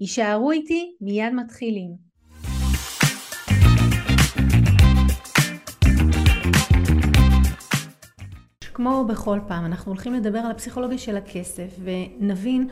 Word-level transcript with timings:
יישארו 0.00 0.50
איתי, 0.50 0.96
מיד 1.00 1.32
מתחילים. 1.34 1.90
כמו 8.74 9.04
בכל 9.08 9.38
פעם, 9.48 9.64
אנחנו 9.64 9.92
הולכים 9.92 10.14
לדבר 10.14 10.38
על 10.38 10.50
הפסיכולוגיה 10.50 10.98
של 10.98 11.16
הכסף 11.16 11.80
ונבין 11.84 12.68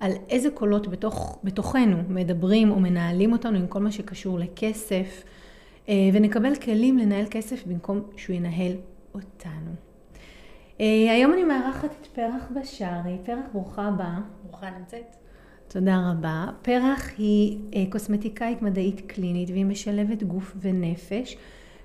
על 0.00 0.12
איזה 0.28 0.50
קולות 0.50 0.88
בתוך, 0.88 1.38
בתוכנו 1.44 1.96
מדברים 2.08 2.70
או 2.70 2.80
מנהלים 2.80 3.32
אותנו 3.32 3.58
עם 3.58 3.66
כל 3.66 3.80
מה 3.80 3.92
שקשור 3.92 4.38
לכסף 4.38 5.24
אה, 5.88 5.94
ונקבל 6.12 6.56
כלים 6.56 6.98
לנהל 6.98 7.26
כסף 7.30 7.66
במקום 7.66 8.00
שהוא 8.16 8.36
ינהל 8.36 8.72
אותנו. 9.14 9.70
אה, 10.80 11.12
היום 11.12 11.32
אני 11.32 11.44
מארחת 11.44 11.90
את 12.00 12.06
פרח 12.06 12.50
בשארי. 12.60 13.18
פרח, 13.24 13.44
ברוכה 13.52 13.88
הבאה. 13.88 14.18
ברוכה 14.44 14.70
נמצאת. 14.78 15.25
תודה 15.68 16.10
רבה. 16.10 16.46
פרח 16.62 17.10
היא 17.18 17.58
אה, 17.74 17.84
קוסמטיקאית 17.90 18.62
מדעית 18.62 19.00
קלינית 19.00 19.50
והיא 19.50 19.64
משלבת 19.64 20.22
גוף 20.22 20.56
ונפש 20.60 21.36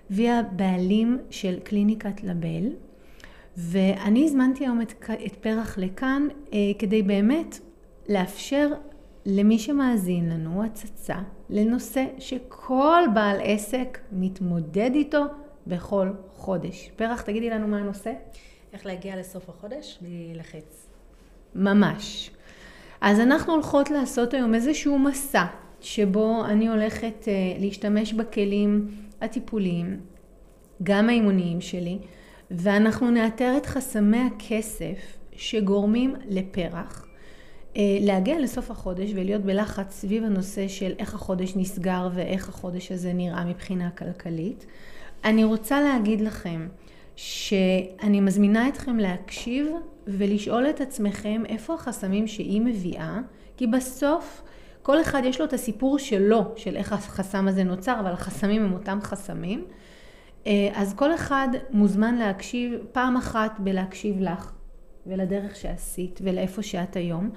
והיא 0.10 0.32
הבעלים 0.32 1.18
של 1.30 1.60
קליניקת 1.64 2.24
לבל. 2.24 2.70
ואני 3.58 4.26
הזמנתי 4.26 4.64
היום 4.64 4.82
את, 4.82 4.94
את 5.26 5.36
פרח 5.36 5.78
לכאן 5.78 6.28
אה, 6.54 6.58
כדי 6.80 7.04
באמת 7.04 7.60
לאפשר 8.10 8.70
למי 9.26 9.60
שמאזין 9.60 10.30
לנו 10.30 10.64
הצצה 10.64 11.18
לנושא 11.50 12.06
שכל 12.20 13.04
בעל 13.14 13.38
עסק 13.44 14.00
מתמודד 14.12 14.92
איתו 14.94 15.24
בכל 15.68 16.10
חודש. 16.34 16.92
פרח, 16.96 17.22
תגידי 17.22 17.50
לנו 17.50 17.68
מה 17.68 17.78
הנושא. 17.78 18.14
איך 18.74 18.86
להגיע 18.86 19.20
לסוף 19.20 19.50
החודש 19.50 19.98
בלי 20.02 20.34
לחץ. 20.36 20.88
ממש. 21.56 22.32
אז 23.02 23.20
אנחנו 23.20 23.54
הולכות 23.54 23.92
לעשות 23.92 24.34
היום 24.34 24.56
איזשהו 24.56 25.00
מסע 25.00 25.46
שבו 25.82 26.46
אני 26.46 26.68
הולכת 26.68 27.28
אה, 27.28 27.34
להשתמש 27.60 28.14
בכלים 28.14 28.88
הטיפוליים, 29.22 30.00
גם 30.84 31.10
האימוניים 31.10 31.62
שלי, 31.62 31.98
ואנחנו 32.52 33.12
נאתר 33.12 33.54
את 33.58 33.66
חסמי 33.66 34.18
הכסף 34.18 35.18
שגורמים 35.32 36.16
לפרח. 36.30 37.08
אה, 37.78 37.98
להגיע 38.02 38.40
לסוף 38.40 38.72
החודש 38.72 39.12
ולהיות 39.16 39.42
בלחץ 39.42 39.94
סביב 39.94 40.24
הנושא 40.24 40.68
של 40.68 40.94
איך 41.00 41.14
החודש 41.14 41.54
נסגר 41.56 42.10
ואיך 42.14 42.50
החודש 42.50 42.92
הזה 42.92 43.14
נראה 43.14 43.46
מבחינה 43.46 43.90
כלכלית. 43.90 44.66
אני 45.24 45.44
רוצה 45.44 45.82
להגיד 45.82 46.22
לכם 46.22 46.68
שאני 47.16 48.22
מזמינה 48.22 48.68
אתכם 48.68 48.98
להקשיב 48.98 49.68
ולשאול 50.08 50.70
את 50.70 50.82
עצמכם 50.82 51.44
איפה 51.50 51.74
החסמים 51.74 52.28
שהיא 52.28 52.62
מביאה, 52.62 53.20
כי 53.58 53.68
בסוף 53.68 54.44
כל 54.82 55.02
אחד 55.02 55.22
יש 55.26 55.40
לו 55.40 55.46
את 55.46 55.54
הסיפור 55.54 56.00
שלו, 56.00 56.54
של 56.56 56.76
איך 56.76 56.94
החסם 56.94 57.48
הזה 57.48 57.64
נוצר, 57.64 58.00
אבל 58.00 58.12
החסמים 58.12 58.64
הם 58.64 58.74
אותם 58.74 59.00
חסמים. 59.02 59.66
אה, 60.48 60.70
אז 60.74 60.94
כל 60.94 61.14
אחד 61.14 61.48
מוזמן 61.70 62.16
להקשיב 62.16 62.74
פעם 62.92 63.18
אחת 63.18 63.60
בלהקשיב 63.60 64.20
לך 64.20 64.52
ולדרך 65.08 65.56
שעשית 65.56 66.20
ולאיפה 66.24 66.64
שאת 66.64 66.96
היום, 66.96 67.30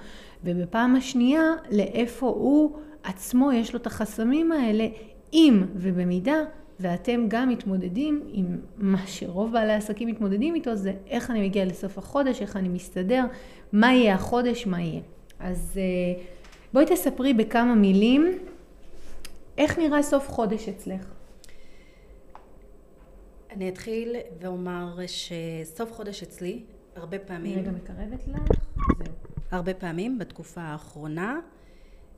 ובפעם 0.44 0.96
השנייה 0.96 1.42
לאיפה 1.70 2.26
הוא 2.26 2.76
עצמו 3.02 3.52
יש 3.52 3.72
לו 3.72 3.80
את 3.80 3.86
החסמים 3.86 4.52
האלה, 4.52 4.86
אם 5.32 5.62
ובמידה 5.74 6.36
ואתם 6.80 7.24
גם 7.28 7.48
מתמודדים 7.48 8.22
עם 8.32 8.58
מה 8.76 9.06
שרוב 9.06 9.52
בעלי 9.52 9.72
העסקים 9.72 10.08
מתמודדים 10.08 10.54
איתו, 10.54 10.76
זה 10.76 10.92
איך 11.06 11.30
אני 11.30 11.46
מגיע 11.46 11.64
לסוף 11.64 11.98
החודש, 11.98 12.42
איך 12.42 12.56
אני 12.56 12.68
מסתדר, 12.68 13.24
מה 13.72 13.92
יהיה 13.92 14.14
החודש, 14.14 14.66
מה 14.66 14.80
יהיה. 14.80 15.00
אז 15.38 15.72
אה, 15.76 16.22
בואי 16.72 16.86
תספרי 16.86 17.34
בכמה 17.34 17.74
מילים, 17.74 18.38
איך 19.58 19.78
נראה 19.78 20.02
סוף 20.02 20.28
חודש 20.28 20.68
אצלך? 20.68 21.06
אני 23.50 23.68
אתחיל 23.68 24.16
ואומר 24.40 24.98
שסוף 25.06 25.92
חודש 25.92 26.22
אצלי, 26.22 26.62
הרבה 26.96 27.18
פעמים... 27.18 27.52
אני 27.52 27.62
רגע 27.62 27.70
מקרבת 27.70 28.26
לך, 28.28 28.40
זהו. 28.98 29.14
הרבה 29.50 29.74
פעמים 29.74 30.18
בתקופה 30.18 30.60
האחרונה, 30.60 31.38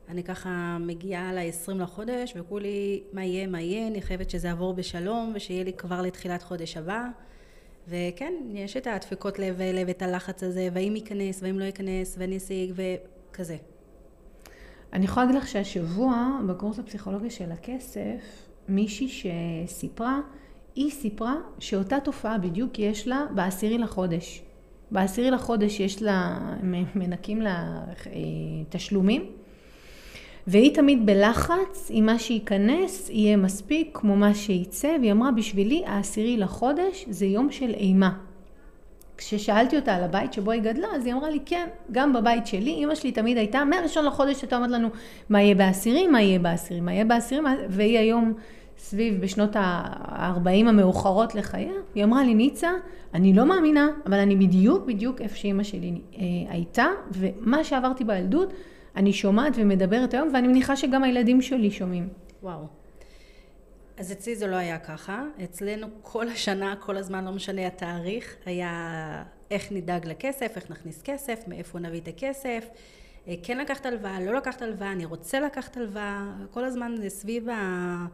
אני 0.09 0.23
ככה 0.23 0.77
מגיעה 0.79 1.33
ל-20 1.33 1.73
לחודש 1.73 2.33
וכולי 2.35 3.03
מה 3.13 3.23
יהיה 3.25 3.47
מה 3.47 3.61
יהיה 3.61 3.87
אני 3.87 4.01
חייבת 4.01 4.29
שזה 4.29 4.47
יעבור 4.47 4.73
בשלום 4.73 5.31
ושיהיה 5.35 5.63
לי 5.63 5.73
כבר 5.73 6.01
לתחילת 6.01 6.43
חודש 6.43 6.77
הבא 6.77 7.05
וכן 7.87 8.33
יש 8.53 8.77
את 8.77 8.87
הדפיקות 8.87 9.39
לב 9.39 9.61
האלה 9.61 9.83
ואת 9.87 10.01
הלחץ 10.01 10.43
הזה 10.43 10.69
והאם 10.73 10.95
ייכנס 10.95 11.43
והאם 11.43 11.59
לא 11.59 11.63
ייכנס 11.63 12.15
ואני 12.19 12.37
אשיג 12.37 12.73
וכזה. 12.75 13.57
אני 14.93 15.05
יכולה 15.05 15.25
להגיד 15.25 15.41
לך 15.41 15.47
שהשבוע 15.47 16.39
בקורס 16.47 16.79
הפסיכולוגיה 16.79 17.29
של 17.29 17.51
הכסף 17.51 18.47
מישהי 18.67 19.07
שסיפרה 19.09 20.19
היא 20.75 20.91
סיפרה 20.91 21.35
שאותה 21.59 21.99
תופעה 21.99 22.37
בדיוק 22.37 22.79
יש 22.79 23.07
לה 23.07 23.25
בעשירי 23.35 23.77
לחודש. 23.77 24.43
בעשירי 24.91 25.31
לחודש 25.31 25.79
יש 25.79 26.01
לה, 26.01 26.39
מנקים 26.95 27.41
לה 27.41 27.83
אה, 28.07 28.11
תשלומים 28.69 29.31
והיא 30.47 30.75
תמיד 30.75 31.05
בלחץ 31.05 31.91
אם 31.91 32.03
מה 32.05 32.19
שייכנס 32.19 33.09
יהיה 33.09 33.37
מספיק 33.37 33.89
כמו 33.93 34.15
מה 34.15 34.33
שייצא, 34.33 34.95
והיא 34.99 35.11
אמרה 35.11 35.31
בשבילי 35.31 35.83
העשירי 35.85 36.37
לחודש 36.37 37.05
זה 37.09 37.25
יום 37.25 37.51
של 37.51 37.73
אימה. 37.73 38.11
כששאלתי 39.17 39.75
אותה 39.75 39.95
על 39.95 40.03
הבית 40.03 40.33
שבו 40.33 40.51
היא 40.51 40.61
גדלה, 40.61 40.87
אז 40.95 41.05
היא 41.05 41.13
אמרה 41.13 41.29
לי, 41.29 41.39
כן, 41.45 41.67
גם 41.91 42.13
בבית 42.13 42.47
שלי, 42.47 42.71
אימא 42.71 42.95
שלי 42.95 43.11
תמיד 43.11 43.37
הייתה, 43.37 43.65
מהראשון 43.65 44.05
לחודש 44.05 44.41
הייתה 44.41 44.55
אומרת 44.55 44.71
לנו, 44.71 44.89
מה 45.29 45.41
יהיה 45.41 45.55
בעשירי, 45.55 46.07
מה 46.07 46.21
יהיה 46.21 46.39
בעשירי, 46.39 46.81
מה 46.81 46.93
יהיה 46.93 47.05
בעשירי, 47.05 47.41
והיא 47.69 47.99
היום 47.99 48.33
סביב 48.77 49.21
בשנות 49.21 49.55
ה-40 49.55 50.69
המאוחרות 50.69 51.35
לחייה, 51.35 51.73
היא 51.95 52.03
אמרה 52.03 52.23
לי, 52.23 52.33
ניצה, 52.33 52.71
אני 53.13 53.33
לא 53.33 53.45
מאמינה, 53.45 53.87
אבל 54.05 54.17
אני 54.17 54.35
בדיוק 54.35 54.85
בדיוק 54.85 55.21
איפה 55.21 55.35
שאימא 55.35 55.63
שלי 55.63 56.01
אה, 56.17 56.21
הייתה, 56.49 56.85
ומה 57.11 57.63
שעברתי 57.63 58.03
בילדות, 58.03 58.53
אני 58.97 59.13
שומעת 59.13 59.53
ומדברת 59.55 60.13
היום, 60.13 60.29
ואני 60.33 60.47
מניחה 60.47 60.75
שגם 60.75 61.03
הילדים 61.03 61.41
שלי 61.41 61.71
שומעים. 61.71 62.09
וואו. 62.43 62.67
אז 63.97 64.11
אצלי 64.11 64.35
זה 64.35 64.47
לא 64.47 64.55
היה 64.55 64.79
ככה. 64.79 65.23
אצלנו 65.43 65.87
כל 66.01 66.29
השנה, 66.29 66.75
כל 66.79 66.97
הזמן, 66.97 67.25
לא 67.25 67.31
משנה 67.31 67.67
התאריך, 67.67 68.35
היה 68.45 69.23
איך 69.51 69.71
נדאג 69.71 70.07
לכסף, 70.07 70.51
איך 70.55 70.71
נכניס 70.71 71.01
כסף, 71.01 71.39
מאיפה 71.47 71.79
נביא 71.79 72.01
את 72.01 72.07
הכסף. 72.07 72.67
אה, 73.27 73.35
כן 73.43 73.57
לקחת 73.57 73.85
הלוואה, 73.85 74.19
לא 74.19 74.33
לקחת 74.33 74.61
הלוואה, 74.61 74.91
אני 74.91 75.05
רוצה 75.05 75.39
לקחת 75.39 75.77
הלוואה, 75.77 76.33
כל 76.51 76.65
הזמן 76.65 76.95
זה 76.97 77.09
סביב 77.09 77.49
ה... 77.49 78.05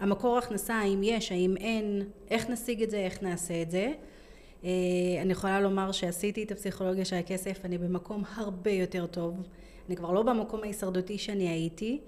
המקור 0.00 0.38
הכנסה, 0.38 0.74
האם 0.74 1.00
יש, 1.02 1.32
האם 1.32 1.56
אין, 1.56 2.02
איך 2.30 2.50
נשיג 2.50 2.82
את 2.82 2.90
זה, 2.90 2.96
איך 2.96 3.22
נעשה 3.22 3.62
את 3.62 3.70
זה. 3.70 3.92
אה, 4.64 4.70
אני 5.22 5.32
יכולה 5.32 5.60
לומר 5.60 5.92
שעשיתי 5.92 6.42
את 6.42 6.52
הפסיכולוגיה 6.52 7.04
של 7.04 7.16
הכסף, 7.16 7.64
אני 7.64 7.78
במקום 7.78 8.22
הרבה 8.36 8.70
יותר 8.70 9.06
טוב. 9.06 9.42
אני 9.88 9.96
כבר 9.96 10.12
לא 10.12 10.22
במקום 10.22 10.62
ההישרדותי 10.62 11.18
שאני 11.18 11.48
הייתי, 11.48 12.00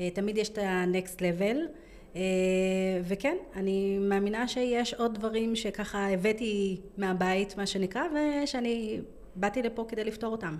אה, 0.00 0.08
תמיד 0.10 0.38
יש 0.38 0.48
את 0.48 0.58
ה-next 0.58 1.18
level, 1.18 1.56
אה, 2.16 2.20
וכן, 3.04 3.36
אני 3.56 3.98
מאמינה 3.98 4.48
שיש 4.48 4.94
עוד 4.94 5.14
דברים 5.14 5.56
שככה 5.56 6.08
הבאתי 6.08 6.80
מהבית, 6.98 7.56
מה 7.56 7.66
שנקרא, 7.66 8.02
ושאני 8.14 9.00
באתי 9.36 9.62
לפה 9.62 9.84
כדי 9.88 10.04
לפתור 10.04 10.32
אותם. 10.32 10.56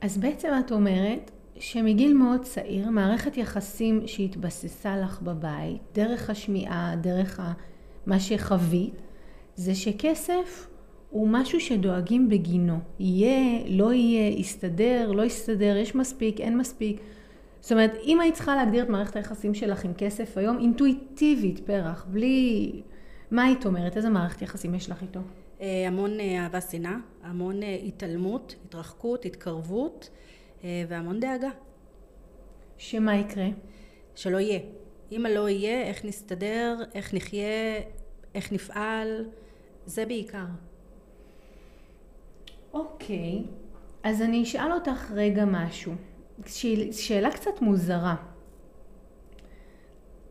אז 0.00 0.18
בעצם 0.18 0.48
את 0.66 0.72
אומרת 0.72 1.30
שמגיל 1.58 2.14
מאוד 2.14 2.42
צעיר, 2.42 2.90
מערכת 2.90 3.36
יחסים 3.36 4.06
שהתבססה 4.06 4.96
לך 4.96 5.22
בבית, 5.22 5.82
דרך 5.94 6.30
השמיעה, 6.30 6.94
דרך 7.00 7.40
מה 8.06 8.20
שחווית, 8.20 8.94
זה 9.56 9.74
שכסף 9.74 10.66
הוא 11.10 11.28
משהו 11.28 11.60
שדואגים 11.60 12.28
בגינו. 12.28 12.78
יהיה, 12.98 13.62
לא 13.68 13.92
יהיה, 13.92 14.28
יסתדר, 14.28 15.12
לא 15.12 15.22
יסתדר, 15.22 15.76
יש 15.76 15.94
מספיק, 15.94 16.40
אין 16.40 16.58
מספיק. 16.58 17.00
זאת 17.60 17.72
אומרת, 17.72 17.94
אם 18.04 18.20
היית 18.20 18.34
צריכה 18.34 18.56
להגדיר 18.56 18.84
את 18.84 18.88
מערכת 18.88 19.16
היחסים 19.16 19.54
שלך 19.54 19.84
עם 19.84 19.94
כסף 19.94 20.38
היום, 20.38 20.58
אינטואיטיבית, 20.58 21.60
פרח, 21.60 22.06
בלי... 22.10 22.72
מה 23.30 23.44
היית 23.44 23.66
אומרת? 23.66 23.96
איזה 23.96 24.10
מערכת 24.10 24.42
יחסים 24.42 24.74
יש 24.74 24.90
לך 24.90 25.02
איתו? 25.02 25.20
אה, 25.60 25.84
המון 25.86 26.20
אה, 26.20 26.42
אהבה 26.42 26.60
שנאה, 26.60 26.96
המון 27.22 27.62
אה, 27.62 27.78
התעלמות, 27.86 28.54
התרחקות, 28.64 29.24
התקרבות 29.24 30.10
והמון 30.88 31.20
דאגה. 31.20 31.50
שמה 32.78 33.16
יקרה? 33.16 33.46
שלא 34.14 34.38
יהיה. 34.38 34.58
אם 35.12 35.26
לא 35.34 35.48
יהיה, 35.48 35.82
איך 35.82 36.04
נסתדר, 36.04 36.76
איך 36.94 37.14
נחיה, 37.14 37.80
איך 38.34 38.52
נפעל, 38.52 39.24
זה 39.86 40.06
בעיקר. 40.06 40.44
אוקיי, 42.72 43.42
אז 44.02 44.22
אני 44.22 44.42
אשאל 44.42 44.72
אותך 44.72 45.12
רגע 45.14 45.44
משהו. 45.44 45.92
שאלה 46.92 47.30
קצת 47.30 47.60
מוזרה. 47.60 48.16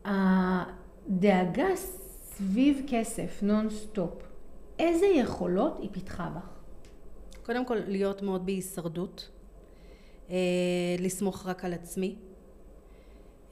הדאגה 0.04 1.76
סביב 1.76 2.82
כסף, 2.88 3.42
non 3.42 3.70
stop, 3.70 4.22
איזה 4.78 5.06
יכולות 5.06 5.78
היא 5.80 5.88
פיתחה 5.92 6.30
בך? 6.36 6.48
קודם 7.46 7.64
כל, 7.64 7.76
להיות 7.86 8.22
מאוד 8.22 8.46
בהישרדות, 8.46 9.30
אה, 10.30 10.36
לסמוך 10.98 11.46
רק 11.46 11.64
על 11.64 11.72
עצמי. 11.72 12.16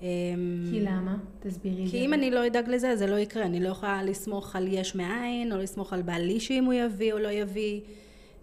כי 0.00 0.80
למה? 0.80 1.16
תסבירי 1.40 1.82
לי. 1.82 1.90
כי 1.90 2.06
אם 2.06 2.14
אני 2.14 2.30
לא 2.30 2.46
אדאג 2.46 2.68
לזה, 2.68 2.96
זה 2.96 3.06
לא 3.06 3.16
יקרה. 3.16 3.44
אני 3.44 3.60
לא 3.60 3.68
יכולה 3.68 4.02
לסמוך 4.02 4.56
על 4.56 4.66
יש 4.68 4.94
מאין, 4.94 5.52
או 5.52 5.58
לסמוך 5.58 5.92
על 5.92 6.02
בעלי 6.02 6.40
שאם 6.40 6.64
הוא 6.64 6.72
יביא 6.72 7.12
או 7.12 7.18
לא 7.18 7.28
יביא. 7.28 7.80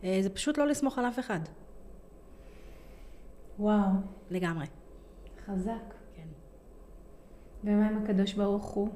אה, 0.06 0.20
זה 0.22 0.30
פשוט 0.30 0.58
לא 0.58 0.68
לסמוך 0.68 0.98
על 0.98 1.06
אף 1.06 1.20
אחד. 1.20 1.40
וואו. 3.60 3.90
לגמרי. 4.32 4.66
חזק. 5.46 5.94
כן. 6.16 6.28
ומה 7.64 7.90
עם 7.90 8.04
הקדוש 8.04 8.34
ברוך 8.34 8.66
הוא? 8.66 8.90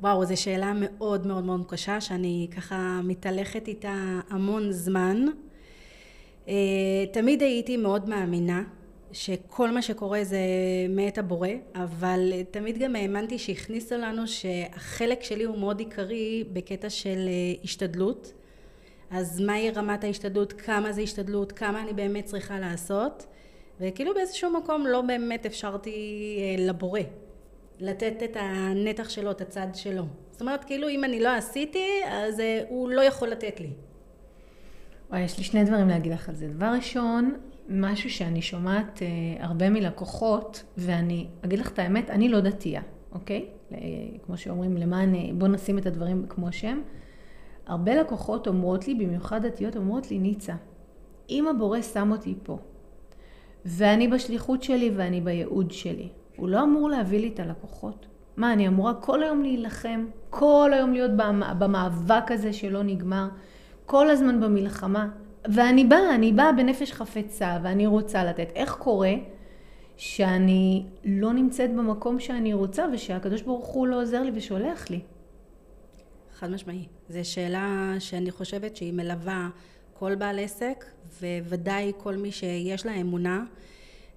וואו, 0.00 0.24
זו 0.24 0.42
שאלה 0.42 0.72
מאוד 0.80 1.26
מאוד 1.26 1.44
מאוד 1.44 1.64
קשה, 1.68 2.00
שאני 2.00 2.48
ככה 2.56 3.00
מתהלכת 3.04 3.68
איתה 3.68 4.20
המון 4.30 4.72
זמן. 4.72 5.26
אה, 6.48 6.54
תמיד 7.12 7.42
הייתי 7.42 7.76
מאוד 7.76 8.08
מאמינה 8.08 8.62
שכל 9.12 9.70
מה 9.70 9.82
שקורה 9.82 10.24
זה 10.24 10.38
מאת 10.88 11.18
הבורא, 11.18 11.48
אבל 11.74 12.32
תמיד 12.50 12.78
גם 12.78 12.96
האמנתי 12.96 13.38
שהכניסו 13.38 13.94
לנו 13.94 14.26
שהחלק 14.26 15.22
שלי 15.22 15.44
הוא 15.44 15.58
מאוד 15.58 15.78
עיקרי 15.78 16.44
בקטע 16.52 16.90
של 16.90 17.28
אה, 17.28 17.62
השתדלות. 17.64 18.32
אז 19.14 19.40
מהי 19.40 19.70
רמת 19.70 20.04
ההשתדלות, 20.04 20.52
כמה 20.52 20.92
זה 20.92 21.00
השתדלות, 21.00 21.52
כמה 21.52 21.82
אני 21.82 21.92
באמת 21.92 22.24
צריכה 22.24 22.58
לעשות, 22.58 23.26
וכאילו 23.80 24.14
באיזשהו 24.14 24.52
מקום 24.52 24.86
לא 24.86 25.00
באמת 25.00 25.46
אפשרתי 25.46 25.90
אה, 26.38 26.64
לבורא 26.66 27.00
לתת 27.80 28.22
את 28.24 28.36
הנתח 28.40 29.08
שלו, 29.08 29.30
את 29.30 29.40
הצד 29.40 29.66
שלו. 29.74 30.04
זאת 30.30 30.40
אומרת, 30.40 30.64
כאילו 30.64 30.88
אם 30.88 31.04
אני 31.04 31.20
לא 31.20 31.36
עשיתי, 31.36 31.88
אז 32.08 32.40
אה, 32.40 32.62
הוא 32.68 32.90
לא 32.90 33.00
יכול 33.00 33.28
לתת 33.28 33.60
לי. 33.60 33.70
וואי, 35.10 35.20
יש 35.20 35.38
לי 35.38 35.44
שני 35.44 35.64
דברים 35.64 35.88
להגיד 35.88 36.12
לך 36.12 36.28
על 36.28 36.34
זה. 36.34 36.48
דבר 36.48 36.72
ראשון, 36.76 37.34
משהו 37.68 38.10
שאני 38.10 38.42
שומעת 38.42 39.02
אה, 39.02 39.44
הרבה 39.44 39.70
מלקוחות, 39.70 40.64
ואני 40.76 41.26
אגיד 41.44 41.58
לך 41.58 41.72
את 41.72 41.78
האמת, 41.78 42.10
אני 42.10 42.28
לא 42.28 42.40
דתייה, 42.40 42.82
אוקיי? 43.12 43.46
כמו 44.22 44.36
שאומרים, 44.36 44.76
למען, 44.76 45.14
אה, 45.14 45.20
בוא 45.34 45.48
נשים 45.48 45.78
את 45.78 45.86
הדברים 45.86 46.26
כמו 46.28 46.52
שהם. 46.52 46.82
הרבה 47.66 47.94
לקוחות 47.94 48.46
אומרות 48.46 48.88
לי, 48.88 48.94
במיוחד 48.94 49.46
דתיות, 49.46 49.76
אומרות 49.76 50.10
לי, 50.10 50.18
ניצה, 50.18 50.54
אם 51.30 51.48
הבורא 51.48 51.82
שם 51.82 52.12
אותי 52.12 52.34
פה, 52.42 52.58
ואני 53.64 54.08
בשליחות 54.08 54.62
שלי 54.62 54.90
ואני 54.96 55.20
בייעוד 55.20 55.70
שלי, 55.70 56.08
הוא 56.36 56.48
לא 56.48 56.62
אמור 56.62 56.88
להביא 56.88 57.20
לי 57.20 57.28
את 57.34 57.40
הלקוחות? 57.40 58.06
מה, 58.36 58.52
אני 58.52 58.68
אמורה 58.68 58.94
כל 58.94 59.22
היום 59.22 59.42
להילחם, 59.42 60.06
כל 60.30 60.70
היום 60.74 60.92
להיות 60.92 61.10
במאבק 61.58 62.30
הזה 62.30 62.52
שלא 62.52 62.82
נגמר, 62.82 63.28
כל 63.86 64.10
הזמן 64.10 64.40
במלחמה? 64.40 65.08
ואני 65.48 65.84
באה, 65.84 66.14
אני 66.14 66.32
באה 66.32 66.52
בנפש 66.52 66.92
חפצה 66.92 67.58
ואני 67.62 67.86
רוצה 67.86 68.24
לתת. 68.24 68.48
איך 68.54 68.74
קורה 68.74 69.12
שאני 69.96 70.86
לא 71.04 71.32
נמצאת 71.32 71.74
במקום 71.74 72.20
שאני 72.20 72.54
רוצה 72.54 72.84
ושהקדוש 72.92 73.42
ברוך 73.42 73.66
הוא 73.66 73.86
לא 73.86 74.02
עוזר 74.02 74.22
לי 74.22 74.30
ושולח 74.34 74.90
לי? 74.90 75.00
חד 76.34 76.50
משמעי. 76.50 76.86
זו 77.08 77.20
שאלה 77.22 77.94
שאני 77.98 78.30
חושבת 78.30 78.76
שהיא 78.76 78.92
מלווה 78.92 79.48
כל 79.98 80.14
בעל 80.14 80.38
עסק, 80.38 80.84
וודאי 81.22 81.92
כל 81.98 82.16
מי 82.16 82.32
שיש 82.32 82.86
לה 82.86 82.94
אמונה. 82.94 83.44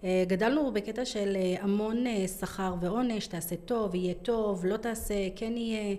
אה, 0.04 0.24
גדלנו 0.28 0.72
בקטע 0.74 1.06
של 1.06 1.36
אה, 1.36 1.56
המון 1.64 2.08
אה, 2.08 2.28
שכר 2.28 2.76
ועונש, 2.82 3.28
תעשה 3.28 3.56
טוב, 3.56 3.96
יהיה 3.96 4.14
טוב, 4.14 4.66
לא 4.66 4.78
תעשה, 4.78 5.14
כן 5.36 5.54
יהיה. 5.58 5.96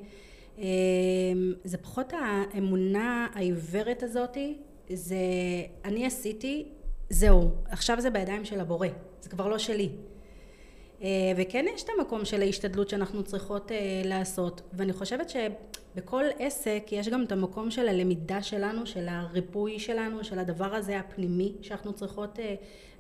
זה 1.65 1.79
פחות 1.79 2.13
האמונה 2.13 3.27
העיוורת 3.35 4.03
הזאתי, 4.03 4.55
זה 4.93 5.17
אני 5.85 6.07
עשיתי, 6.07 6.69
זהו, 7.11 7.51
עכשיו 7.71 8.01
זה 8.01 8.11
בידיים 8.11 8.45
של 8.45 8.61
הבורא, 8.61 8.89
זה 9.21 9.29
כבר 9.29 9.49
לא 9.49 9.59
שלי. 9.59 9.89
וכן 11.37 11.65
יש 11.75 11.83
את 11.83 11.89
המקום 11.99 12.25
של 12.25 12.43
ההשתדלות 12.43 12.89
שאנחנו 12.89 13.23
צריכות 13.23 13.73
לעשות, 14.05 14.61
ואני 14.73 14.93
חושבת 14.93 15.31
שבכל 15.95 16.25
עסק 16.39 16.83
יש 16.93 17.09
גם 17.09 17.25
את 17.25 17.33
המקום 17.33 17.71
של 17.71 17.89
הלמידה 17.89 18.43
שלנו, 18.43 18.87
של 18.87 19.07
הריפוי 19.09 19.79
שלנו, 19.79 20.25
של 20.25 20.39
הדבר 20.39 20.75
הזה 20.75 20.99
הפנימי 20.99 21.53
שאנחנו 21.63 21.93
צריכות 21.93 22.39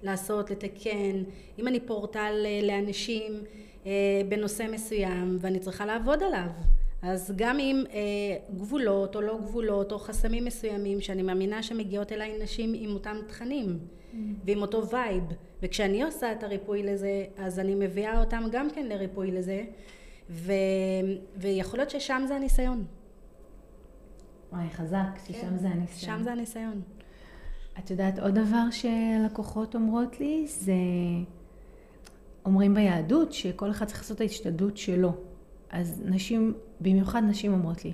לעשות, 0.02 0.50
לתקן, 0.50 1.22
אם 1.58 1.68
אני 1.68 1.80
פורטל 1.80 2.42
אה, 2.44 2.60
לאנשים 2.62 3.42
אה, 3.86 3.92
בנושא 4.28 4.66
מסוים 4.72 5.38
ואני 5.40 5.58
צריכה 5.58 5.86
לעבוד 5.86 6.22
עליו 6.22 6.48
אז 7.02 7.32
גם 7.36 7.56
עם 7.60 7.84
אה, 7.92 8.00
גבולות 8.56 9.16
או 9.16 9.20
לא 9.20 9.38
גבולות 9.38 9.92
או 9.92 9.98
חסמים 9.98 10.44
מסוימים 10.44 11.00
שאני 11.00 11.22
מאמינה 11.22 11.62
שמגיעות 11.62 12.12
אליי 12.12 12.38
נשים 12.42 12.72
עם 12.76 12.94
אותם 12.94 13.16
תכנים 13.26 13.78
mm. 13.78 14.16
ועם 14.44 14.62
אותו 14.62 14.88
וייב 14.88 15.24
וכשאני 15.62 16.02
עושה 16.02 16.32
את 16.32 16.42
הריפוי 16.42 16.82
לזה 16.82 17.24
אז 17.36 17.58
אני 17.58 17.74
מביאה 17.74 18.20
אותם 18.20 18.44
גם 18.50 18.70
כן 18.70 18.86
לריפוי 18.86 19.30
לזה 19.30 19.64
ו... 20.30 20.52
ויכול 21.36 21.78
להיות 21.78 21.90
ששם 21.90 22.22
זה 22.28 22.36
הניסיון. 22.36 22.84
וואי 24.52 24.70
חזק, 24.70 25.18
ששם 25.26 25.40
כן, 25.40 25.58
זה 25.58 25.68
הניסיון. 25.68 26.16
שם 26.18 26.22
זה 26.22 26.32
הניסיון. 26.32 26.82
את 27.78 27.90
יודעת, 27.90 28.18
עוד 28.18 28.34
דבר 28.34 28.64
שלקוחות 28.70 29.74
אומרות 29.74 30.20
לי, 30.20 30.46
זה... 30.48 30.72
אומרים 32.44 32.74
ביהדות 32.74 33.32
שכל 33.32 33.70
אחד 33.70 33.86
צריך 33.86 33.98
לעשות 33.98 34.16
את 34.16 34.20
ההשתדלות 34.20 34.76
שלו. 34.76 35.12
אז 35.70 36.02
נשים, 36.04 36.54
במיוחד 36.80 37.22
נשים 37.22 37.52
אומרות 37.52 37.84
לי, 37.84 37.92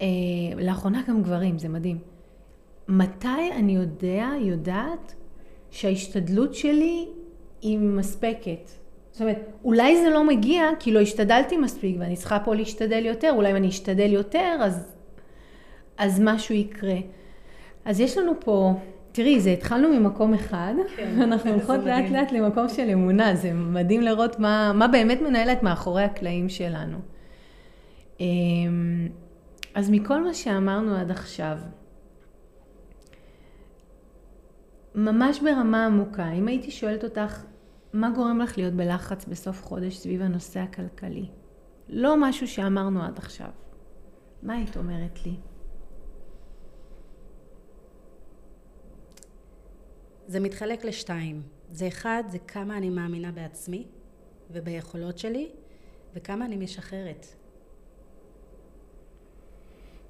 אה, 0.00 0.06
לאחרונה 0.56 1.02
גם 1.08 1.22
גברים, 1.22 1.58
זה 1.58 1.68
מדהים. 1.68 1.98
מתי 2.88 3.52
אני 3.56 3.72
יודע, 3.72 4.28
יודעת, 4.40 5.14
שההשתדלות 5.70 6.54
שלי 6.54 7.08
היא 7.62 7.78
מספקת? 7.78 8.70
זאת 9.12 9.20
אומרת, 9.20 9.38
אולי 9.64 10.02
זה 10.02 10.10
לא 10.10 10.24
מגיע 10.24 10.62
כי 10.78 10.92
לא 10.92 11.00
השתדלתי 11.00 11.56
מספיק 11.56 11.96
ואני 11.98 12.16
צריכה 12.16 12.38
פה 12.40 12.54
להשתדל 12.54 13.06
יותר, 13.06 13.32
אולי 13.32 13.50
אם 13.50 13.56
אני 13.56 13.68
אשתדל 13.68 14.12
יותר 14.12 14.56
אז, 14.60 14.96
אז 15.98 16.20
משהו 16.24 16.54
יקרה. 16.54 16.96
אז 17.84 18.00
יש 18.00 18.18
לנו 18.18 18.32
פה, 18.40 18.72
תראי, 19.12 19.40
זה 19.40 19.50
התחלנו 19.50 19.88
ממקום 19.88 20.34
אחד, 20.34 20.74
כן, 20.96 21.14
ואנחנו 21.20 21.50
הולכות 21.50 21.80
לאט 21.84 22.10
לאט 22.10 22.32
למקום 22.32 22.68
של 22.68 22.90
אמונה, 22.90 23.34
זה 23.34 23.52
מדהים 23.52 24.00
לראות 24.00 24.38
מה, 24.38 24.72
מה 24.74 24.88
באמת 24.88 25.20
מנהלת 25.20 25.62
מאחורי 25.62 26.02
הקלעים 26.02 26.48
שלנו. 26.48 26.98
אמ, 28.20 29.08
אז 29.74 29.90
מכל 29.90 30.24
מה 30.24 30.34
שאמרנו 30.34 30.96
עד 30.96 31.10
עכשיו, 31.10 31.58
ממש 34.94 35.40
ברמה 35.40 35.86
עמוקה, 35.86 36.30
אם 36.32 36.48
הייתי 36.48 36.70
שואלת 36.70 37.04
אותך, 37.04 37.44
מה 37.92 38.10
גורם 38.10 38.38
לך 38.38 38.58
להיות 38.58 38.74
בלחץ 38.74 39.24
בסוף 39.24 39.62
חודש 39.64 39.96
סביב 39.96 40.22
הנושא 40.22 40.60
הכלכלי? 40.60 41.28
לא 41.88 42.14
משהו 42.20 42.48
שאמרנו 42.48 43.02
עד 43.02 43.18
עכשיו. 43.18 43.50
מה 44.42 44.54
היית 44.54 44.76
אומרת 44.76 45.26
לי? 45.26 45.36
זה 50.26 50.40
מתחלק 50.40 50.84
לשתיים. 50.84 51.42
זה 51.72 51.88
אחד, 51.88 52.22
זה 52.28 52.38
כמה 52.38 52.76
אני 52.76 52.90
מאמינה 52.90 53.32
בעצמי 53.32 53.86
וביכולות 54.50 55.18
שלי, 55.18 55.50
וכמה 56.14 56.44
אני 56.44 56.56
משחררת. 56.56 57.26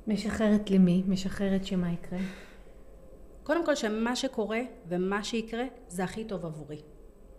משחררת 0.06 0.70
למי? 0.70 1.02
משחררת 1.08 1.64
שמה 1.64 1.92
יקרה? 1.92 2.18
קודם 3.42 3.66
כל 3.66 3.74
שמה 3.74 4.16
שקורה 4.16 4.60
ומה 4.88 5.24
שיקרה 5.24 5.64
זה 5.88 6.04
הכי 6.04 6.24
טוב 6.24 6.46
עבורי. 6.46 6.80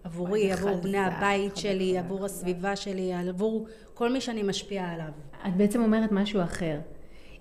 עבורי, 0.03 0.51
עבור 0.51 0.75
בני 0.75 0.98
הבית 0.98 1.58
שלי, 1.58 1.98
עבור 1.98 2.25
הסביבה 2.25 2.75
שלי, 2.75 3.13
עבור 3.13 3.67
כל 3.93 4.12
מי 4.12 4.22
שאני 4.22 4.43
משפיעה 4.43 4.93
עליו. 4.93 5.12
את 5.48 5.55
בעצם 5.55 5.81
אומרת 5.81 6.12
משהו 6.12 6.43
אחר. 6.43 6.79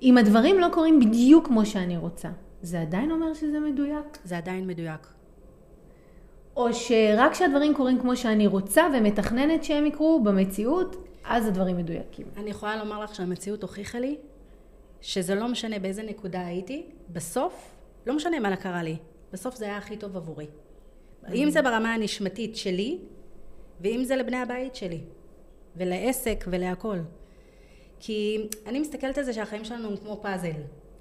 אם 0.02 0.18
הדברים 0.18 0.60
לא 0.60 0.68
קורים 0.72 1.00
בדיוק 1.00 1.46
כמו 1.46 1.66
שאני 1.66 1.96
רוצה, 1.96 2.28
זה 2.62 2.80
עדיין 2.80 3.10
אומר 3.10 3.34
שזה 3.34 3.60
מדויק? 3.60 4.18
זה 4.24 4.38
עדיין 4.38 4.66
מדויק. 4.66 5.06
או 6.56 6.74
שרק 6.74 7.32
כשהדברים 7.32 7.74
קורים 7.74 8.00
כמו 8.00 8.16
שאני 8.16 8.46
רוצה 8.46 8.82
ומתכננת 8.94 9.64
שהם 9.64 9.86
יקרו 9.86 10.22
במציאות, 10.24 10.96
אז 11.24 11.46
הדברים 11.46 11.76
מדויקים. 11.76 12.26
אני 12.36 12.50
יכולה 12.50 12.76
לומר 12.76 13.04
לך 13.04 13.14
שהמציאות 13.14 13.62
הוכיחה 13.62 13.98
לי 13.98 14.16
שזה 15.00 15.34
לא 15.34 15.48
משנה 15.48 15.78
באיזה 15.78 16.02
נקודה 16.02 16.46
הייתי, 16.46 16.86
בסוף, 17.12 17.74
לא 18.06 18.16
משנה 18.16 18.40
מה 18.40 18.56
קרה 18.56 18.82
לי, 18.82 18.96
בסוף 19.32 19.56
זה 19.56 19.64
היה 19.64 19.76
הכי 19.76 19.96
טוב 19.96 20.16
עבורי. 20.16 20.46
אם 21.34 21.50
זה 21.50 21.62
ברמה 21.62 21.94
הנשמתית 21.94 22.56
שלי, 22.56 22.98
ואם 23.80 24.04
זה 24.04 24.16
לבני 24.16 24.36
הבית 24.36 24.74
שלי, 24.74 25.00
ולעסק 25.76 26.44
ולהכל. 26.48 26.98
כי 28.00 28.46
אני 28.66 28.80
מסתכלת 28.80 29.18
על 29.18 29.24
זה 29.24 29.32
שהחיים 29.32 29.64
שלנו 29.64 29.88
הם 29.88 29.96
כמו 29.96 30.18
פאזל. 30.22 30.50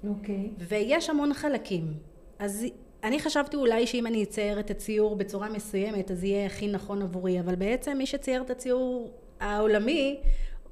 אוקיי. 0.08 0.50
ויש 0.58 1.10
המון 1.10 1.34
חלקים. 1.34 1.94
אז 2.38 2.66
אני 3.04 3.20
חשבתי 3.20 3.56
אולי 3.56 3.86
שאם 3.86 4.06
אני 4.06 4.22
אצייר 4.22 4.60
את 4.60 4.70
הציור 4.70 5.16
בצורה 5.16 5.48
מסוימת, 5.48 6.10
אז 6.10 6.24
יהיה 6.24 6.46
הכי 6.46 6.68
נכון 6.68 7.02
עבורי, 7.02 7.40
אבל 7.40 7.54
בעצם 7.54 7.98
מי 7.98 8.06
שצייר 8.06 8.42
את 8.42 8.50
הציור 8.50 9.10
העולמי, 9.40 10.20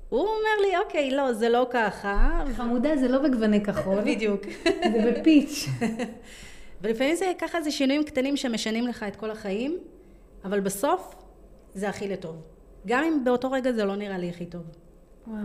הוא 0.08 0.20
אומר 0.20 0.68
לי, 0.68 0.78
אוקיי, 0.78 1.10
לא, 1.10 1.32
זה 1.32 1.48
לא 1.48 1.66
ככה. 1.70 2.44
חמודה, 2.56 2.96
זה 2.96 3.08
לא 3.08 3.18
בגווני 3.18 3.64
כחול. 3.64 4.00
בדיוק. 4.00 4.42
זה 4.92 5.12
בפיץ'. 5.20 5.66
ולפעמים 6.82 7.14
זה 7.16 7.32
ככה, 7.38 7.62
זה 7.62 7.70
שינויים 7.70 8.04
קטנים 8.04 8.37
שמשנים 8.37 8.87
לך 8.87 9.02
את 9.02 9.16
כל 9.16 9.30
החיים, 9.30 9.78
אבל 10.44 10.61
בסוף 10.61 11.14
זה 11.75 11.88
הכי 11.88 12.08
לטוב. 12.08 12.42
גם 12.87 13.04
אם 13.04 13.25
באותו 13.25 13.50
רגע 13.50 13.73
זה 13.73 13.85
לא 13.85 13.97
נראה 13.97 14.18
לי 14.18 14.28
הכי 14.28 14.47
טוב. 14.47 14.62
וואו. 15.26 15.38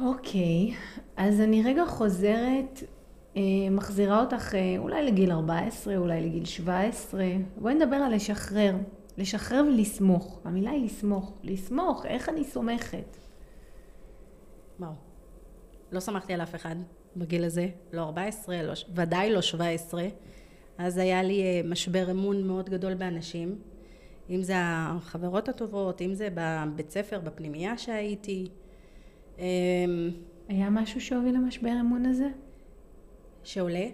אוקיי, 0.00 0.74
אז 1.16 1.40
אני 1.40 1.62
רגע 1.62 1.86
חוזרת, 1.86 2.82
אה, 3.36 3.42
מחזירה 3.70 4.20
אותך 4.20 4.54
אה, 4.54 4.74
אולי 4.78 5.02
לגיל 5.02 5.32
14, 5.32 5.96
אולי 5.96 6.20
לגיל 6.20 6.44
17. 6.44 7.24
בואי 7.56 7.74
נדבר 7.74 7.96
על 7.96 8.14
לשחרר. 8.14 8.74
לשחרר 9.18 9.64
ולסמוך. 9.68 10.40
המילה 10.44 10.70
היא 10.70 10.84
לסמוך. 10.84 11.32
לסמוך, 11.42 12.06
איך 12.06 12.28
אני 12.28 12.44
סומכת? 12.44 13.16
וואו. 14.80 14.92
לא 15.92 16.00
סמכתי 16.00 16.32
על 16.32 16.42
אף 16.42 16.54
אחד 16.54 16.76
בגיל 17.16 17.44
הזה, 17.44 17.68
לא 17.92 18.02
14, 18.02 18.62
לא, 18.62 18.72
ודאי 18.94 19.32
לא 19.32 19.42
17. 19.42 20.08
אז 20.78 20.98
היה 20.98 21.22
לי 21.22 21.42
אה, 21.42 21.60
משבר 21.64 22.10
אמון 22.10 22.46
מאוד 22.46 22.70
גדול 22.70 22.94
באנשים. 22.94 23.58
אם 24.30 24.42
זה 24.42 24.54
החברות 24.58 25.48
הטובות, 25.48 26.02
אם 26.02 26.14
זה 26.14 26.28
בבית 26.34 26.90
ספר, 26.90 27.20
בפנימייה 27.20 27.78
שהייתי. 27.78 28.48
אמ, 29.38 29.44
היה 30.48 30.70
משהו 30.70 31.00
שהוביל 31.00 31.34
למשבר 31.34 31.72
אמון 31.80 32.06
הזה? 32.06 32.28
שעולה. 33.44 33.86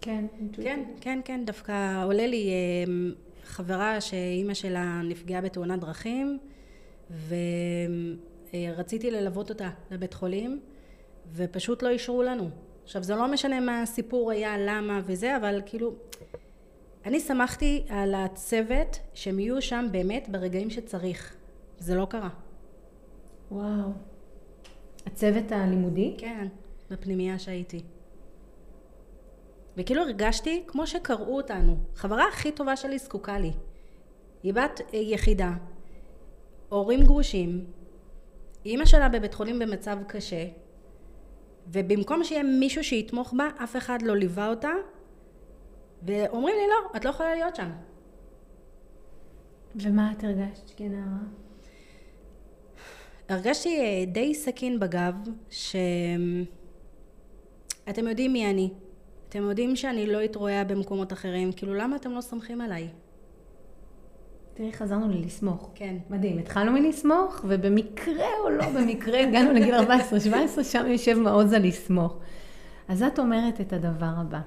כן, 0.00 0.24
כן, 0.52 0.84
כן, 1.00 1.20
כן, 1.24 1.42
דווקא 1.46 2.04
עולה 2.04 2.26
לי 2.26 2.50
אמ, 2.86 3.12
חברה 3.44 4.00
שאימא 4.00 4.54
שלה 4.54 5.00
נפגעה 5.04 5.40
בתאונת 5.40 5.80
דרכים 5.80 6.38
ורציתי 8.52 9.10
ללוות 9.10 9.50
אותה 9.50 9.70
לבית 9.90 10.14
חולים 10.14 10.60
ופשוט 11.34 11.82
לא 11.82 11.88
אישרו 11.88 12.22
לנו. 12.22 12.50
עכשיו 12.86 13.02
זה 13.02 13.14
לא 13.14 13.32
משנה 13.32 13.60
מה 13.60 13.82
הסיפור 13.82 14.30
היה, 14.30 14.58
למה 14.58 15.00
וזה, 15.04 15.36
אבל 15.36 15.62
כאילו 15.66 15.94
אני 17.04 17.20
שמחתי 17.20 17.84
על 17.88 18.14
הצוות 18.14 18.98
שהם 19.14 19.38
יהיו 19.38 19.62
שם 19.62 19.86
באמת 19.90 20.28
ברגעים 20.28 20.70
שצריך. 20.70 21.36
זה 21.78 21.94
לא 21.94 22.06
קרה. 22.10 22.28
וואו. 23.50 23.90
הצוות 25.06 25.52
הלימודי? 25.52 26.14
כן, 26.18 26.48
בפנימייה 26.90 27.38
שהייתי. 27.38 27.82
וכאילו 29.76 30.02
הרגשתי 30.02 30.64
כמו 30.66 30.86
שקראו 30.86 31.36
אותנו. 31.36 31.76
חברה 31.94 32.24
הכי 32.28 32.52
טובה 32.52 32.76
שלי 32.76 32.98
זקוקה 32.98 33.38
לי. 33.38 33.52
היא 34.42 34.54
בת 34.54 34.80
אה, 34.94 34.98
יחידה, 34.98 35.52
הורים 36.68 37.04
גרושים, 37.04 37.64
אימא 38.64 38.84
שלה 38.84 39.08
בבית 39.08 39.34
חולים 39.34 39.58
במצב 39.58 39.98
קשה, 40.06 40.46
ובמקום 41.72 42.24
שיהיה 42.24 42.42
מישהו 42.42 42.84
שיתמוך 42.84 43.34
בה, 43.36 43.48
אף 43.64 43.76
אחד 43.76 44.02
לא 44.02 44.16
ליווה 44.16 44.48
אותה, 44.48 44.70
ואומרים 46.02 46.54
לי 46.54 46.66
לא, 46.70 46.76
את 46.96 47.04
לא 47.04 47.10
יכולה 47.10 47.34
להיות 47.34 47.56
שם. 47.56 47.70
ומה 49.76 50.12
את 50.12 50.24
הרגשת 50.24 50.70
כנערה? 50.76 51.18
הרגשתי 53.28 53.80
אה, 53.80 54.04
די 54.06 54.34
סכין 54.34 54.80
בגב, 54.80 55.14
שאתם 55.50 56.44
יודעים 58.08 58.32
מי 58.32 58.50
אני. 58.50 58.70
אתם 59.28 59.42
יודעים 59.42 59.76
שאני 59.76 60.06
לא 60.06 60.24
אתרועע 60.24 60.64
במקומות 60.64 61.12
אחרים, 61.12 61.52
כאילו 61.52 61.74
למה 61.74 61.96
אתם 61.96 62.12
לא 62.12 62.20
סומכים 62.20 62.60
עליי? 62.60 62.88
תראי, 64.56 64.72
חזרנו 64.72 65.08
ללסמוך. 65.08 65.70
כן. 65.74 65.96
מדהים, 66.10 66.38
התחלנו 66.38 66.72
מלסמוך, 66.72 67.44
ובמקרה 67.44 68.26
או 68.44 68.50
לא 68.50 68.64
במקרה 68.70 69.20
הגענו 69.20 69.52
לגיל 69.52 69.74
14-17, 69.74 69.82
שם 70.62 70.86
יושב 70.86 71.18
מעוז 71.18 71.52
הלסמוך. 71.52 72.16
אז 72.88 73.02
את 73.02 73.18
אומרת 73.18 73.60
את 73.60 73.72
הדבר 73.72 74.12
הבא. 74.16 74.40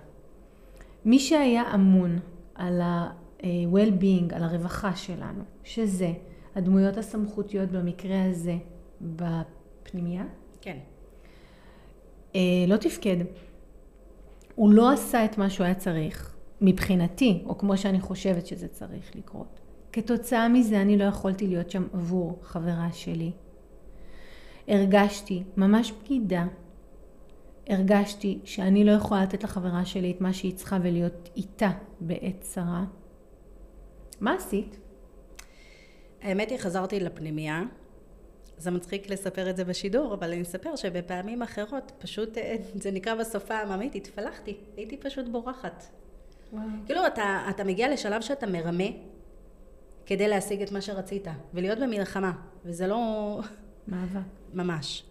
מי 1.06 1.20
שהיה 1.20 1.64
אמון 1.74 2.20
על 2.56 2.82
ה-well-being, 2.82 4.36
על 4.36 4.44
הרווחה 4.44 4.96
שלנו, 4.96 5.44
שזה 5.64 6.14
הדמויות 6.56 6.98
הסמכותיות 6.98 7.70
במקרה 7.70 8.26
הזה 8.26 8.56
בפנימייה, 9.02 10.24
כן. 10.62 10.78
אה, 12.36 12.42
לא 12.68 12.78
תפקד. 12.78 13.18
הוא 14.56 14.72
לא 14.74 14.92
עשה 14.92 15.26
את 15.26 15.38
מה 15.38 15.50
שהוא 15.50 15.66
היה 15.66 15.76
צריך, 15.76 16.36
מבחינתי, 16.62 17.44
או 17.46 17.58
כמו 17.58 17.78
שאני 17.78 18.00
חושבת 18.00 18.48
שזה 18.48 18.68
צריך 18.68 19.16
לקרות. 19.16 19.60
כתוצאה 20.02 20.50
מזה 20.50 20.82
אני 20.82 20.98
לא 20.98 21.04
יכולתי 21.04 21.48
להיות 21.48 21.72
שם 21.72 21.88
עבור 21.94 22.40
חברה 22.42 22.90
שלי. 22.94 23.32
הרגשתי 24.68 25.44
ממש 25.58 25.92
בגידה. 25.92 26.46
הרגשתי 27.70 28.40
שאני 28.44 28.84
לא 28.84 28.92
יכולה 28.92 29.24
לתת 29.24 29.44
לחברה 29.44 29.86
שלי 29.86 30.12
את 30.12 30.22
מה 30.22 30.34
שהיא 30.34 30.56
צריכה 30.56 30.78
ולהיות 30.84 31.30
איתה 31.36 31.72
בעת 32.00 32.42
צרה. 32.42 32.84
מה 34.20 34.34
עשית? 34.34 34.80
האמת 36.22 36.50
היא, 36.50 36.58
חזרתי 36.58 37.00
לפנימייה. 37.00 37.64
זה 38.58 38.72
מצחיק 38.72 39.10
לספר 39.10 39.50
את 39.50 39.58
זה 39.58 39.64
בשידור, 39.64 40.14
אבל 40.14 40.32
אני 40.32 40.42
אספר 40.42 40.76
שבפעמים 40.76 41.42
אחרות, 41.42 41.92
פשוט, 41.98 42.38
אה, 42.38 42.56
זה 42.76 42.92
נקרא 42.92 43.16
בשפה 43.16 43.56
העממית, 43.56 43.96
התפלחתי. 43.96 44.58
הייתי 44.78 44.98
פשוט 44.98 45.28
בורחת. 45.28 45.84
וואו. 46.54 46.64
כאילו, 46.86 47.08
אתה, 47.08 47.48
אתה 47.50 47.64
מגיע 47.64 47.94
לשלב 47.94 48.22
שאתה 48.22 48.48
מרמה 48.48 48.90
כדי 50.10 50.28
להשיג 50.28 50.62
את 50.62 50.72
מה 50.72 50.82
שרצית, 50.82 51.28
ולהיות 51.54 51.80
במלחמה, 51.80 52.32
וזה 52.66 52.88
לא... 52.88 53.40
מאבק. 53.88 54.20
ממש. 54.54 55.04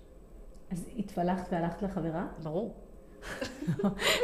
אז 0.70 0.88
התפלחת 0.98 1.48
והלכת 1.52 1.82
לחברה? 1.82 2.26
ברור. 2.42 2.74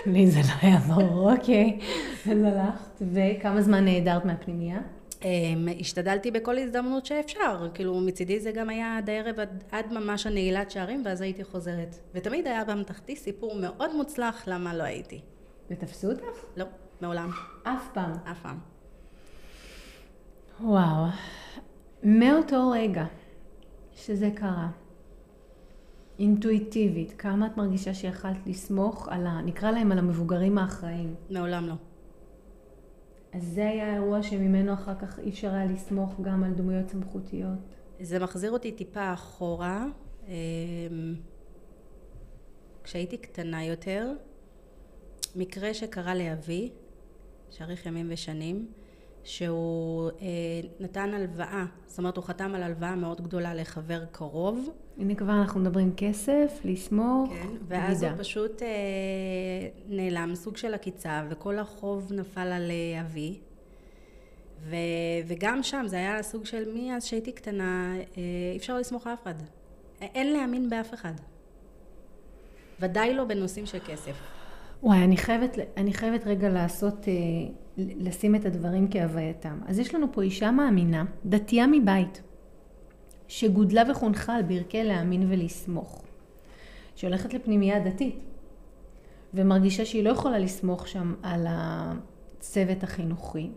לי 0.07 0.31
זה 0.31 0.41
לא 0.41 0.55
היה 0.63 0.79
ברור, 0.79 1.33
אוקיי. 1.33 1.79
אז 2.31 2.39
הלכת, 2.45 3.03
וכמה 3.13 3.63
זמן 3.63 3.85
נעדרת 3.85 4.25
מהפנימייה? 4.25 4.79
אמ, 5.25 5.69
השתדלתי 5.81 6.31
בכל 6.31 6.59
הזדמנות 6.59 7.07
שאפשר, 7.07 7.69
כאילו 7.75 8.01
מצידי 8.01 8.41
זה 8.41 8.53
גם 8.53 8.69
היה 8.69 8.97
עד 8.99 9.11
הערב, 9.11 9.41
עד, 9.41 9.65
עד 9.71 9.93
ממש 9.93 10.27
הנעילת 10.27 10.71
שערים, 10.71 11.03
ואז 11.05 11.21
הייתי 11.21 11.45
חוזרת. 11.45 11.97
ותמיד 12.15 12.47
היה 12.47 12.65
באמתחתי 12.65 13.17
סיפור 13.17 13.55
מאוד 13.61 13.97
מוצלח 13.97 14.45
למה 14.47 14.75
לא 14.75 14.83
הייתי. 14.83 15.21
ותפסו 15.71 16.11
אותך? 16.11 16.39
לא, 16.57 16.67
מעולם, 17.01 17.31
אף 17.63 17.89
פעם. 17.93 18.13
אף 18.31 18.41
פעם. 18.43 18.74
וואו. 20.65 21.05
מאותו 22.03 22.71
רגע 22.71 23.05
שזה 23.93 24.31
קרה, 24.35 24.71
אינטואיטיבית, 26.19 27.15
כמה 27.19 27.47
את 27.47 27.57
מרגישה 27.57 27.95
שיכלת 27.95 28.47
לסמוך 28.47 29.09
על 29.09 29.27
ה... 29.27 29.41
נקרא 29.43 29.71
להם 29.71 29.93
על 29.93 29.99
המבוגרים 29.99 30.59
האחראים. 30.59 31.15
מעולם 31.31 31.67
לא. 31.67 31.75
אז 33.33 33.43
זה 33.43 33.69
היה 33.69 33.91
האירוע 33.91 34.23
שממנו 34.23 34.73
אחר 34.73 34.95
כך 34.95 35.19
אי 35.19 35.31
אפשר 35.31 35.55
היה 35.55 35.65
לסמוך 35.65 36.21
גם 36.21 36.45
על 36.45 36.53
דמויות 36.53 36.89
סמכותיות. 36.89 37.59
זה 38.01 38.19
מחזיר 38.19 38.53
אותי 38.53 38.73
טיפה 38.73 39.13
אחורה. 39.13 39.87
אמ, 40.29 40.33
כשהייתי 42.85 43.17
קטנה 43.17 43.65
יותר, 43.65 44.13
מקרה 45.37 45.75
שקרה 45.75 46.15
לאבי, 46.15 46.71
שאריך 47.51 47.87
ימים 47.87 48.07
ושנים, 48.11 48.67
שהוא 49.25 50.11
אה, 50.21 50.27
נתן 50.81 51.15
הלוואה, 51.15 51.65
זאת 51.87 51.99
אומרת 51.99 52.17
הוא 52.17 52.25
חתם 52.25 52.55
על 52.55 52.63
הלוואה 52.63 52.97
מאוד 52.97 53.21
גדולה 53.21 53.55
לחבר 53.55 54.05
קרוב. 54.13 54.71
הנה 54.99 55.15
כבר 55.15 55.33
אנחנו 55.33 55.61
מדברים 55.61 55.93
כסף, 55.97 56.61
לסמוך, 56.65 57.31
כן, 57.31 57.49
ואז 57.69 57.99
בגידה. 57.99 58.13
הוא 58.13 58.23
פשוט 58.23 58.63
אה, 58.63 58.69
נעלם, 59.89 60.35
סוג 60.35 60.57
של 60.57 60.75
עקיצה, 60.75 61.23
וכל 61.31 61.59
החוב 61.59 62.13
נפל 62.13 62.41
על 62.53 62.71
אה, 62.71 63.01
אבי. 63.01 63.39
ו, 64.63 64.77
וגם 65.27 65.63
שם 65.63 65.85
זה 65.87 65.97
היה 65.97 66.23
סוג 66.23 66.45
של 66.45 66.75
מאז 66.75 67.05
שהייתי 67.05 67.33
קטנה, 67.33 67.95
אה, 67.97 68.03
אי 68.53 68.57
אפשר 68.57 68.79
לסמוך 68.79 69.07
על 69.07 69.13
אף 69.13 69.23
אחד. 69.23 69.35
אין 70.01 70.33
להאמין 70.33 70.71
באף 70.71 70.95
אחד. 70.95 71.13
ודאי 72.81 73.15
לא 73.15 73.25
בנושאים 73.25 73.67
של 73.67 73.79
כסף. 73.87 74.34
וואי, 74.85 75.05
אני 75.05 75.17
חייבת, 75.17 75.59
אני 75.77 75.93
חייבת 75.93 76.27
רגע 76.27 76.49
לעשות, 76.49 77.09
אה, 77.09 77.15
לשים 77.77 78.35
את 78.35 78.45
הדברים 78.45 78.89
כהווייתם. 78.91 79.59
אז 79.67 79.79
יש 79.79 79.95
לנו 79.95 80.13
פה 80.13 80.23
אישה 80.23 80.51
מאמינה, 80.51 81.05
דתייה 81.27 81.67
מבית, 81.67 82.23
שגודלה 83.29 83.83
וחונכה 83.91 84.35
על 84.35 84.43
ברכי 84.43 84.85
להאמין 84.85 85.27
ולסמוך. 85.33 86.03
שהולכת 86.97 87.35
לפנימייה 87.35 87.81
דתית, 87.81 88.19
ומרגישה 89.35 89.85
שהיא 89.85 90.05
לא 90.05 90.11
יכולה 90.11 90.39
לסמוך 90.39 90.89
שם 90.89 91.15
על 91.23 91.47
הצוות 91.49 92.83
החינוכי. 92.83 93.51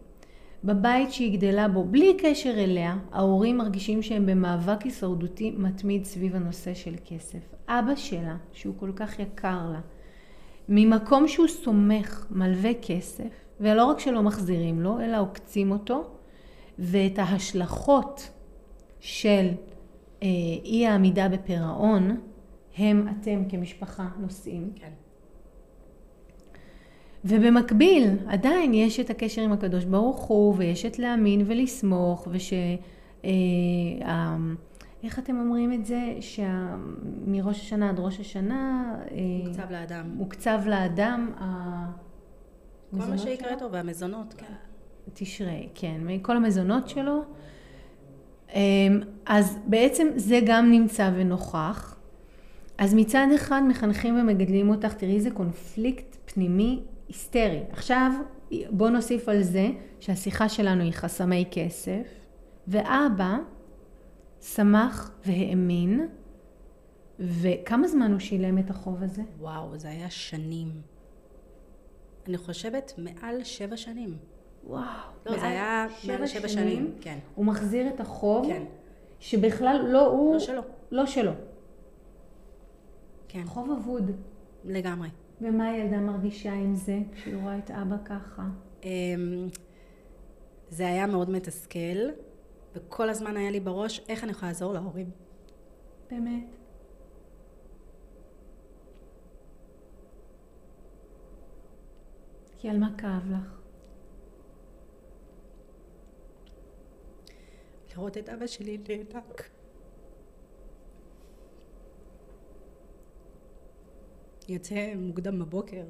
בבית 0.64 1.12
שהיא 1.14 1.38
גדלה 1.38 1.68
בו, 1.68 1.84
בלי 1.84 2.18
קשר 2.20 2.54
אליה, 2.58 2.98
ההורים 3.12 3.58
מרגישים 3.58 4.02
שהם 4.02 4.26
במאבק 4.26 4.82
הישרדותי 4.82 5.52
מתמיד 5.58 6.06
סביב 6.06 6.36
הנושא 6.36 6.74
של 6.74 6.96
כסף. 7.06 7.40
אבא 7.68 7.96
שלה, 7.96 8.38
שהוא 8.52 8.76
כל 8.80 8.92
כך 8.96 9.20
יקר 9.20 9.70
לה, 9.72 9.80
ממקום 10.70 11.28
שהוא 11.28 11.48
סומך, 11.48 12.28
מלווה 12.32 12.72
כסף, 12.82 13.30
ולא 13.60 13.86
רק 13.86 14.00
שלא 14.00 14.24
מחזירים 14.24 14.82
לו, 14.82 15.00
אלא 15.00 15.22
עוקצים 15.22 15.72
אותו, 15.72 16.04
ואת 16.80 17.20
ההשלכות 17.20 18.30
של 19.00 19.48
אה, 20.24 20.28
אי 20.66 20.88
העמידה 20.88 21.30
בפירעון, 21.30 22.18
הם 22.78 23.08
אתם 23.08 23.44
כמשפחה 23.50 24.08
נושאים. 24.20 24.72
כן. 24.76 24.92
ובמקביל, 27.26 28.10
עדיין 28.28 28.74
יש 28.74 29.00
את 29.00 29.10
הקשר 29.10 29.42
עם 29.42 29.52
הקדוש 29.52 29.86
ברוך 29.86 30.20
הוא, 30.20 30.54
ויש 30.58 30.86
את 30.86 31.00
להאמין 31.00 31.44
ולסמוך, 31.46 32.28
וש... 32.32 32.54
אה, 33.26 33.30
איך 35.08 35.20
אתם 35.20 35.40
אומרים 35.40 35.74
את 35.74 35.86
זה? 35.86 36.16
שמראש 36.20 37.60
השנה 37.60 37.90
עד 37.90 38.00
ראש 38.00 38.20
השנה... 38.20 38.94
אה, 39.12 39.18
מוקצב 39.48 39.72
לאדם. 39.72 40.10
מוקצב 40.16 40.60
לאדם 40.66 41.32
כל 42.92 42.98
מה 42.98 43.18
שיקרה? 43.18 43.60
טוב, 43.60 43.70
והמזונות, 43.74 44.34
כן. 44.38 44.54
תשרי, 45.14 45.70
כן, 45.76 46.02
מכל 46.06 46.38
המזונות 46.38 46.90
שלו. 46.90 47.24
אמ, 48.54 48.60
אז 49.26 49.60
בעצם 49.66 50.08
זה 50.16 50.40
גם 50.46 50.72
נמצא 50.72 51.12
ונוכח. 51.16 51.96
אז 52.78 52.94
מצד 52.94 53.28
אחד 53.36 53.62
מחנכים 53.68 54.20
ומגדלים 54.20 54.70
אותך, 54.70 54.94
תראי 54.94 55.16
איזה 55.16 55.32
קונפליקט 55.32 56.18
פנימי 56.26 56.84
היסטרי. 57.08 57.64
עכשיו 57.72 58.12
בוא 58.70 58.90
נוסיף 58.90 59.30
על 59.30 59.44
זה 59.44 59.70
שהשיחה 60.00 60.50
שלנו 60.50 60.84
היא 60.84 60.92
חסמי 60.92 61.46
כסף, 61.52 62.08
ואבא 62.68 63.38
שמח 64.42 65.12
והאמין, 65.26 66.08
וכמה 67.20 67.88
זמן 67.88 68.12
הוא 68.12 68.20
שילם 68.20 68.58
את 68.58 68.70
החוב 68.70 69.04
הזה? 69.04 69.22
וואו, 69.40 69.78
זה 69.78 69.90
היה 69.90 70.10
שנים. 70.10 70.82
אני 72.28 72.38
חושבת 72.38 72.94
מעל 72.98 73.44
שבע 73.44 73.78
שנים. 73.78 74.18
וואו. 74.64 74.84
לא, 75.26 75.38
זה 75.40 75.48
היה 75.48 75.88
מעל 76.08 76.28
שבע 76.28 76.48
שנים, 76.48 76.96
כן. 77.02 77.20
הוא 77.36 77.46
מחזיר 77.46 77.88
את 77.88 78.00
החוב, 78.00 78.48
כן. 78.48 78.64
שבכלל 79.20 79.86
לא 79.88 80.08
הוא... 80.08 80.34
לא 80.34 80.40
שלו. 80.40 80.62
לא 80.92 81.06
שלו. 81.06 81.32
כן, 83.28 83.46
חוב 83.46 83.72
אבוד. 83.72 84.12
לגמרי. 84.66 85.10
ומה 85.42 85.68
הילדה 85.68 85.98
מרגישה 86.00 86.54
עם 86.54 86.76
זה, 86.76 87.00
כשהיא 87.14 87.36
רואה 87.36 87.58
את 87.58 87.72
אבא 87.72 87.96
ככה? 88.06 88.44
אמ, 88.84 89.48
זה 90.70 90.88
היה 90.88 91.08
מאוד 91.08 91.30
מתסכל, 91.30 92.10
וכל 92.74 93.10
הזמן 93.10 93.38
היה 93.38 93.52
לי 93.52 93.60
בראש 93.60 94.02
איך 94.10 94.24
אני 94.24 94.32
יכולה 94.32 94.52
לעזור 94.52 94.74
להורים. 94.74 95.12
באמת. 96.12 96.56
כי 102.58 102.70
על 102.70 102.78
מה 102.78 102.90
כאב 102.98 103.32
לך? 103.32 103.58
לראות 107.92 108.18
את 108.18 108.30
אבא 108.30 108.48
שלי 108.48 108.78
נאנק. 108.88 109.50
יוצא 114.50 114.94
מוקדם 114.96 115.40
בבוקר, 115.40 115.84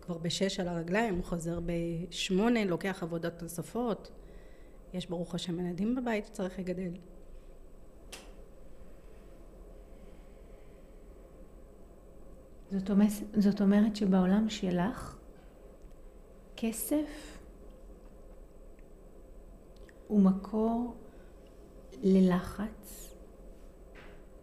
כבר 0.00 0.18
בשש 0.18 0.60
על 0.60 0.68
הרגליים, 0.68 1.22
חוזר 1.22 1.58
בשמונה, 1.66 2.64
לוקח 2.64 3.02
עבודות 3.02 3.42
נוספות. 3.42 4.10
יש 4.92 5.06
ברוך 5.06 5.34
השם 5.34 5.60
ילדים 5.60 5.94
בבית 5.94 6.26
שצריך 6.26 6.58
לגדל. 6.58 6.92
זאת 12.70 12.90
אומרת, 12.90 13.10
זאת 13.38 13.60
אומרת 13.60 13.96
שבעולם 13.96 14.48
שלך, 14.48 15.16
כסף 16.56 17.38
הוא 20.08 20.20
מקור 20.20 20.96
ללחץ. 22.02 23.14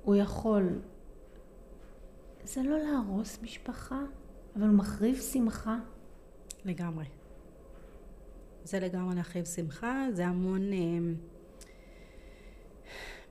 הוא 0.03 0.15
יכול, 0.15 0.79
זה 2.43 2.63
לא 2.63 2.77
להרוס 2.77 3.37
משפחה, 3.41 4.01
אבל 4.55 4.67
הוא 4.67 4.75
מחריב 4.75 5.17
שמחה. 5.17 5.77
לגמרי. 6.65 7.05
זה 8.65 8.79
לגמרי 8.79 9.15
להחריב 9.15 9.45
שמחה, 9.45 10.05
זה 10.11 10.25
המון... 10.25 10.73
אה, 10.73 10.77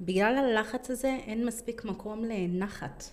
בגלל 0.01 0.37
הלחץ 0.37 0.91
הזה 0.91 1.17
אין 1.27 1.47
מספיק 1.47 1.85
מקום 1.85 2.25
לנחת. 2.25 3.05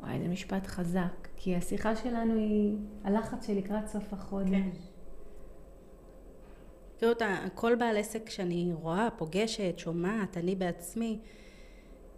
וואי, 0.00 0.18
זה 0.22 0.28
משפט 0.28 0.66
חזק, 0.66 1.28
כי 1.36 1.56
השיחה 1.56 1.96
שלנו 1.96 2.34
היא 2.34 2.76
הלחץ 3.04 3.46
שלקראת 3.46 3.86
סוף 3.86 4.12
החודש. 4.12 4.50
כן. 6.98 7.10
אתה, 7.10 7.36
כל 7.54 7.74
בעל 7.74 7.96
עסק 7.96 8.30
שאני 8.30 8.70
רואה, 8.72 9.08
פוגשת, 9.16 9.74
שומעת, 9.76 10.36
אני 10.36 10.54
בעצמי, 10.54 11.18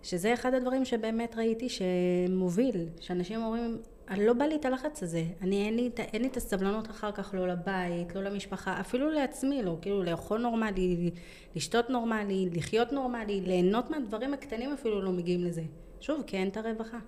שזה 0.02 0.34
אחד 0.34 0.54
הדברים 0.54 0.84
שבאמת 0.84 1.34
ראיתי 1.36 1.68
שמוביל, 1.68 2.88
שאנשים 3.00 3.42
אומרים, 3.42 3.78
אני 4.08 4.26
לא 4.26 4.32
בא 4.32 4.44
לי 4.44 4.56
את 4.56 4.64
הלחץ 4.64 5.02
הזה, 5.02 5.24
אני 5.42 5.66
אין 5.66 5.76
לי, 5.76 5.90
אין 5.98 6.22
לי 6.22 6.28
את 6.28 6.36
הסבלנות 6.36 6.90
אחר 6.90 7.12
כך 7.12 7.34
לא 7.34 7.48
לבית, 7.48 8.14
לא 8.14 8.22
למשפחה, 8.22 8.80
אפילו 8.80 9.10
לעצמי 9.10 9.62
לא, 9.62 9.78
כאילו 9.82 10.02
לאכול 10.02 10.40
נורמלי, 10.40 11.10
לשתות 11.54 11.90
נורמלי, 11.90 12.48
לחיות 12.52 12.92
נורמלי, 12.92 13.40
ליהנות 13.40 13.90
מהדברים 13.90 14.34
הקטנים 14.34 14.72
אפילו 14.72 15.02
לא 15.02 15.12
מגיעים 15.12 15.44
לזה. 15.44 15.62
שוב, 16.00 16.22
כי 16.26 16.36
אין 16.36 16.48
את 16.48 16.56
הרווחה. 16.56 16.98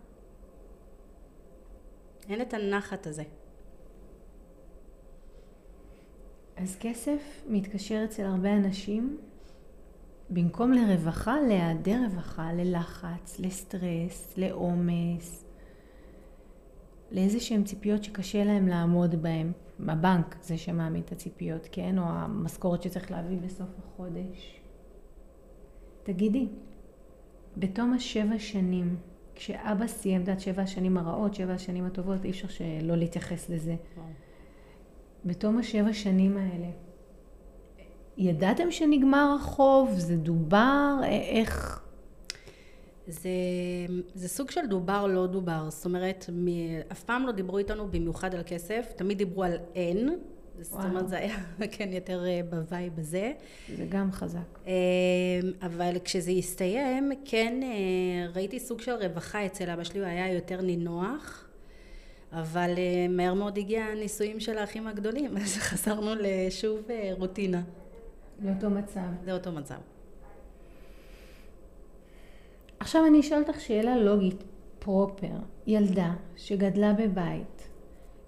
אין 2.28 2.42
את 2.42 2.54
הנחת 2.54 3.06
הזה. 3.06 3.22
אז 6.56 6.76
כסף 6.80 7.42
מתקשר 7.46 8.04
אצל 8.04 8.24
הרבה 8.24 8.56
אנשים, 8.56 9.18
במקום 10.30 10.72
לרווחה, 10.72 11.40
להיעדר 11.48 11.98
רווחה, 12.04 12.52
ללחץ, 12.52 13.36
לסטרס, 13.38 14.34
לעומס, 14.36 15.47
לאיזה 17.10 17.40
שהן 17.40 17.64
ציפיות 17.64 18.04
שקשה 18.04 18.44
להם 18.44 18.68
לעמוד 18.68 19.22
בהן. 19.22 19.52
הבנק 19.88 20.36
זה 20.42 20.58
שמעמיד 20.58 21.02
את 21.04 21.12
הציפיות, 21.12 21.68
כן? 21.72 21.98
או 21.98 22.04
המשכורת 22.04 22.82
שצריך 22.82 23.10
להביא 23.10 23.38
בסוף 23.38 23.68
החודש. 23.78 24.60
תגידי, 26.02 26.48
בתום 27.56 27.92
השבע 27.92 28.38
שנים, 28.38 28.96
כשאבא 29.34 29.86
סיים, 29.86 30.24
את 30.32 30.40
שבע 30.40 30.62
השנים 30.62 30.96
הרעות, 30.96 31.34
שבע 31.34 31.52
השנים 31.52 31.84
הטובות, 31.84 32.24
אי 32.24 32.30
אפשר 32.30 32.48
שלא 32.48 32.96
להתייחס 32.96 33.50
לזה. 33.50 33.76
בתום 35.24 35.58
השבע 35.58 35.92
שנים 35.92 36.36
האלה, 36.36 36.70
ידעתם 38.16 38.70
שנגמר 38.70 39.36
החוב? 39.40 39.90
זה 39.96 40.16
דובר? 40.16 41.00
איך? 41.04 41.84
זה, 43.08 43.30
זה 44.14 44.28
סוג 44.28 44.50
של 44.50 44.66
דובר 44.68 45.06
לא 45.06 45.26
דובר, 45.26 45.70
זאת 45.70 45.84
אומרת, 45.84 46.30
מ, 46.32 46.46
אף 46.92 47.04
פעם 47.04 47.26
לא 47.26 47.32
דיברו 47.32 47.58
איתנו 47.58 47.88
במיוחד 47.90 48.34
על 48.34 48.42
כסף, 48.46 48.92
תמיד 48.96 49.18
דיברו 49.18 49.44
על 49.44 49.56
אין, 49.74 50.18
זאת. 50.60 50.84
אומרת 50.84 51.08
זה 51.08 51.18
היה 51.18 51.36
כן 51.72 51.92
יותר 51.92 52.26
אה, 52.26 52.40
ב 52.50 52.60
vibe 52.60 52.98
הזה, 52.98 53.32
זה 53.76 53.86
גם 53.88 54.12
חזק. 54.12 54.58
אה, 54.66 54.72
אבל 55.62 55.96
כשזה 56.04 56.30
הסתיים, 56.30 57.12
כן 57.24 57.60
אה, 57.62 58.26
ראיתי 58.34 58.60
סוג 58.60 58.80
של 58.80 58.92
רווחה 58.92 59.46
אצל 59.46 59.70
אבא 59.70 59.84
שלי, 59.84 60.00
הוא 60.00 60.06
היה 60.06 60.32
יותר 60.32 60.60
נינוח, 60.60 61.44
אבל 62.32 62.70
מהר 63.10 63.34
מאוד 63.34 63.58
הגיע 63.58 63.84
הנישואים 63.84 64.40
של 64.40 64.58
האחים 64.58 64.86
הגדולים, 64.86 65.36
אז 65.42 65.56
חזרנו 65.56 66.10
לשוב 66.20 66.80
רוטינה, 67.18 67.62
לאותו 68.42 68.70
מצב. 68.70 69.00
זה 69.24 69.32
אותו 69.32 69.52
מצב. 69.52 69.97
עכשיו 72.80 73.06
אני 73.06 73.20
אשאל 73.20 73.42
אותך 73.42 73.60
שאלה 73.60 73.96
לוגית 73.96 74.44
פרופר. 74.78 75.36
ילדה 75.66 76.14
שגדלה 76.36 76.92
בבית, 76.92 77.68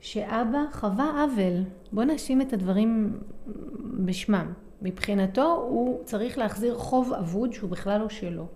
שאבא 0.01 0.59
חווה 0.73 1.25
עוול, 1.25 1.63
בוא 1.93 2.05
נאשים 2.05 2.41
את 2.41 2.53
הדברים 2.53 3.21
בשמם. 4.05 4.53
מבחינתו 4.83 5.67
הוא 5.69 6.05
צריך 6.05 6.39
להחזיר 6.39 6.79
חוב 6.79 7.13
אבוד 7.13 7.53
שהוא 7.53 7.71
בכלל 7.71 8.01
לא 8.01 8.09
שלו. 8.09 8.47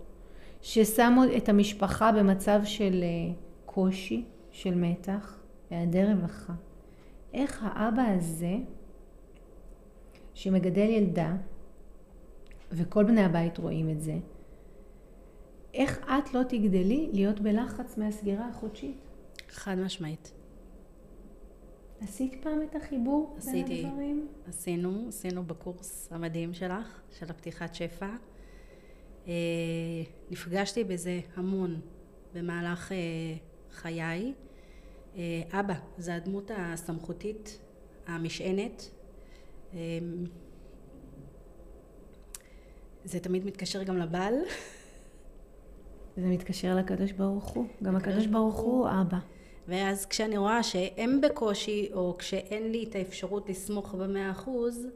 ששמו 0.62 1.22
את 1.36 1.48
המשפחה 1.48 2.12
במצב 2.12 2.60
של 2.64 3.00
אה, 3.02 3.34
קושי, 3.66 4.24
של 4.50 4.74
מתח, 4.74 5.38
היעדר 5.70 6.10
רווחה. 6.10 6.52
איך 7.34 7.64
האבא 7.66 8.02
הזה, 8.02 8.56
שמגדל 10.34 10.88
ילדה, 10.88 11.36
וכל 12.72 13.04
בני 13.04 13.24
הבית 13.24 13.58
רואים 13.58 13.90
את 13.90 14.00
זה, 14.00 14.14
איך 15.74 15.98
את 15.98 16.34
לא 16.34 16.42
תגדלי 16.42 17.10
להיות 17.12 17.40
בלחץ 17.40 17.98
מהסגירה 17.98 18.48
החודשית? 18.48 18.96
חד 19.48 19.74
משמעית. 19.74 20.32
עשית 22.00 22.36
פעם 22.42 22.62
את 22.62 22.76
החיבור 22.76 23.34
עשיתי. 23.38 23.74
בין 23.74 23.86
הדברים? 23.86 24.28
עשינו, 24.48 25.04
עשינו 25.08 25.44
בקורס 25.44 26.08
המדהים 26.10 26.54
שלך, 26.54 27.00
של 27.18 27.26
הפתיחת 27.30 27.74
שפע. 27.74 28.08
אה, 29.26 29.32
נפגשתי 30.30 30.84
בזה 30.84 31.20
המון 31.36 31.80
במהלך 32.34 32.92
אה, 32.92 32.96
חיי. 33.72 34.34
אה, 35.16 35.60
אבא, 35.60 35.74
זה 35.98 36.14
הדמות 36.14 36.50
הסמכותית, 36.56 37.58
המשענת. 38.06 38.90
אה, 39.74 39.78
זה 43.04 43.20
תמיד 43.20 43.46
מתקשר 43.46 43.82
גם 43.82 43.96
לבעל. 43.96 44.34
זה 46.16 46.26
מתקשר 46.26 46.76
לקדוש 46.76 47.12
ברוך 47.12 47.48
הוא. 47.48 47.66
גם 47.82 47.96
הקדוש 47.96 48.26
ברוך 48.26 48.54
ברוך 48.54 48.66
הוא 48.66 48.88
אבא. 48.88 49.18
ואז 49.68 50.06
כשאני 50.06 50.36
רואה 50.36 50.62
שהם 50.62 51.20
בקושי, 51.20 51.88
או 51.92 52.14
כשאין 52.18 52.72
לי 52.72 52.84
את 52.88 52.94
האפשרות 52.94 53.48
לסמוך 53.48 53.94
במאה 53.94 54.30
אחוז, 54.30 54.86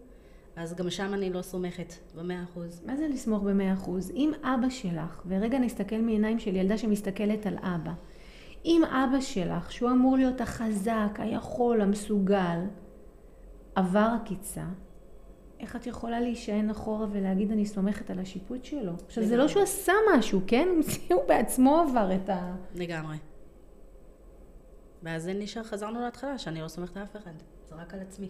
אז 0.57 0.75
גם 0.75 0.91
שם 0.91 1.15
אני 1.15 1.33
לא 1.33 1.43
סומכת 1.43 1.95
במאה 2.17 2.43
אחוז. 2.43 2.83
מה 2.87 2.97
זה 2.97 3.09
לסמוך 3.09 3.43
במאה 3.43 3.73
אחוז? 3.73 4.11
אם 4.11 4.33
אבא 4.43 4.69
שלך, 4.71 5.23
ורגע 5.27 5.59
נסתכל 5.59 5.97
מעיניים 5.97 6.39
של 6.39 6.57
ילדה 6.57 6.79
שמסתכלת 6.79 7.47
על 7.47 7.59
אבא, 7.59 7.93
אם 8.65 8.83
אבא 8.85 9.21
שלך, 9.21 9.73
שהוא 9.73 9.91
אמור 9.91 10.17
להיות 10.17 10.41
החזק, 10.41 11.19
היכול, 11.19 11.81
המסוגל, 11.81 12.59
עבר 13.75 14.17
עקיצה, 14.23 14.65
איך 15.61 15.77
את 15.77 15.87
יכולה 15.87 16.21
להישען 16.21 16.71
אחורה 16.71 17.07
ולהגיד 17.11 17.53
אני 17.53 17.67
סומכת 17.67 18.11
על 18.11 18.19
השיפוט 18.19 18.65
שלו? 18.65 18.93
עכשיו 19.07 19.25
זה 19.25 19.31
לא 19.31 19.37
לגמרי. 19.37 19.49
שהוא 19.49 19.63
עשה 19.63 19.93
משהו, 20.17 20.41
כן? 20.47 20.69
הוא 21.15 21.25
בעצמו 21.29 21.79
עבר 21.79 22.15
את 22.15 22.29
ה... 22.29 22.57
לגמרי. 22.75 23.17
ואז 25.03 25.23
זה 25.23 25.33
נשאר, 25.33 25.63
חזרנו 25.63 26.01
להתחלה, 26.01 26.39
שאני 26.39 26.61
לא 26.61 26.69
סומכת 26.69 26.97
על 26.97 27.03
אף 27.03 27.17
אחד. 27.17 27.33
זה 27.69 27.75
רק 27.75 27.95
על 27.95 28.01
עצמי. 28.01 28.29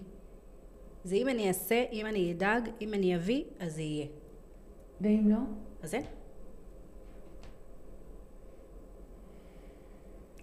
זה 1.05 1.15
אם 1.15 1.29
אני 1.29 1.49
אעשה, 1.49 1.85
אם 1.93 2.07
אני 2.07 2.33
אדאג, 2.33 2.71
אם 2.81 2.95
אני 2.95 3.17
אביא, 3.17 3.45
אז 3.61 3.75
זה 3.75 3.83
יהיה. 3.83 4.07
ואם 5.01 5.29
לא? 5.31 5.39
אז 5.83 5.95
אין. 5.95 6.05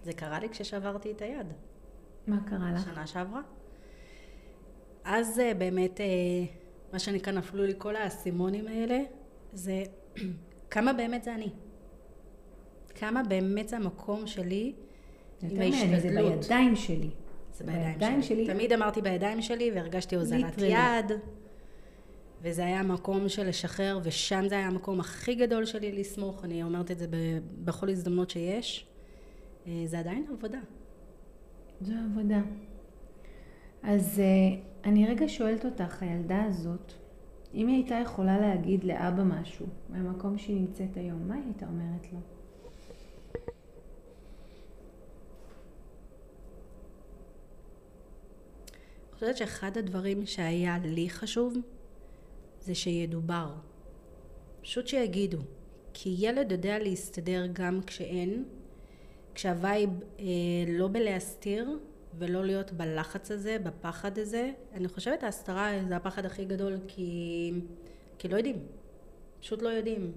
זה 0.02 0.12
קרה 0.12 0.40
לי 0.40 0.48
כששברתי 0.48 1.10
את 1.10 1.22
היד. 1.22 1.46
מה 2.26 2.40
קרה 2.46 2.72
לך? 2.72 2.84
שנה 2.84 3.06
שעברה. 3.06 3.40
אז 5.04 5.40
אה, 5.40 5.54
באמת, 5.54 6.00
אה, 6.00 6.06
מה 6.92 6.98
שנקרא, 6.98 7.32
נפלו 7.32 7.64
לי 7.64 7.74
כל 7.78 7.96
האסימונים 7.96 8.68
האלה, 8.68 8.98
זה 9.52 9.82
כמה 10.70 10.92
באמת 10.92 11.24
זה 11.24 11.34
אני. 11.34 11.50
כמה 12.94 13.22
באמת 13.22 13.68
זה 13.68 13.76
המקום 13.76 14.26
שלי 14.26 14.72
עם 15.42 15.48
מעניין, 15.48 15.88
זה 15.88 15.94
ההשתדלות. 15.94 16.32
בידיים 16.32 16.76
שלי. 16.76 17.10
זה 17.52 17.64
בידיים 17.64 18.22
שלי. 18.22 18.46
תמיד 18.46 18.72
אמרתי 18.72 19.02
בידיים 19.02 19.42
שלי 19.42 19.70
והרגשתי 19.74 20.16
הוזלת. 20.16 20.58
יד. 20.58 21.12
וזה 22.42 22.64
היה 22.64 22.80
המקום 22.80 23.28
של 23.28 23.48
לשחרר, 23.48 23.98
ושם 24.02 24.44
זה 24.48 24.54
היה 24.54 24.66
המקום 24.66 25.00
הכי 25.00 25.34
גדול 25.34 25.64
שלי 25.64 25.92
לסמוך, 25.92 26.44
אני 26.44 26.62
אומרת 26.62 26.90
את 26.90 26.98
זה 26.98 27.06
בכל 27.64 27.88
הזדמנות 27.88 28.30
שיש. 28.30 28.86
אה, 29.66 29.82
זה 29.86 29.98
עדיין 29.98 30.26
עבודה. 30.32 30.58
זו 31.80 31.92
עבודה. 32.10 32.40
אז 33.82 34.20
אה, 34.20 34.58
אני 34.86 35.06
רגע 35.06 35.24
שואלת 35.28 35.64
אותך, 35.64 36.02
הילדה 36.02 36.44
הזאת, 36.44 36.92
אם 37.54 37.66
היא 37.66 37.76
הייתה 37.76 37.94
יכולה 37.94 38.40
להגיד 38.40 38.84
לאבא 38.84 39.22
משהו 39.22 39.66
מהמקום 39.88 40.38
שהיא 40.38 40.60
נמצאת 40.60 40.96
היום, 40.96 41.28
מה 41.28 41.34
היא 41.34 41.44
הייתה 41.44 41.66
אומרת 41.66 42.12
לו? 42.12 42.18
אני 49.04 49.14
חושבת 49.14 49.36
שאחד 49.36 49.78
הדברים 49.78 50.26
שהיה 50.26 50.78
לי 50.84 51.10
חשוב, 51.10 51.56
זה 52.60 52.74
שידובר. 52.74 53.54
פשוט 54.62 54.86
שיגידו. 54.86 55.38
כי 55.94 56.16
ילד 56.18 56.52
יודע 56.52 56.78
להסתדר 56.78 57.46
גם 57.52 57.80
כשאין, 57.86 58.44
כשהווייב 59.34 59.90
אה, 60.18 60.24
לא 60.68 60.88
בלהסתיר 60.88 61.78
ולא 62.18 62.44
להיות 62.44 62.72
בלחץ 62.72 63.30
הזה, 63.30 63.56
בפחד 63.62 64.18
הזה. 64.18 64.50
אני 64.72 64.88
חושבת 64.88 65.22
ההסתרה 65.22 65.70
זה 65.88 65.96
הפחד 65.96 66.26
הכי 66.26 66.44
גדול 66.44 66.78
כי, 66.88 67.52
כי 68.18 68.28
לא 68.28 68.36
יודעים. 68.36 68.58
פשוט 69.40 69.62
לא 69.62 69.68
יודעים. 69.68 70.12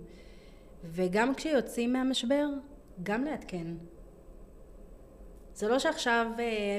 וגם 0.83 1.35
כשיוצאים 1.35 1.93
מהמשבר, 1.93 2.47
גם 3.03 3.23
לעדכן. 3.23 3.67
זה 5.53 5.67
לא 5.67 5.79
שעכשיו 5.79 6.27
אה, 6.39 6.77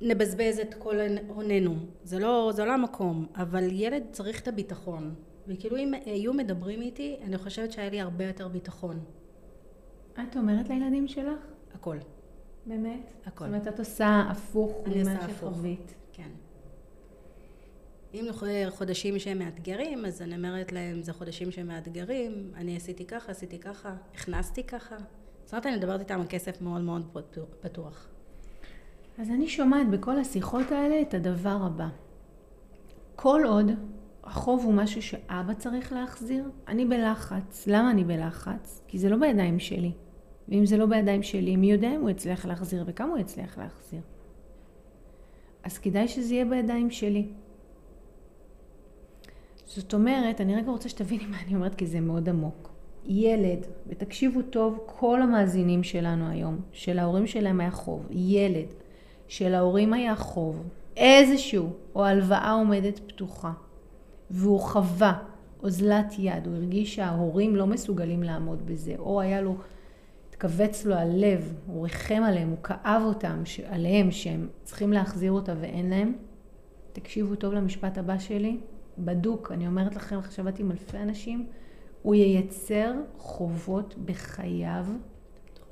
נבזבז 0.00 0.58
את 0.60 0.74
כל 0.74 0.96
הוננו, 1.28 1.76
זה 2.04 2.18
לא, 2.18 2.50
זה 2.54 2.64
לא 2.64 2.72
המקום, 2.72 3.26
אבל 3.34 3.64
ילד 3.72 4.02
צריך 4.12 4.40
את 4.42 4.48
הביטחון. 4.48 5.14
וכאילו 5.46 5.76
אם 5.76 5.94
היו 6.04 6.32
מדברים 6.32 6.82
איתי, 6.82 7.16
אני 7.22 7.38
חושבת 7.38 7.72
שהיה 7.72 7.90
לי 7.90 8.00
הרבה 8.00 8.24
יותר 8.24 8.48
ביטחון. 8.48 9.00
את 10.12 10.36
אומרת 10.36 10.68
לילדים 10.68 11.08
שלך? 11.08 11.40
הכל. 11.74 11.96
באמת? 12.66 13.12
הכל. 13.26 13.44
זאת 13.44 13.54
אומרת, 13.54 13.68
את 13.68 13.78
עושה 13.78 14.24
הפוך 14.30 14.72
ממה. 14.86 15.28
שחווית. 15.28 15.94
כן. 16.12 16.30
אם 18.14 18.24
חודשים 18.70 19.18
שהם 19.18 19.38
מאתגרים, 19.38 20.04
אז 20.04 20.22
אני 20.22 20.36
אומרת 20.36 20.72
להם, 20.72 21.02
זה 21.02 21.12
חודשים 21.12 21.50
שהם 21.50 21.66
מאתגרים, 21.66 22.50
אני 22.54 22.76
עשיתי 22.76 23.04
ככה, 23.04 23.32
עשיתי 23.32 23.58
ככה, 23.58 23.94
הכנסתי 24.14 24.64
ככה. 24.64 24.96
זאת 25.44 25.52
אומרת, 25.52 25.66
אני 25.66 25.76
מדברת 25.76 26.00
איתם 26.00 26.20
על 26.20 26.26
כסף 26.28 26.62
מאוד 26.62 26.80
מאוד 26.80 27.18
פתוח. 27.60 28.08
אז 29.18 29.30
אני 29.30 29.48
שומעת 29.48 29.90
בכל 29.90 30.18
השיחות 30.18 30.72
האלה 30.72 31.00
את 31.02 31.14
הדבר 31.14 31.58
הבא. 31.62 31.88
כל 33.16 33.42
עוד 33.46 33.70
החוב 34.24 34.64
הוא 34.64 34.74
משהו 34.74 35.02
שאבא 35.02 35.54
צריך 35.54 35.92
להחזיר, 35.92 36.50
אני 36.68 36.84
בלחץ. 36.84 37.64
למה 37.66 37.90
אני 37.90 38.04
בלחץ? 38.04 38.82
כי 38.88 38.98
זה 38.98 39.08
לא 39.08 39.16
בידיים 39.16 39.58
שלי. 39.58 39.92
ואם 40.48 40.66
זה 40.66 40.76
לא 40.76 40.86
בידיים 40.86 41.22
שלי, 41.22 41.56
מי 41.56 41.72
יודע 41.72 41.94
אם 41.94 42.00
הוא 42.00 42.10
יצליח 42.10 42.46
להחזיר 42.46 42.84
וכמה 42.86 43.08
הוא 43.08 43.18
יצליח 43.18 43.58
להחזיר. 43.58 44.00
אז 45.62 45.78
כדאי 45.78 46.08
שזה 46.08 46.34
יהיה 46.34 46.44
בידיים 46.44 46.90
שלי. 46.90 47.26
זאת 49.66 49.94
אומרת, 49.94 50.40
אני 50.40 50.56
רגע 50.56 50.70
רוצה 50.70 50.88
שתביני 50.88 51.26
מה 51.26 51.36
אני 51.46 51.54
אומרת, 51.54 51.74
כי 51.74 51.86
זה 51.86 52.00
מאוד 52.00 52.28
עמוק. 52.28 52.70
ילד, 53.06 53.66
ותקשיבו 53.86 54.42
טוב, 54.42 54.78
כל 54.86 55.22
המאזינים 55.22 55.82
שלנו 55.82 56.28
היום, 56.28 56.60
שלהורים 56.72 57.26
שלהם 57.26 57.60
היה 57.60 57.70
חוב, 57.70 58.06
ילד, 58.10 58.66
שלהורים 59.28 59.92
היה 59.92 60.16
חוב, 60.16 60.62
איזשהו, 60.96 61.68
או 61.94 62.04
הלוואה 62.04 62.52
עומדת 62.52 62.98
פתוחה, 62.98 63.52
והוא 64.30 64.60
חווה 64.60 65.18
אוזלת 65.62 66.14
יד, 66.18 66.46
הוא 66.46 66.54
הרגיש 66.54 66.94
שההורים 66.94 67.56
לא 67.56 67.66
מסוגלים 67.66 68.22
לעמוד 68.22 68.66
בזה, 68.66 68.94
או 68.98 69.20
היה 69.20 69.40
לו, 69.40 69.56
התכווץ 70.36 70.84
לו 70.84 70.94
הלב, 70.94 71.54
הוא 71.66 71.82
ריחם 71.82 72.22
עליהם, 72.26 72.48
הוא 72.48 72.62
כאב 72.62 73.02
אותם, 73.04 73.42
ש- 73.44 73.60
עליהם, 73.60 74.10
שהם 74.10 74.48
צריכים 74.64 74.92
להחזיר 74.92 75.32
אותה 75.32 75.54
ואין 75.60 75.90
להם. 75.90 76.12
תקשיבו 76.92 77.34
טוב 77.34 77.52
למשפט 77.52 77.98
הבא 77.98 78.18
שלי, 78.18 78.58
בדוק, 78.98 79.52
אני 79.52 79.66
אומרת 79.66 79.96
לכם, 79.96 80.18
עכשיו 80.18 80.44
באתי 80.44 80.62
עם 80.62 80.70
אלפי 80.70 80.98
אנשים, 80.98 81.46
הוא 82.02 82.14
ייצר 82.14 82.92
חובות 83.18 83.94
בחייו 84.04 84.86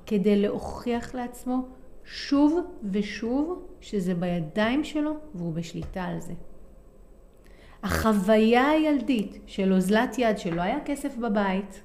כדי 0.07 0.43
להוכיח 0.43 1.15
לעצמו 1.15 1.67
שוב 2.05 2.61
ושוב 2.91 3.67
שזה 3.81 4.15
בידיים 4.15 4.85
שלו 4.85 5.13
והוא 5.35 5.53
בשליטה 5.53 6.03
על 6.03 6.21
זה. 6.21 6.33
החוויה 7.83 8.69
הילדית 8.69 9.39
של 9.47 9.73
אוזלת 9.73 10.19
יד 10.19 10.39
שלא 10.39 10.63
היה 10.63 10.79
כסף 10.85 11.17
בבית 11.17 11.83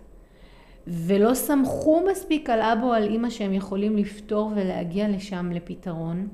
ולא 0.87 1.33
סמכו 1.33 2.01
מספיק 2.11 2.49
על 2.49 2.61
אבא 2.61 2.83
או 2.83 2.93
על 2.93 3.03
אימא 3.03 3.29
שהם 3.29 3.53
יכולים 3.53 3.97
לפתור 3.97 4.51
ולהגיע 4.55 5.09
לשם 5.09 5.51
לפתרון, 5.51 6.27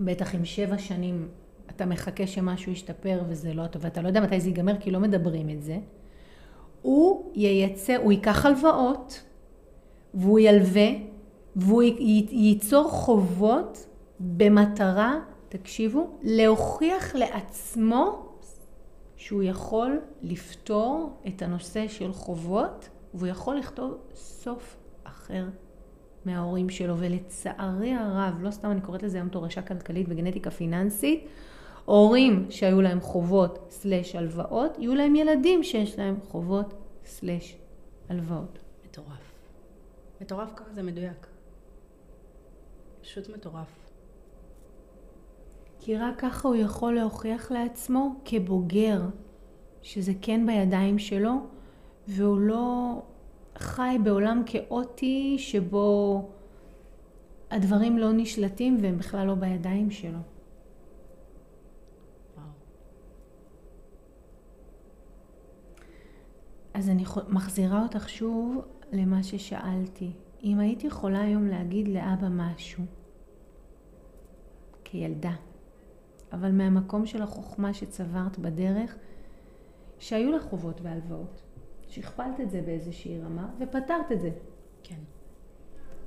בטח 0.00 0.34
עם 0.34 0.44
שבע 0.44 0.78
שנים 0.78 1.28
אתה 1.70 1.86
מחכה 1.86 2.26
שמשהו 2.26 2.72
ישתפר 2.72 3.22
וזה 3.28 3.54
לא 3.54 3.66
טוב, 3.66 3.84
ואתה 3.84 4.02
לא 4.02 4.08
יודע 4.08 4.20
מתי 4.20 4.40
זה 4.40 4.48
ייגמר 4.48 4.76
כי 4.80 4.90
לא 4.90 5.00
מדברים 5.00 5.50
את 5.50 5.62
זה, 5.62 5.78
הוא 6.82 7.30
ייצר, 7.34 7.96
הוא 7.96 8.12
ייקח 8.12 8.46
הלוואות 8.46 9.22
והוא 10.14 10.38
ילווה 10.38 10.88
והוא 11.56 11.82
ייצור 12.30 12.90
חובות 12.90 13.86
במטרה, 14.20 15.20
תקשיבו, 15.48 16.10
להוכיח 16.22 17.14
לעצמו 17.14 18.26
שהוא 19.16 19.42
יכול 19.42 20.00
לפתור 20.22 21.10
את 21.26 21.42
הנושא 21.42 21.88
של 21.88 22.12
חובות 22.12 22.88
והוא 23.14 23.28
יכול 23.28 23.56
לכתוב 23.56 23.98
סוף 24.14 24.76
אחר 25.04 25.44
מההורים 26.24 26.70
שלו 26.70 26.98
ולצערי 26.98 27.94
הרב, 27.94 28.34
לא 28.40 28.50
סתם 28.50 28.70
אני 28.70 28.80
קוראת 28.80 29.02
לזה 29.02 29.18
היום 29.18 29.28
תורשה 29.28 29.62
כלכלית 29.62 30.06
וגנטיקה 30.08 30.50
פיננסית, 30.50 31.26
הורים 31.84 32.46
שהיו 32.50 32.80
להם 32.80 33.00
חובות 33.00 33.66
סלש 33.70 34.14
הלוואות, 34.14 34.78
יהיו 34.78 34.94
להם 34.94 35.16
ילדים 35.16 35.62
שיש 35.62 35.98
להם 35.98 36.20
חובות 36.28 36.74
סלש 37.04 37.56
הלוואות. 38.08 38.58
מטורף. 38.84 39.32
מטורף 40.20 40.52
ככה 40.56 40.72
זה 40.72 40.82
מדויק. 40.82 41.26
פשוט 43.02 43.28
מטורף. 43.28 43.90
כי 45.80 45.96
רק 45.96 46.20
ככה 46.20 46.48
הוא 46.48 46.56
יכול 46.56 46.94
להוכיח 46.94 47.52
לעצמו 47.52 48.14
כבוגר 48.24 49.00
שזה 49.82 50.12
כן 50.22 50.46
בידיים 50.46 50.98
שלו, 50.98 51.34
והוא 52.10 52.40
לא 52.40 53.02
חי 53.58 53.96
בעולם 54.04 54.42
כאוטי 54.46 55.36
שבו 55.38 56.28
הדברים 57.50 57.98
לא 57.98 58.12
נשלטים 58.12 58.78
והם 58.82 58.98
בכלל 58.98 59.26
לא 59.26 59.34
בידיים 59.34 59.90
שלו. 59.90 60.18
אז 66.74 66.88
אני 66.88 67.04
מחזירה 67.28 67.82
אותך 67.82 68.08
שוב 68.08 68.64
למה 68.92 69.22
ששאלתי. 69.22 70.12
אם 70.44 70.58
היית 70.58 70.84
יכולה 70.84 71.20
היום 71.20 71.46
להגיד 71.46 71.88
לאבא 71.88 72.28
משהו, 72.30 72.84
כילדה, 74.84 75.34
אבל 76.32 76.52
מהמקום 76.52 77.06
של 77.06 77.22
החוכמה 77.22 77.74
שצברת 77.74 78.38
בדרך, 78.38 78.96
שהיו 79.98 80.32
לך 80.32 80.42
חובות 80.42 80.80
והלוואות, 80.80 81.42
שכפלת 81.90 82.40
את 82.40 82.50
זה 82.50 82.62
באיזושהי 82.62 83.20
רמה 83.20 83.50
ופתרת 83.58 84.12
את 84.12 84.20
זה. 84.20 84.30
כן. 84.82 85.00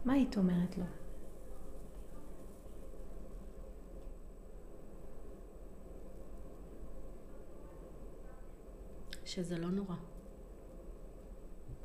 מה 0.05 0.13
היית 0.13 0.37
אומרת 0.37 0.77
לו? 0.77 0.83
שזה 9.25 9.57
לא 9.57 9.69
נורא. 9.69 9.95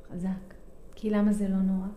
חזק. 0.07 0.53
כי 0.95 1.09
למה 1.09 1.33
זה 1.33 1.47
לא 1.47 1.57
נורא? 1.57 1.87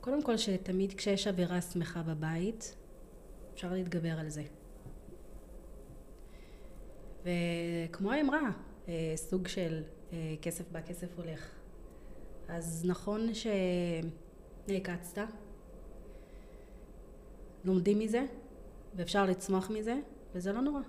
קודם 0.00 0.22
כל 0.22 0.36
שתמיד 0.36 0.92
כשיש 0.92 1.26
אווירה 1.26 1.60
שמחה 1.60 2.02
בבית, 2.02 2.76
אפשר 3.54 3.72
להתגבר 3.72 4.18
על 4.18 4.28
זה. 4.28 4.42
וכמו 7.22 8.12
האמרה, 8.12 8.50
סוג 9.16 9.48
של 9.48 9.82
אה, 10.12 10.34
כסף 10.42 10.72
בא, 10.72 10.80
כסף 10.80 11.18
הולך. 11.18 11.50
אז 12.48 12.84
נכון 12.88 13.20
שנעקצת, 14.68 15.28
לומדים 17.64 17.98
מזה, 17.98 18.26
ואפשר 18.96 19.24
לצמוח 19.24 19.70
מזה, 19.70 20.00
וזה 20.34 20.52
לא 20.52 20.60
נורא. 20.60 20.80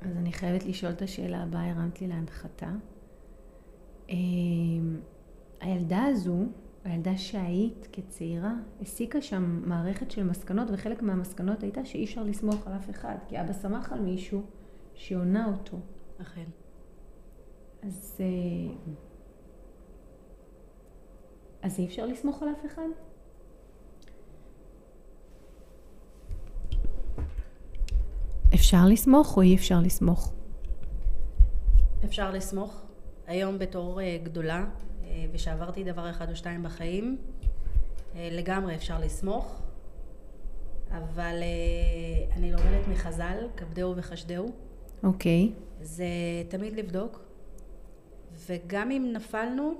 אז 0.00 0.16
אני 0.16 0.32
חייבת 0.32 0.64
לשאול 0.64 0.92
את 0.92 1.02
השאלה 1.02 1.42
הבאה, 1.42 1.70
הרמת 1.70 2.00
לי 2.00 2.06
להנחתה. 2.06 2.70
אמ, 4.08 5.00
הילדה 5.60 6.04
הזו, 6.04 6.36
הילדה 6.84 7.18
שהיית 7.18 7.88
כצעירה, 7.92 8.54
הסיקה 8.80 9.22
שם 9.22 9.62
מערכת 9.68 10.10
של 10.10 10.24
מסקנות, 10.24 10.68
וחלק 10.72 11.02
מהמסקנות 11.02 11.62
הייתה 11.62 11.84
שאי 11.84 12.04
אפשר 12.04 12.22
לסמוך 12.22 12.66
על 12.66 12.72
אף 12.76 12.90
אחד, 12.90 13.16
כי 13.28 13.40
אבא 13.40 13.52
סמך 13.52 13.92
על 13.92 14.00
מישהו 14.00 14.42
שעונה 14.94 15.46
אותו. 15.46 15.78
אכן. 16.22 16.44
אז... 17.82 18.20
אה, 18.20 18.74
אז 21.62 21.78
אי 21.78 21.86
אפשר 21.86 22.06
לסמוך 22.06 22.42
על 22.42 22.48
אף 22.48 22.66
אחד? 22.66 22.88
אפשר 28.54 28.86
לסמוך 28.88 29.36
או 29.36 29.42
אי 29.42 29.56
אפשר 29.56 29.80
לסמוך? 29.80 30.32
אפשר 32.04 32.30
לסמוך. 32.30 32.82
היום 33.26 33.58
בתור 33.58 34.00
uh, 34.00 34.24
גדולה, 34.24 34.64
uh, 34.64 35.06
ושעברתי 35.32 35.84
דבר 35.84 36.10
אחד 36.10 36.30
או 36.30 36.36
שתיים 36.36 36.62
בחיים, 36.62 37.18
לגמרי 38.14 38.74
אפשר 38.74 38.98
לסמוך, 38.98 39.62
אבל 40.90 41.36
אני 42.32 42.52
לומדת 42.52 42.88
מחז"ל, 42.88 43.46
כבדהו 43.56 43.96
וחשדהו. 43.96 44.52
אוקיי. 45.02 45.52
Okay. 45.52 45.84
זה 45.84 46.06
תמיד 46.48 46.72
לבדוק, 46.72 47.20
וגם 48.46 48.90
אם 48.90 49.10
נפלנו, 49.12 49.74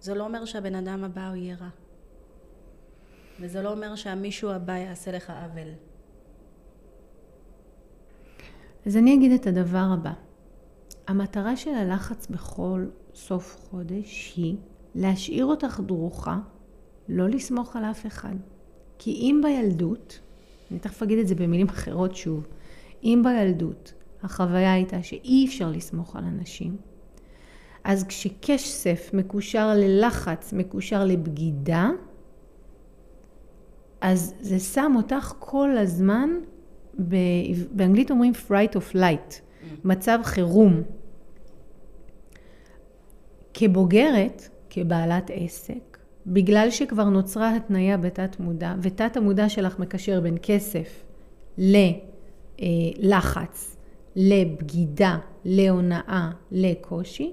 זה 0.00 0.14
לא 0.14 0.24
אומר 0.24 0.44
שהבן 0.44 0.74
אדם 0.74 1.04
הבא 1.04 1.28
הוא 1.28 1.36
יהיה 1.36 1.56
רע. 1.60 1.68
וזה 3.40 3.62
לא 3.62 3.72
אומר 3.72 3.94
שהמישהו 3.94 4.50
הבא 4.50 4.72
יעשה 4.72 5.12
לך 5.12 5.30
עוול. 5.30 5.68
אז 8.86 8.96
אני 8.96 9.14
אגיד 9.14 9.32
את 9.32 9.46
הדבר 9.46 9.86
הבא. 9.94 10.12
המטרה 11.06 11.56
של 11.56 11.74
הלחץ 11.74 12.26
בכל 12.26 12.86
סוף 13.14 13.56
חודש 13.60 14.32
היא 14.36 14.56
להשאיר 14.94 15.44
אותך 15.44 15.80
דרוכה, 15.86 16.38
לא 17.08 17.28
לסמוך 17.28 17.76
על 17.76 17.84
אף 17.84 18.06
אחד. 18.06 18.34
כי 18.98 19.10
אם 19.10 19.40
בילדות, 19.42 20.20
אני 20.70 20.78
תכף 20.78 21.02
אגיד 21.02 21.18
את 21.18 21.28
זה 21.28 21.34
במילים 21.34 21.68
אחרות 21.68 22.16
שוב, 22.16 22.46
אם 23.02 23.22
בילדות 23.24 23.92
החוויה 24.22 24.72
הייתה 24.72 25.02
שאי 25.02 25.46
אפשר 25.46 25.70
לסמוך 25.70 26.16
על 26.16 26.24
אנשים, 26.24 26.76
אז 27.84 28.04
כשכסף 28.04 29.10
מקושר 29.12 29.74
ללחץ, 29.74 30.52
מקושר 30.52 31.04
לבגידה, 31.04 31.90
אז 34.00 34.34
זה 34.40 34.58
שם 34.58 34.92
אותך 34.96 35.34
כל 35.38 35.76
הזמן 35.76 36.30
באנגלית 37.70 38.10
אומרים 38.10 38.32
fright 38.48 38.74
of 38.74 38.94
light, 38.96 39.34
מצב 39.84 40.18
חירום. 40.22 40.82
כבוגרת, 43.54 44.48
כבעלת 44.70 45.30
עסק, 45.34 45.98
בגלל 46.26 46.70
שכבר 46.70 47.04
נוצרה 47.04 47.56
התניה 47.56 47.96
בתת 47.96 48.40
מודע, 48.40 48.74
ותת 48.82 49.16
המודע 49.16 49.48
שלך 49.48 49.78
מקשר 49.78 50.20
בין 50.20 50.36
כסף 50.42 51.04
ללחץ, 52.58 53.76
לבגידה, 54.20 55.18
להונאה, 55.44 56.30
לקושי, 56.50 57.32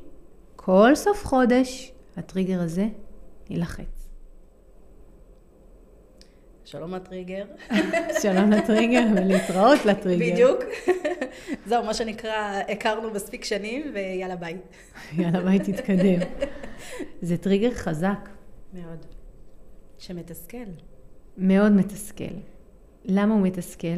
כל 0.55 0.95
סוף 0.95 1.25
חודש 1.25 1.93
הטריגר 2.17 2.61
הזה 2.61 2.87
יילחץ. 3.49 4.09
שלום 6.65 6.93
הטריגר. 6.93 7.45
שלום 8.21 8.51
לטריגר 8.51 9.03
ולהתראות 9.15 9.85
לטריגר. 9.85 10.33
בדיוק. 10.33 10.59
זהו, 11.67 11.83
מה 11.83 11.93
שנקרא, 11.93 12.61
הכרנו 12.69 13.11
מספיק 13.11 13.43
שנים 13.43 13.91
ויאללה 13.93 14.35
ביי. 14.35 14.57
יאללה 15.17 15.41
ביי, 15.41 15.59
תתקדם. 15.59 16.19
זה 17.21 17.37
טריגר 17.37 17.71
חזק. 17.71 18.29
מאוד. 18.73 19.05
שמתסכל. 19.97 20.57
מאוד 21.37 21.71
מתסכל. 21.71 22.33
למה 23.05 23.33
הוא 23.33 23.41
מתסכל? 23.41 23.97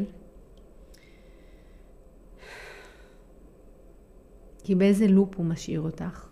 כי 4.67 4.75
באיזה 4.75 5.07
לופ 5.07 5.35
הוא 5.35 5.45
משאיר 5.45 5.81
אותך? 5.81 6.27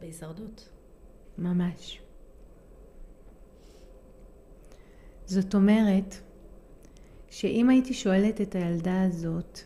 בהישרדות. 0.00 0.68
ממש. 1.38 2.00
זאת 5.26 5.54
אומרת, 5.54 6.14
שאם 7.30 7.70
הייתי 7.70 7.94
שואלת 7.94 8.40
את 8.40 8.54
הילדה 8.54 9.02
הזאת, 9.02 9.58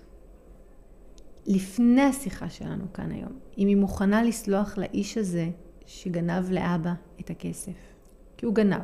לפני 1.47 2.03
השיחה 2.03 2.51
שלנו 2.51 2.92
כאן 2.92 3.12
היום, 3.12 3.38
אם 3.59 3.69
היא 3.69 3.77
מוכנה 3.77 4.23
לסלוח 4.23 4.79
לאיש 4.79 5.19
הזה 5.19 5.49
שגנב 5.87 6.51
לאבא 6.51 6.92
את 7.21 7.31
הכסף, 7.31 7.95
כי 8.37 8.47
הוא 8.47 8.55
גנב 8.55 8.83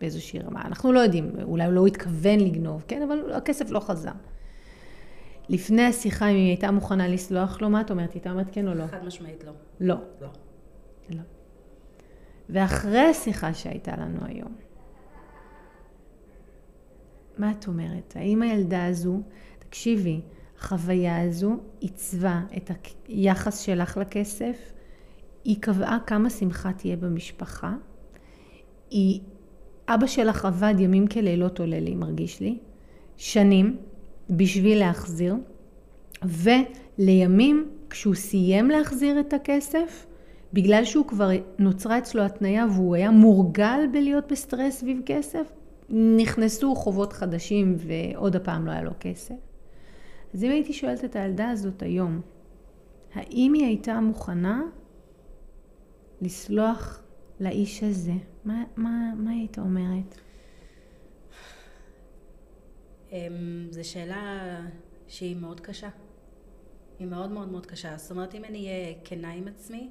באיזושהי 0.00 0.38
רמה, 0.38 0.62
אנחנו 0.62 0.92
לא 0.92 1.00
יודעים, 1.00 1.30
אולי 1.42 1.64
הוא 1.64 1.72
לא 1.72 1.86
התכוון 1.86 2.40
לגנוב, 2.40 2.84
כן, 2.88 3.02
אבל 3.02 3.32
הכסף 3.32 3.70
לא 3.70 3.80
חזר. 3.80 4.12
לפני 5.48 5.82
השיחה, 5.82 6.28
אם 6.28 6.34
היא 6.34 6.48
הייתה 6.48 6.70
מוכנה 6.70 7.08
לסלוח 7.08 7.60
לו, 7.62 7.70
מה 7.70 7.80
את 7.80 7.90
אומרת? 7.90 8.08
היא 8.08 8.14
הייתה 8.14 8.30
אומרת 8.30 8.46
כן 8.52 8.68
או 8.68 8.74
לא? 8.74 8.86
חד 8.86 9.04
משמעית 9.04 9.44
לא. 9.44 9.52
לא. 9.80 9.96
לא. 10.20 10.28
לא. 11.10 11.22
ואחרי 12.48 12.98
השיחה 12.98 13.54
שהייתה 13.54 13.92
לנו 13.96 14.18
היום, 14.22 14.52
מה 17.38 17.50
את 17.50 17.66
אומרת? 17.68 18.14
האם 18.16 18.42
הילדה 18.42 18.86
הזו, 18.86 19.20
תקשיבי, 19.58 20.20
החוויה 20.58 21.22
הזו 21.22 21.56
עיצבה 21.80 22.40
את 22.56 22.70
היחס 23.08 23.60
שלך 23.60 23.96
לכסף, 23.96 24.72
היא 25.44 25.56
קבעה 25.60 25.98
כמה 26.06 26.30
שמחה 26.30 26.72
תהיה 26.72 26.96
במשפחה, 26.96 27.74
היא, 28.90 29.20
אבא 29.88 30.06
שלך 30.06 30.44
עבד 30.44 30.74
ימים 30.78 31.06
כלילות 31.06 31.60
עולה 31.60 31.80
לי, 31.80 31.94
מרגיש 31.94 32.40
לי, 32.40 32.58
שנים, 33.16 33.76
בשביל 34.30 34.78
להחזיר, 34.78 35.36
ולימים, 36.24 37.68
כשהוא 37.90 38.14
סיים 38.14 38.70
להחזיר 38.70 39.20
את 39.20 39.32
הכסף, 39.32 40.06
בגלל 40.52 40.84
שהוא 40.84 41.06
כבר 41.06 41.30
נוצרה 41.58 41.98
אצלו 41.98 42.22
התניה 42.22 42.66
והוא 42.70 42.94
היה 42.94 43.10
מורגל 43.10 43.80
בלהיות 43.92 44.32
בסטרס 44.32 44.74
סביב 44.74 45.00
כסף, 45.06 45.52
נכנסו 45.90 46.74
חובות 46.74 47.12
חדשים 47.12 47.76
ועוד 47.78 48.36
הפעם 48.36 48.66
לא 48.66 48.70
היה 48.70 48.82
לו 48.82 48.90
כסף. 49.00 49.34
אז 50.34 50.44
אם 50.44 50.50
הייתי 50.50 50.72
שואלת 50.72 51.04
את 51.04 51.16
הילדה 51.16 51.48
הזאת 51.50 51.82
היום, 51.82 52.20
האם 53.14 53.52
היא 53.52 53.66
הייתה 53.66 54.00
מוכנה 54.00 54.62
לסלוח 56.20 57.02
לאיש 57.40 57.82
הזה? 57.82 58.12
מה, 58.44 58.64
מה, 58.76 59.12
מה 59.16 59.30
היית 59.30 59.58
אומרת? 59.58 60.20
אמ, 63.16 63.66
זו 63.70 63.88
שאלה 63.88 64.60
שהיא 65.08 65.36
מאוד 65.36 65.60
קשה. 65.60 65.88
היא 66.98 67.06
מאוד 67.06 67.30
מאוד 67.30 67.48
מאוד 67.48 67.66
קשה. 67.66 67.96
זאת 67.96 68.10
אומרת, 68.10 68.34
אם 68.34 68.44
אני 68.44 68.66
אהיה 68.66 68.94
כנה 69.04 69.32
עם 69.32 69.48
עצמי, 69.48 69.90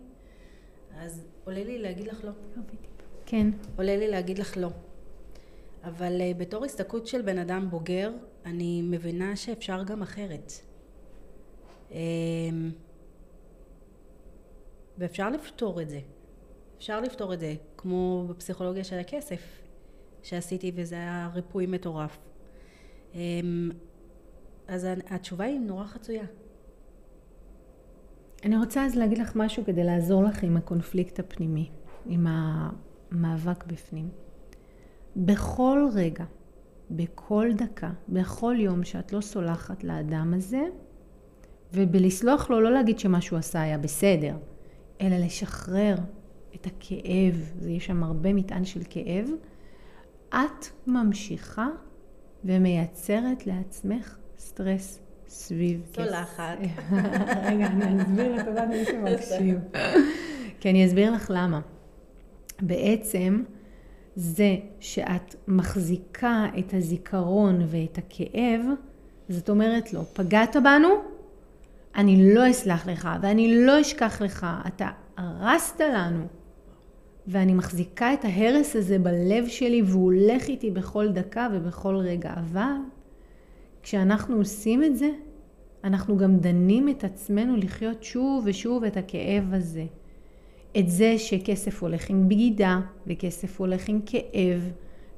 אז 0.98 1.26
עולה 1.44 1.64
לי 1.64 1.78
להגיד 1.80 2.08
לך 2.08 2.24
לא. 2.24 2.32
כן. 3.26 3.48
עולה 3.78 3.98
לי 3.98 4.08
להגיד 4.08 4.40
לך 4.40 4.58
לא. 4.58 4.70
אבל 5.84 6.22
uh, 6.22 6.38
בתור 6.38 6.66
הסתכלות 6.66 7.08
של 7.08 7.22
בן 7.22 7.38
אדם 7.38 7.70
בוגר, 7.70 8.12
אני 8.46 8.82
מבינה 8.82 9.36
שאפשר 9.36 9.84
גם 9.84 10.02
אחרת. 10.02 10.52
Um, 11.90 11.94
ואפשר 14.98 15.30
לפתור 15.30 15.82
את 15.82 15.90
זה. 15.90 16.00
אפשר 16.78 17.02
לפתור 17.02 17.34
את 17.34 17.40
זה, 17.40 17.56
כמו 17.78 18.26
בפסיכולוגיה 18.30 18.84
של 18.84 19.00
הכסף 19.00 19.62
שעשיתי, 20.24 20.72
וזה 20.76 20.96
היה 20.96 21.30
ריפוי 21.34 21.66
מטורף. 21.66 22.18
Um, 23.16 23.18
אז 24.68 24.88
התשובה 25.10 25.46
היא 25.46 25.60
נורא 25.60 25.86
חצויה. 25.86 26.26
אני 28.44 28.58
רוצה 28.58 28.86
אז 28.86 28.96
להגיד 28.96 29.18
לך 29.18 29.32
משהו 29.36 29.66
כדי 29.66 29.84
לעזור 29.84 30.24
לך 30.24 30.44
עם 30.44 30.58
הקונפליקט 30.58 31.20
הפנימי, 31.20 31.70
עם 32.06 32.28
המאבק 32.30 33.66
בפנים. 33.66 34.10
בכל 35.16 35.88
רגע, 35.94 36.26
בכל 36.92 37.50
דקה, 37.56 37.92
בכל 38.10 38.56
יום 38.60 38.84
שאת 38.84 39.14
לא 39.14 39.22
סולחת 39.22 39.84
לאדם 39.84 40.34
הזה, 40.34 40.64
ובלסלוח 41.74 42.50
לו, 42.50 42.62
לא 42.62 42.72
להגיד 42.72 43.00
שמה 43.00 43.22
שהוא 43.22 43.40
עשה 43.40 43.62
היה 43.62 43.78
בסדר, 43.78 44.38
אלא 45.02 45.18
לשחרר 45.18 45.96
את 46.56 46.66
הכאב, 46.66 47.54
יש 47.68 47.86
שם 47.86 48.04
הרבה 48.04 48.34
מטען 48.34 48.66
של 48.66 48.82
כאב, 48.90 49.30
את 50.30 50.88
ממשיכה 50.88 51.68
ומייצרת 52.46 53.48
לעצמך 53.48 54.16
סטרס 54.40 55.00
סביב 55.28 55.82
כסף. 55.94 56.04
סולחת. 56.04 56.58
רגע, 57.48 57.68
אני 57.68 58.02
אסביר 58.02 58.36
לטובת 58.36 58.68
מי 58.70 58.86
שמקשיב. 58.86 59.60
כי 60.60 60.70
אני 60.70 60.86
אסביר 60.86 61.12
לך 61.12 61.32
למה. 61.36 61.60
בעצם, 62.62 63.44
זה 64.16 64.56
שאת 64.80 65.36
מחזיקה 65.48 66.46
את 66.60 66.74
הזיכרון 66.74 67.62
ואת 67.68 67.98
הכאב, 67.98 68.62
זאת 69.30 69.50
אומרת 69.50 69.94
לו, 69.94 70.04
פגעת 70.14 70.56
בנו, 70.56 70.90
אני 71.96 72.34
לא 72.36 72.50
אסלח 72.50 72.88
לך 72.88 73.10
ואני 73.22 73.66
לא 73.66 73.82
אשכח 73.82 74.22
לך, 74.22 74.48
אתה 74.68 74.90
הרסת 75.18 75.82
לנו. 75.82 76.26
ואני 77.28 77.54
מחזיקה 77.54 78.14
את 78.14 78.26
ההרס 78.26 78.76
הזה 78.76 79.00
בלב 79.00 79.48
שלי 79.48 79.82
והוא 79.82 80.04
הולך 80.04 80.48
איתי 80.48 80.72
בכל 80.72 81.12
דקה 81.12 81.48
ובכל 81.54 81.96
רגע. 81.96 82.34
אבל 82.34 82.76
כשאנחנו 83.84 84.36
עושים 84.36 84.84
את 84.84 84.98
זה, 84.98 85.10
אנחנו 85.84 86.18
גם 86.18 86.38
דנים 86.38 86.90
את 86.90 87.04
עצמנו 87.04 87.56
לחיות 87.56 88.04
שוב 88.04 88.44
ושוב 88.48 88.84
את 88.84 88.98
הכאב 88.98 89.54
הזה. 89.54 89.86
את 90.78 90.90
זה 90.90 91.18
שכסף 91.18 91.84
הולך 91.84 92.10
עם 92.10 92.30
בגידה, 92.30 92.80
וכסף 93.08 93.60
הולך 93.60 93.90
עם 93.90 94.00
כאב, 94.06 94.72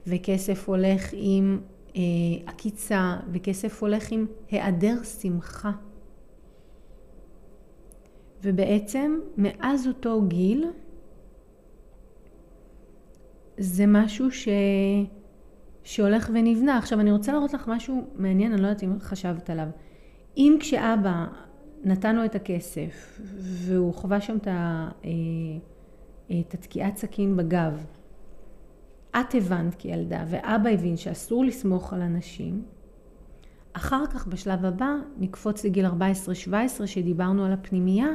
וכסף 0.07 0.69
הולך 0.69 1.09
עם 1.13 1.59
אה, 1.95 2.01
עקיצה, 2.45 3.17
וכסף 3.31 3.81
הולך 3.81 4.11
עם 4.11 4.25
היעדר 4.51 5.03
שמחה. 5.03 5.71
ובעצם 8.43 9.19
מאז 9.37 9.87
אותו 9.87 10.21
גיל, 10.27 10.65
זה 13.57 13.85
משהו 13.87 14.31
ש... 14.31 14.47
שהולך 15.83 16.29
ונבנה. 16.33 16.77
עכשיו 16.77 16.99
אני 16.99 17.11
רוצה 17.11 17.31
להראות 17.31 17.53
לך 17.53 17.67
משהו 17.67 18.07
מעניין, 18.15 18.51
אני 18.51 18.61
לא 18.61 18.67
יודעת 18.67 18.83
אם 18.83 18.99
חשבת 18.99 19.49
עליו. 19.49 19.67
אם 20.37 20.57
כשאבא 20.59 21.25
נתן 21.83 22.15
לו 22.15 22.25
את 22.25 22.35
הכסף 22.35 23.19
והוא 23.39 23.93
חווה 23.93 24.21
שם 24.21 24.37
את, 24.37 24.47
ה... 24.47 24.89
אה, 25.05 25.09
את 26.39 26.53
התקיעת 26.53 26.97
סכין 26.97 27.37
בגב, 27.37 27.85
את 29.09 29.35
הבנת 29.35 29.75
כילדה 29.75 30.23
ואבא 30.27 30.69
הבין 30.69 30.97
שאסור 30.97 31.45
לסמוך 31.45 31.93
על 31.93 32.01
אנשים, 32.01 32.63
אחר 33.73 34.07
כך 34.07 34.27
בשלב 34.27 34.65
הבא 34.65 34.95
נקפוץ 35.17 35.65
לגיל 35.65 35.85
14-17 35.85 35.89
שדיברנו 36.85 37.45
על 37.45 37.53
הפנימייה, 37.53 38.09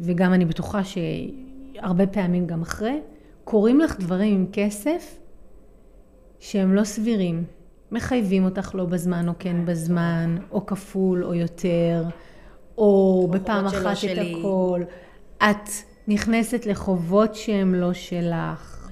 וגם 0.00 0.34
אני 0.34 0.44
בטוחה 0.44 0.80
שהרבה 0.84 2.06
פעמים 2.06 2.46
גם 2.46 2.62
אחרי, 2.62 3.00
קורים 3.44 3.80
לך 3.80 4.00
דברים 4.00 4.34
עם 4.34 4.46
כסף 4.52 5.18
שהם 6.40 6.74
לא 6.74 6.84
סבירים. 6.84 7.44
מחייבים 7.92 8.44
אותך 8.44 8.74
לא 8.74 8.84
בזמן 8.84 9.28
או 9.28 9.32
כן 9.38 9.66
בזמן, 9.66 10.36
או 10.50 10.66
כפול 10.66 11.24
או 11.24 11.34
יותר, 11.34 12.04
או 12.78 13.28
בפעם 13.32 13.66
אחת 13.66 13.96
את 14.12 14.18
הכל. 14.18 14.82
את 15.38 15.70
נכנסת 16.08 16.66
לחובות 16.66 17.34
שהם 17.34 17.74
לא 17.74 17.92
שלך. 17.92 18.90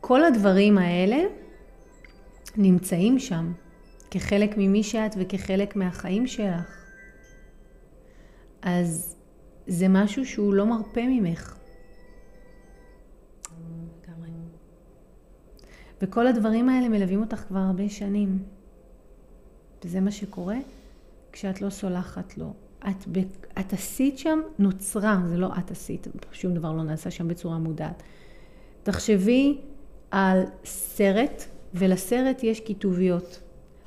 כל 0.00 0.24
הדברים 0.24 0.78
האלה 0.78 1.18
נמצאים 2.56 3.18
שם 3.18 3.52
כחלק 4.10 4.54
ממי 4.56 4.82
שאת 4.82 5.14
וכחלק 5.18 5.76
מהחיים 5.76 6.26
שלך. 6.26 6.84
אז 8.62 9.16
זה 9.66 9.86
משהו 9.88 10.26
שהוא 10.26 10.54
לא 10.54 10.66
מרפה 10.66 11.00
ממך. 11.06 11.59
וכל 16.02 16.26
הדברים 16.26 16.68
האלה 16.68 16.88
מלווים 16.88 17.20
אותך 17.20 17.36
כבר 17.36 17.58
הרבה 17.58 17.88
שנים. 17.88 18.38
וזה 19.84 20.00
מה 20.00 20.10
שקורה 20.10 20.56
כשאת 21.32 21.62
לא 21.62 21.70
סולחת 21.70 22.38
לו. 22.38 22.52
את, 22.78 23.08
את 23.60 23.72
עשית 23.72 24.18
שם, 24.18 24.40
נוצרה, 24.58 25.22
זה 25.28 25.36
לא 25.36 25.48
את 25.58 25.70
עשית, 25.70 26.06
שום 26.32 26.54
דבר 26.54 26.72
לא 26.72 26.82
נעשה 26.82 27.10
שם 27.10 27.28
בצורה 27.28 27.58
מודעת. 27.58 28.02
תחשבי 28.82 29.58
על 30.10 30.42
סרט, 30.64 31.44
ולסרט 31.74 32.42
יש 32.42 32.60
כיתוביות. 32.60 33.40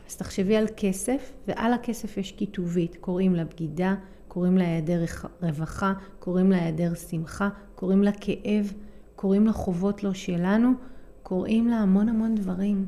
אז 0.07 0.15
תחשבי 0.15 0.55
על 0.55 0.65
כסף, 0.77 1.31
ועל 1.47 1.73
הכסף 1.73 2.17
יש 2.17 2.31
כיתובית. 2.31 2.97
קוראים 3.01 3.35
לה 3.35 3.45
בגידה, 3.45 3.95
קוראים 4.27 4.57
לה 4.57 4.65
היעדר 4.65 5.03
רווחה, 5.41 5.93
קוראים 6.19 6.51
לה 6.51 6.57
היעדר 6.57 6.93
שמחה, 6.95 7.49
קוראים 7.75 8.03
לה 8.03 8.11
כאב, 8.11 8.73
קוראים 9.15 9.45
לה 9.45 9.53
חובות 9.53 10.03
לא 10.03 10.13
שלנו, 10.13 10.73
קוראים 11.33 11.67
לה 11.67 11.75
המון 11.75 12.09
המון 12.09 12.35
דברים. 12.35 12.87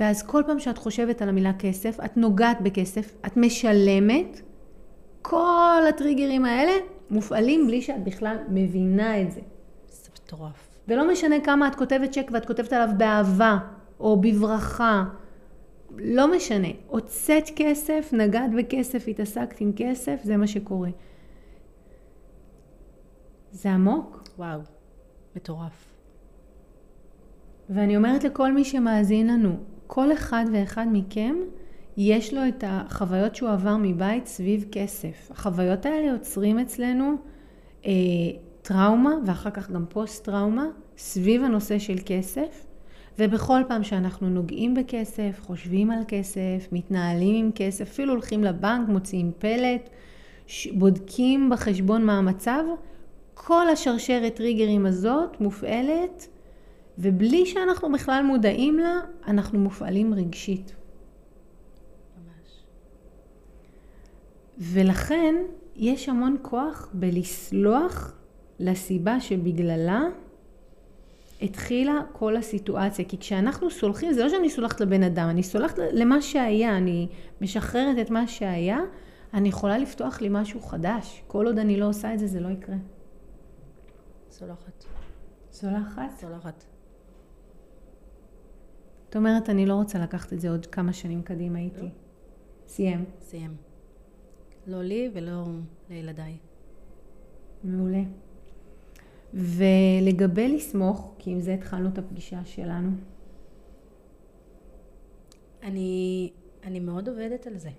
ואז 0.00 0.22
כל 0.22 0.42
פעם 0.46 0.58
שאת 0.58 0.78
חושבת 0.78 1.22
על 1.22 1.28
המילה 1.28 1.52
כסף, 1.58 1.98
את 2.04 2.16
נוגעת 2.16 2.60
בכסף, 2.60 3.14
את 3.26 3.36
משלמת, 3.36 4.40
כל 5.22 5.82
הטריגרים 5.88 6.44
האלה 6.44 6.72
מופעלים 7.10 7.66
בלי 7.66 7.82
שאת 7.82 8.04
בכלל 8.04 8.36
מבינה 8.48 9.22
את 9.22 9.30
זה. 9.32 9.40
זה 9.88 10.08
מטורף. 10.14 10.78
ולא 10.88 11.12
משנה 11.12 11.40
כמה 11.40 11.68
את 11.68 11.74
כותבת 11.74 12.10
צ'ק 12.10 12.30
ואת 12.32 12.46
כותבת 12.46 12.72
עליו 12.72 12.88
באהבה, 12.96 13.58
או 14.00 14.20
בברכה, 14.20 15.04
לא 15.98 16.36
משנה. 16.36 16.68
הוצאת 16.86 17.50
כסף, 17.56 18.10
נגעת 18.12 18.50
בכסף, 18.58 19.04
התעסקת 19.08 19.60
עם 19.60 19.72
כסף, 19.76 20.20
זה 20.24 20.36
מה 20.36 20.46
שקורה. 20.46 20.90
זה 23.52 23.70
עמוק. 23.70 24.22
וואו, 24.38 24.60
מטורף. 25.36 25.99
ואני 27.70 27.96
אומרת 27.96 28.24
לכל 28.24 28.52
מי 28.52 28.64
שמאזין 28.64 29.26
לנו, 29.26 29.56
כל 29.86 30.12
אחד 30.12 30.44
ואחד 30.52 30.86
מכם, 30.92 31.34
יש 31.96 32.34
לו 32.34 32.48
את 32.48 32.64
החוויות 32.66 33.36
שהוא 33.36 33.50
עבר 33.50 33.76
מבית 33.82 34.26
סביב 34.26 34.64
כסף. 34.72 35.30
החוויות 35.30 35.86
האלה 35.86 36.06
יוצרים 36.06 36.58
אצלנו 36.58 37.14
אה, 37.86 37.92
טראומה 38.62 39.14
ואחר 39.26 39.50
כך 39.50 39.70
גם 39.70 39.84
פוסט 39.88 40.24
טראומה 40.24 40.66
סביב 40.96 41.42
הנושא 41.42 41.78
של 41.78 41.96
כסף. 42.06 42.66
ובכל 43.18 43.60
פעם 43.68 43.82
שאנחנו 43.84 44.28
נוגעים 44.28 44.74
בכסף, 44.74 45.40
חושבים 45.42 45.90
על 45.90 46.02
כסף, 46.08 46.68
מתנהלים 46.72 47.44
עם 47.44 47.50
כסף, 47.54 47.82
אפילו 47.82 48.12
הולכים 48.12 48.44
לבנק, 48.44 48.88
מוציאים 48.88 49.32
פלט, 49.38 49.90
בודקים 50.72 51.50
בחשבון 51.50 52.04
מה 52.04 52.18
המצב, 52.18 52.62
כל 53.34 53.68
השרשרת 53.68 54.34
טריגרים 54.34 54.86
הזאת 54.86 55.40
מופעלת 55.40 56.28
ובלי 57.02 57.46
שאנחנו 57.46 57.92
בכלל 57.92 58.24
מודעים 58.26 58.78
לה, 58.78 59.00
אנחנו 59.26 59.58
מופעלים 59.58 60.14
רגשית. 60.14 60.74
ממש. 62.16 62.64
ולכן 64.58 65.34
יש 65.76 66.08
המון 66.08 66.36
כוח 66.42 66.88
בלסלוח 66.92 68.14
לסיבה 68.58 69.20
שבגללה 69.20 70.02
התחילה 71.42 72.00
כל 72.12 72.36
הסיטואציה. 72.36 73.04
כי 73.04 73.18
כשאנחנו 73.18 73.70
סולחים, 73.70 74.12
זה 74.12 74.24
לא 74.24 74.28
שאני 74.28 74.50
סולחת 74.50 74.80
לבן 74.80 75.02
אדם, 75.02 75.28
אני 75.28 75.42
סולחת 75.42 75.78
למה 75.92 76.22
שהיה, 76.22 76.76
אני 76.76 77.08
משחררת 77.40 77.98
את 78.00 78.10
מה 78.10 78.26
שהיה, 78.26 78.78
אני 79.34 79.48
יכולה 79.48 79.78
לפתוח 79.78 80.20
לי 80.20 80.28
משהו 80.30 80.60
חדש. 80.60 81.22
כל 81.26 81.46
עוד 81.46 81.58
אני 81.58 81.76
לא 81.76 81.88
עושה 81.88 82.14
את 82.14 82.18
זה, 82.18 82.26
זה 82.26 82.40
לא 82.40 82.48
יקרה. 82.48 82.76
סולחת. 84.30 84.84
סולחת? 85.52 86.10
סולחת. 86.20 86.69
את 89.10 89.16
אומרת, 89.16 89.50
אני 89.50 89.66
לא 89.66 89.74
רוצה 89.74 89.98
לקחת 89.98 90.32
את 90.32 90.40
זה 90.40 90.50
עוד 90.50 90.66
כמה 90.66 90.92
שנים 90.92 91.22
קדימה 91.22 91.58
איתי. 91.58 91.88
סיים. 92.66 93.04
סיים. 93.20 93.56
לא 94.66 94.82
לי 94.82 95.10
ולא 95.14 95.44
לילדיי. 95.90 96.36
מעולה. 97.64 98.02
ולגבי 99.34 100.56
לסמוך, 100.56 101.14
כי 101.18 101.30
עם 101.30 101.40
זה 101.40 101.54
התחלנו 101.54 101.88
את 101.88 101.98
הפגישה 101.98 102.44
שלנו. 102.44 102.90
אני, 105.62 106.30
אני 106.64 106.80
מאוד 106.80 107.08
עובדת 107.08 107.46
על 107.46 107.58
זה, 107.58 107.70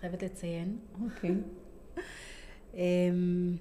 חייבת 0.00 0.22
לציין. 0.22 0.78
אוקיי. 1.04 1.34
אמ, 2.74 3.56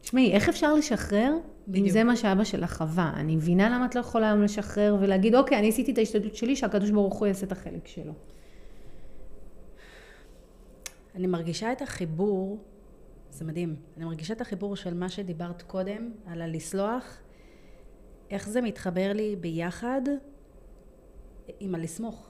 תשמעי, 0.00 0.32
איך 0.32 0.48
אפשר 0.48 0.74
לשחרר? 0.74 1.32
אם 1.68 1.72
בדיוק. 1.72 1.88
זה 1.88 2.04
מה 2.04 2.16
שאבא 2.16 2.44
שלך 2.44 2.76
חווה. 2.76 3.12
אני 3.16 3.36
מבינה 3.36 3.68
למה 3.68 3.86
את 3.86 3.94
לא 3.94 4.00
יכולה 4.00 4.30
היום 4.30 4.42
לשחרר 4.42 4.96
ולהגיד, 5.00 5.34
אוקיי, 5.34 5.58
אני 5.58 5.68
עשיתי 5.68 5.92
את 5.92 5.98
ההשתדלות 5.98 6.34
שלי, 6.34 6.56
שהקדוש 6.56 6.90
ברוך 6.90 7.18
הוא 7.18 7.26
יעשה 7.26 7.46
את 7.46 7.52
החלק 7.52 7.86
שלו. 7.86 8.12
אני 11.14 11.26
מרגישה 11.26 11.72
את 11.72 11.82
החיבור, 11.82 12.58
זה 13.30 13.44
מדהים, 13.44 13.76
אני 13.96 14.04
מרגישה 14.04 14.34
את 14.34 14.40
החיבור 14.40 14.76
של 14.76 14.94
מה 14.94 15.08
שדיברת 15.08 15.62
קודם, 15.62 16.12
על 16.26 16.42
הלסלוח, 16.42 17.18
איך 18.30 18.48
זה 18.48 18.60
מתחבר 18.60 19.12
לי 19.14 19.36
ביחד 19.36 20.00
עם 21.60 21.74
הלסמוך. 21.74 22.28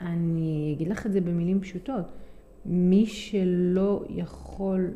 אני 0.00 0.72
אגיד 0.76 0.88
לך 0.88 1.06
את 1.06 1.12
זה 1.12 1.20
במילים 1.20 1.60
פשוטות. 1.60 2.04
מי 2.64 3.06
שלא 3.06 4.04
יכול 4.08 4.90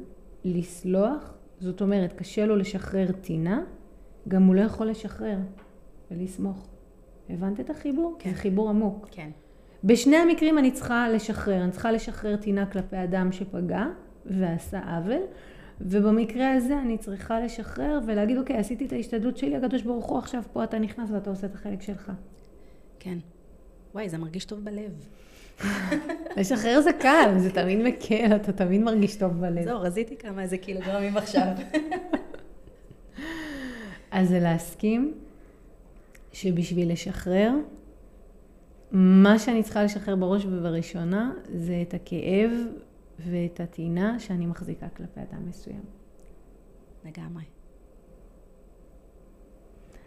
לסלוח, 0.45 1.35
זאת 1.63 1.81
אומרת, 1.81 2.13
קשה 2.13 2.47
לו 2.47 2.57
לשחרר 2.57 3.13
טינה, 3.13 3.63
גם 4.29 4.43
הוא 4.43 4.55
לא 4.55 4.61
יכול 4.61 4.87
לשחרר 4.87 5.37
ולסמוך. 6.11 6.69
הבנת 7.31 7.61
את 7.61 7.71
החיבור? 7.71 8.17
כן. 8.19 8.31
זה 8.31 8.37
חיבור 8.37 8.69
עמוק. 8.69 9.09
כן. 9.11 9.31
בשני 9.85 10.17
המקרים 10.17 10.59
אני 10.59 10.71
צריכה 10.71 11.09
לשחרר. 11.09 11.63
אני 11.63 11.71
צריכה 11.71 11.93
לשחרר 11.93 12.37
טינה 12.37 12.67
כלפי 12.67 12.97
אדם 13.05 13.33
שפגע 13.33 13.87
ועשה 14.27 14.81
עוול, 14.97 15.23
ובמקרה 15.81 16.53
הזה 16.53 16.79
אני 16.79 16.99
צריכה 16.99 17.41
לשחרר 17.41 17.99
ולהגיד, 18.07 18.39
אוקיי, 18.39 18.57
עשיתי 18.57 18.87
את 18.87 18.93
ההשתדלות 18.93 19.37
שלי, 19.37 19.57
הקדוש 19.57 19.83
ברוך 19.83 20.07
הוא, 20.07 20.19
עכשיו 20.19 20.43
פה 20.53 20.65
אתה 20.65 20.79
נכנס 20.79 21.11
ואתה 21.11 21.31
עושה 21.31 21.47
את 21.47 21.55
החלק 21.55 21.83
שלך. 21.83 22.13
כן. 22.99 23.19
וואי, 23.95 24.09
זה 24.09 24.19
מרגיש 24.19 24.45
טוב 24.45 24.65
בלב. 24.65 25.09
לשחרר 26.37 26.81
זה 26.81 26.93
קל, 26.93 27.35
זה 27.39 27.53
תמיד 27.53 27.79
מקל, 27.79 28.37
אתה 28.37 28.53
תמיד 28.53 28.81
מרגיש 28.81 29.17
טוב 29.17 29.33
בלב. 29.33 29.65
זהו, 29.65 29.81
רזיתי 29.81 30.17
כמה 30.17 30.43
איזה 30.43 30.59
קילוגרמים 30.59 31.17
עכשיו. 31.17 31.47
אז 34.11 34.29
זה 34.29 34.41
להסכים 34.41 35.15
שבשביל 36.33 36.93
לשחרר, 36.93 37.53
מה 38.93 39.39
שאני 39.39 39.63
צריכה 39.63 39.85
לשחרר 39.85 40.17
בראש 40.17 40.45
ובראשונה 40.45 41.33
זה 41.55 41.83
את 41.89 41.95
הכאב 41.95 42.51
ואת 43.19 43.61
הטינה 43.61 44.19
שאני 44.19 44.47
מחזיקה 44.47 44.89
כלפי 44.89 45.21
אדם 45.21 45.49
מסוים. 45.49 45.85
לגמרי. 47.05 47.45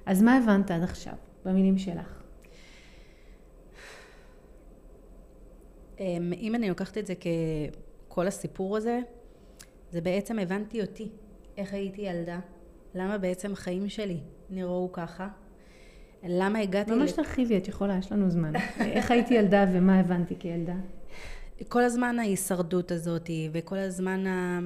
אז 0.06 0.22
מה 0.22 0.38
הבנת 0.38 0.72
עד 0.72 0.84
עכשיו, 0.84 1.14
במילים 1.45 1.78
שלך? 1.78 2.24
אם 6.00 6.56
אני 6.56 6.70
לוקחת 6.70 6.98
את 6.98 7.06
זה 7.08 7.14
ככל 8.10 8.28
הסיפור 8.28 8.78
הזה, 8.78 9.00
זה 9.91 10.02
בעצם 10.02 10.39
הבנתי 10.39 10.82
אותי, 10.82 11.10
איך 11.58 11.74
הייתי 11.74 12.02
ילדה, 12.02 12.39
למה 12.96 13.18
בעצם 13.18 13.54
החיים 13.54 13.89
שלי 13.89 14.20
נראו 14.50 14.89
ככה, 14.93 15.28
למה 16.24 16.60
הגעתי... 16.60 16.91
ממש 16.91 17.12
ל- 17.12 17.16
תרחיבי, 17.16 17.58
את 17.58 17.68
יכולה, 17.68 17.98
יש 17.98 18.12
לנו 18.12 18.30
זמן. 18.30 18.54
איך 18.80 19.12
הייתי 19.12 19.34
ילדה 19.34 19.66
ומה 19.74 20.00
הבנתי 20.00 20.36
כילדה? 20.39 20.76
כל 21.68 21.84
הזמן 21.84 22.20
ההישרדות 22.20 22.91
הזאת, 22.91 23.30
וכל 23.52 23.78
הזמן 23.78 24.28
ה... 24.28 24.60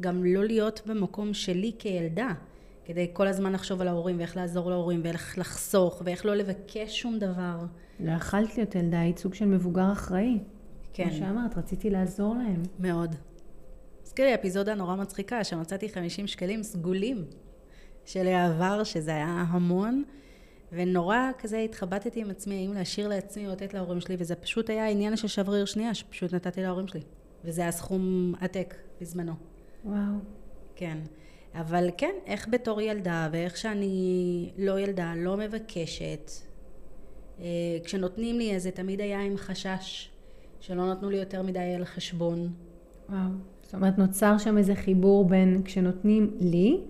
גם 0.00 0.24
לא 0.24 0.44
להיות 0.44 0.82
במקום 0.86 1.34
שלי 1.34 1.72
כילדה, 1.78 2.28
כדי 2.86 3.10
כל 3.12 3.26
הזמן 3.26 3.52
לחשוב 3.52 3.80
על 3.80 3.88
ההורים, 3.88 4.18
ואיך 4.18 4.36
לעזור 4.36 4.70
להורים, 4.70 5.00
ואיך 5.04 5.38
לחסוך, 5.38 6.02
ואיך 6.04 6.26
לא 6.26 6.34
לבקש 6.34 7.00
שום 7.00 7.18
דבר. 7.18 7.58
לא 8.00 8.12
יכלת 8.12 8.56
להיות 8.56 8.74
ילדה, 8.74 9.00
היית 9.00 9.18
סוג 9.18 9.34
של 9.34 9.44
מבוגר 9.44 9.92
אחראי. 9.92 10.38
כן. 10.92 11.04
כמו 11.04 11.18
שאמרת, 11.18 11.58
רציתי 11.58 11.90
לעזור 11.90 12.34
להם. 12.34 12.62
מאוד. 12.78 13.14
הזכיר 14.02 14.24
לי 14.26 14.34
אפיזודה 14.34 14.74
נורא 14.74 14.96
מצחיקה, 14.96 15.44
שמצאתי 15.44 15.88
50 15.88 16.26
שקלים 16.26 16.62
סגולים 16.62 17.24
של 18.04 18.26
העבר, 18.26 18.84
שזה 18.84 19.10
היה 19.10 19.44
המון, 19.48 20.02
ונורא 20.72 21.18
כזה 21.38 21.58
התחבטתי 21.58 22.20
עם 22.20 22.30
עצמי, 22.30 22.54
האם 22.54 22.74
להשאיר 22.74 23.08
לעצמי 23.08 23.46
או 23.46 23.52
לתת 23.52 23.74
להורים 23.74 24.00
שלי, 24.00 24.16
וזה 24.18 24.34
פשוט 24.34 24.70
היה 24.70 24.88
עניין 24.88 25.16
של 25.16 25.28
שבריר 25.28 25.64
שנייה, 25.64 25.94
שפשוט 25.94 26.34
נתתי 26.34 26.62
להורים 26.62 26.88
שלי. 26.88 27.02
וזה 27.44 27.62
היה 27.62 27.72
סכום 27.72 28.32
עתק 28.40 28.74
בזמנו. 29.00 29.32
וואו. 29.84 30.18
כן. 30.76 30.98
אבל 31.60 31.88
כן, 31.96 32.14
איך 32.26 32.48
בתור 32.50 32.80
ילדה, 32.80 33.28
ואיך 33.32 33.56
שאני 33.56 34.50
לא 34.58 34.80
ילדה, 34.80 35.12
לא 35.16 35.36
מבקשת, 35.36 36.30
אה, 37.40 37.44
כשנותנים 37.84 38.38
לי, 38.38 38.56
אז 38.56 38.62
זה 38.62 38.70
תמיד 38.70 39.00
היה 39.00 39.22
עם 39.22 39.36
חשש, 39.36 40.10
שלא 40.60 40.92
נתנו 40.92 41.10
לי 41.10 41.16
יותר 41.16 41.42
מדי 41.42 41.58
על 41.58 41.84
חשבון. 41.84 42.52
וואו. 43.08 43.18
זאת 43.62 43.74
אומרת, 43.74 43.98
נוצר 43.98 44.38
שם 44.38 44.58
איזה 44.58 44.74
חיבור 44.74 45.24
בין 45.24 45.62
כשנותנים 45.64 46.36
לי, 46.40 46.80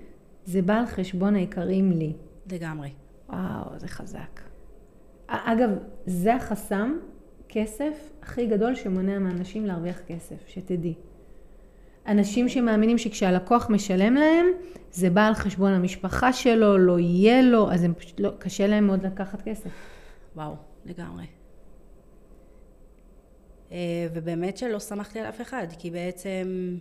זה 0.44 0.62
בא 0.62 0.74
על 0.74 0.86
חשבון 0.86 1.34
היקרים 1.34 1.92
לי. 1.92 2.12
לגמרי. 2.52 2.90
וואו, 3.28 3.78
זה 3.78 3.88
חזק. 3.88 4.40
אגב, 5.26 5.70
זה 6.06 6.34
החסם, 6.34 6.98
כסף, 7.48 8.10
הכי 8.22 8.46
גדול 8.46 8.74
שמונע 8.74 9.18
מאנשים 9.18 9.66
להרוויח 9.66 10.00
כסף, 10.06 10.36
שתדעי. 10.46 10.94
אנשים 12.06 12.48
שמאמינים 12.48 12.98
שכשהלקוח 12.98 13.70
משלם 13.70 14.14
להם, 14.14 14.46
זה 14.92 15.10
בא 15.10 15.26
על 15.26 15.34
חשבון 15.34 15.72
המשפחה 15.72 16.32
שלו, 16.32 16.78
לא 16.78 16.98
יהיה 16.98 17.42
לו, 17.42 17.72
אז 17.72 17.84
הם 17.84 17.94
פשוט 17.94 18.20
לא, 18.20 18.30
קשה 18.38 18.66
להם 18.66 18.86
מאוד 18.86 19.06
לקחת 19.06 19.42
כסף. 19.42 19.70
וואו, 20.36 20.54
לגמרי. 20.84 21.26
אה, 23.72 24.06
ובאמת 24.14 24.56
שלא 24.56 24.78
סמכתי 24.78 25.20
על 25.20 25.26
אף 25.26 25.40
אחד, 25.40 25.66
כי 25.78 25.90
בעצם 25.90 26.78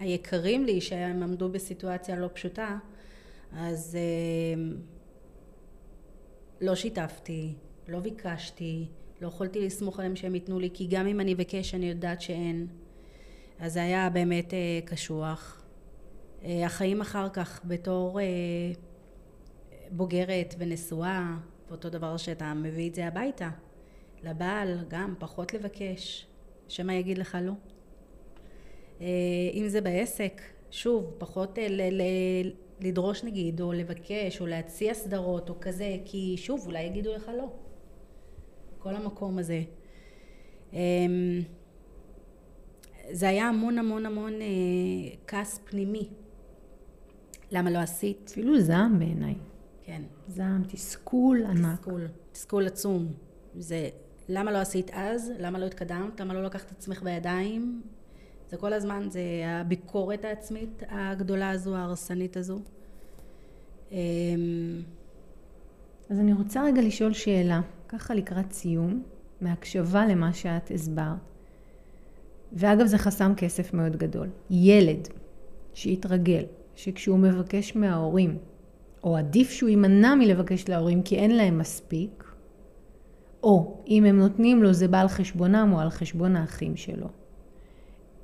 היקרים 0.00 0.64
לי 0.64 0.80
שהם 0.80 1.22
עמדו 1.22 1.48
בסיטואציה 1.48 2.16
לא 2.16 2.28
פשוטה, 2.32 2.78
אז 3.52 3.98
אה, 4.00 4.62
לא 6.60 6.74
שיתפתי, 6.74 7.54
לא 7.88 7.98
ביקשתי, 7.98 8.86
לא 9.20 9.26
יכולתי 9.26 9.66
לסמוך 9.66 9.98
עליהם 9.98 10.16
שהם 10.16 10.34
ייתנו 10.34 10.58
לי, 10.58 10.70
כי 10.74 10.86
גם 10.86 11.06
אם 11.06 11.20
אני 11.20 11.34
אבקש 11.34 11.74
אני 11.74 11.88
יודעת 11.88 12.20
שאין. 12.20 12.66
אז 13.58 13.72
זה 13.72 13.82
היה 13.82 14.10
באמת 14.10 14.54
אה, 14.54 14.58
קשוח. 14.84 15.62
אה, 16.44 16.66
החיים 16.66 17.00
אחר 17.00 17.28
כך 17.28 17.60
בתור 17.64 18.20
אה, 18.20 18.24
בוגרת 19.90 20.54
ונשואה, 20.58 21.36
ואותו 21.68 21.90
דבר 21.90 22.16
שאתה 22.16 22.54
מביא 22.54 22.90
את 22.90 22.94
זה 22.94 23.06
הביתה. 23.06 23.50
לבעל 24.22 24.84
גם 24.88 25.14
פחות 25.18 25.54
לבקש, 25.54 26.26
שמא 26.68 26.92
יגיד 26.92 27.18
לך 27.18 27.38
לא. 27.42 27.52
אה, 29.00 29.06
אם 29.54 29.64
זה 29.68 29.80
בעסק, 29.80 30.40
שוב, 30.70 31.14
פחות 31.18 31.58
אה, 31.58 31.68
ל- 31.68 32.02
ל- 32.02 32.52
לדרוש 32.80 33.24
נגיד, 33.24 33.60
או 33.60 33.72
לבקש, 33.72 34.40
או 34.40 34.46
להציע 34.46 34.94
סדרות, 34.94 35.48
או 35.50 35.54
כזה, 35.60 35.96
כי 36.04 36.34
שוב, 36.36 36.66
אולי 36.66 36.82
יגידו 36.82 37.12
לך 37.14 37.30
לא. 37.38 37.52
כל 38.78 38.94
המקום 38.94 39.38
הזה. 39.38 39.62
זה 43.10 43.28
היה 43.28 43.48
המון 43.48 43.78
המון 43.78 44.06
המון 44.06 44.32
אה, 44.32 45.16
כעס 45.26 45.60
פנימי. 45.64 46.08
למה 47.50 47.70
לא 47.70 47.78
עשית? 47.78 48.30
אפילו 48.32 48.60
זעם 48.60 48.98
בעיניי. 48.98 49.34
כן. 49.82 50.02
זעם, 50.28 50.62
תסכול 50.68 51.44
ענק. 51.46 51.78
תסכול, 51.78 52.06
תסכול 52.32 52.66
עצום. 52.66 53.06
זה 53.54 53.88
למה 54.28 54.52
לא 54.52 54.58
עשית 54.58 54.90
אז, 54.94 55.32
למה 55.38 55.58
לא 55.58 55.64
התקדמת, 55.64 56.20
למה 56.20 56.34
לא 56.34 56.42
לקחת 56.42 56.66
את 56.66 56.70
עצמך 56.70 57.02
בידיים. 57.02 57.82
זה 58.50 58.56
כל 58.56 58.72
הזמן, 58.72 59.08
זה 59.10 59.20
הביקורת 59.46 60.24
העצמית 60.24 60.82
הגדולה 60.88 61.50
הזו, 61.50 61.76
ההרסנית 61.76 62.36
הזו. 62.36 62.60
אמ, 63.92 64.82
אז 66.10 66.20
אני 66.20 66.32
רוצה 66.32 66.64
רגע 66.64 66.82
לשאול 66.82 67.12
שאלה, 67.12 67.60
ככה 67.88 68.14
לקראת 68.14 68.52
סיום, 68.52 69.02
מהקשבה 69.40 70.06
למה 70.06 70.32
שאת 70.32 70.70
הסברת. 70.70 71.31
ואגב, 72.52 72.86
זה 72.86 72.98
חסם 72.98 73.32
כסף 73.36 73.74
מאוד 73.74 73.96
גדול. 73.96 74.28
ילד 74.50 75.08
שהתרגל, 75.74 76.44
שכשהוא 76.74 77.18
מבקש 77.18 77.76
מההורים, 77.76 78.38
או 79.04 79.16
עדיף 79.16 79.50
שהוא 79.50 79.68
יימנע 79.68 80.14
מלבקש 80.14 80.68
להורים 80.68 81.02
כי 81.02 81.16
אין 81.16 81.36
להם 81.36 81.58
מספיק, 81.58 82.24
או 83.42 83.76
אם 83.88 84.04
הם 84.04 84.18
נותנים 84.18 84.62
לו 84.62 84.72
זה 84.72 84.88
בא 84.88 85.00
על 85.00 85.08
חשבונם 85.08 85.70
או 85.72 85.80
על 85.80 85.90
חשבון 85.90 86.36
האחים 86.36 86.76
שלו. 86.76 87.06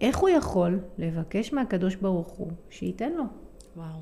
איך 0.01 0.19
הוא 0.19 0.29
יכול 0.29 0.81
לבקש 0.99 1.53
מהקדוש 1.53 1.97
ברוך 1.97 2.29
הוא 2.29 2.51
שייתן 2.71 3.13
לו? 3.13 3.25
וואו. 3.77 3.99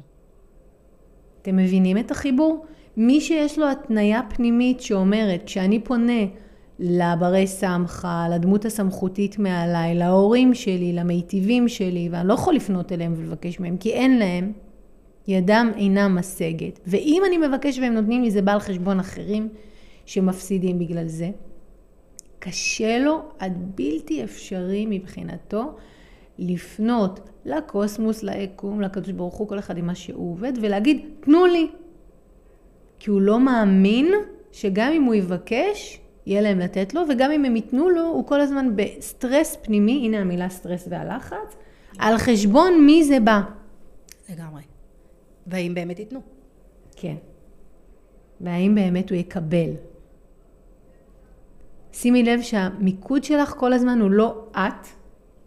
אתם 1.42 1.56
מבינים 1.56 1.98
את 1.98 2.10
החיבור? 2.10 2.66
מי 2.96 3.20
שיש 3.20 3.58
לו 3.58 3.70
התניה 3.70 4.20
פנימית 4.34 4.80
שאומרת, 4.80 5.42
כשאני 5.46 5.84
פונה 5.84 6.22
לברי 6.78 7.46
סמכה, 7.46 8.26
לדמות 8.34 8.64
הסמכותית 8.64 9.38
מעליי, 9.38 9.94
להורים 9.94 10.54
שלי, 10.54 10.92
למיטיבים 10.92 11.68
שלי, 11.68 12.08
ואני 12.12 12.28
לא 12.28 12.34
יכול 12.34 12.54
לפנות 12.54 12.92
אליהם 12.92 13.14
ולבקש 13.16 13.60
מהם, 13.60 13.76
כי 13.76 13.92
אין 13.92 14.18
להם, 14.18 14.52
ידם 15.28 15.72
אינה 15.76 16.08
משגת. 16.08 16.80
ואם 16.86 17.22
אני 17.26 17.38
מבקש 17.38 17.78
והם 17.78 17.92
נותנים 17.92 18.22
לי, 18.22 18.30
זה 18.30 18.42
בא 18.42 18.52
על 18.52 18.60
חשבון 18.60 19.00
אחרים 19.00 19.48
שמפסידים 20.06 20.78
בגלל 20.78 21.06
זה. 21.06 21.30
קשה 22.38 22.98
לו 22.98 23.22
עד 23.38 23.72
בלתי 23.74 24.24
אפשרי 24.24 24.86
מבחינתו 24.88 25.62
לפנות 26.38 27.20
לקוסמוס, 27.44 28.22
ליקום, 28.22 28.80
לקדוש 28.80 29.10
ברוך 29.10 29.34
הוא, 29.34 29.48
כל 29.48 29.58
אחד 29.58 29.78
עם 29.78 29.86
מה 29.86 29.94
שהוא 29.94 30.32
עובד, 30.32 30.52
ולהגיד, 30.60 31.06
תנו 31.20 31.46
לי. 31.46 31.66
כי 32.98 33.10
הוא 33.10 33.20
לא 33.20 33.40
מאמין 33.40 34.12
שגם 34.52 34.92
אם 34.92 35.02
הוא 35.02 35.14
יבקש, 35.14 36.00
יהיה 36.26 36.40
להם 36.40 36.58
לתת 36.58 36.94
לו, 36.94 37.02
וגם 37.10 37.30
אם 37.30 37.44
הם 37.44 37.56
ייתנו 37.56 37.90
לו, 37.90 38.02
הוא 38.02 38.26
כל 38.26 38.40
הזמן 38.40 38.76
בסטרס 38.76 39.56
פנימי, 39.62 40.02
הנה 40.04 40.18
המילה 40.18 40.48
סטרס 40.48 40.88
והלחץ, 40.90 41.56
על 41.98 42.18
חשבון 42.18 42.86
מי 42.86 43.04
זה 43.04 43.20
בא. 43.20 43.40
לגמרי. 44.32 44.62
והאם 45.46 45.74
באמת 45.74 45.98
ייתנו? 45.98 46.20
כן. 46.96 47.14
והאם 48.40 48.74
באמת 48.74 49.10
הוא 49.10 49.18
יקבל. 49.18 49.70
שימי 51.92 52.22
לב 52.22 52.40
שהמיקוד 52.42 53.24
שלך 53.24 53.54
כל 53.58 53.72
הזמן 53.72 54.00
הוא 54.00 54.10
לא 54.10 54.44
את, 54.52 54.86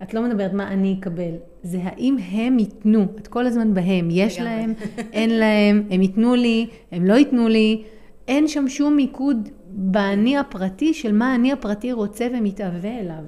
את 0.04 0.14
לא 0.14 0.22
מדברת 0.22 0.54
מה 0.54 0.68
אני 0.68 0.96
אקבל, 1.00 1.34
זה 1.64 1.80
האם 1.84 2.18
הם 2.32 2.60
ייתנו, 2.60 3.06
את 3.16 3.28
כל 3.28 3.46
הזמן 3.46 3.74
בהם, 3.74 4.08
יש 4.12 4.40
להם, 4.40 4.74
אין 5.14 5.30
להם, 5.30 5.84
הם 5.90 6.02
ייתנו 6.02 6.36
לי, 6.36 6.68
הם 6.92 7.06
לא 7.06 7.14
ייתנו 7.14 7.48
לי, 7.48 7.84
אין 8.28 8.48
שם 8.48 8.68
שום 8.68 8.96
מיקוד 8.96 9.50
באני 9.72 10.38
הפרטי 10.38 10.94
של 10.94 11.12
מה 11.12 11.36
אני 11.36 11.52
הפרטי 11.52 11.92
רוצה 11.92 12.28
ומתאווה 12.34 13.00
אליו. 13.00 13.24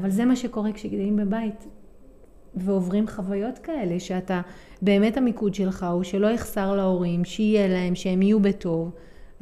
אבל 0.00 0.10
זה 0.10 0.24
מה 0.24 0.36
שקורה 0.36 0.72
כשגדלים 0.72 1.16
בבית 1.16 1.66
ועוברים 2.54 3.08
חוויות 3.08 3.58
כאלה, 3.58 4.00
שאתה, 4.00 4.40
באמת 4.82 5.16
המיקוד 5.16 5.54
שלך 5.54 5.86
הוא 5.92 6.02
שלא 6.02 6.26
יחסר 6.26 6.76
להורים, 6.76 7.24
שיהיה 7.24 7.68
להם, 7.68 7.94
שהם 7.94 8.22
יהיו 8.22 8.40
בטוב. 8.40 8.90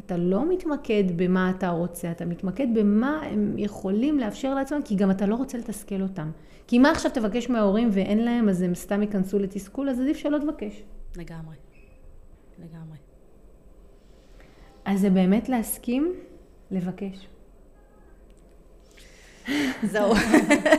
אתה 0.00 0.16
לא 0.16 0.48
מתמקד 0.48 1.04
במה 1.16 1.50
אתה 1.50 1.68
רוצה, 1.68 2.10
אתה 2.10 2.24
מתמקד 2.24 2.66
במה 2.74 3.20
הם 3.22 3.54
יכולים 3.58 4.18
לאפשר 4.18 4.54
לעצמם, 4.54 4.80
כי 4.84 4.94
גם 4.94 5.10
אתה 5.10 5.26
לא 5.26 5.34
רוצה 5.34 5.58
לתסכל 5.58 6.02
אותם. 6.02 6.30
כי 6.66 6.78
מה 6.78 6.90
עכשיו 6.90 7.10
תבקש 7.14 7.50
מההורים 7.50 7.88
ואין 7.92 8.24
להם, 8.24 8.48
אז 8.48 8.62
הם 8.62 8.74
סתם 8.74 9.02
ייכנסו 9.02 9.38
לתסכול, 9.38 9.88
אז 9.88 10.00
עדיף 10.00 10.16
שלא 10.16 10.38
תבקש. 10.38 10.82
לגמרי. 11.16 11.56
לגמרי. 12.58 13.03
אז 14.84 15.00
זה 15.00 15.10
באמת 15.10 15.48
להסכים, 15.48 16.12
לבקש. 16.70 17.26
זהו. 19.82 20.14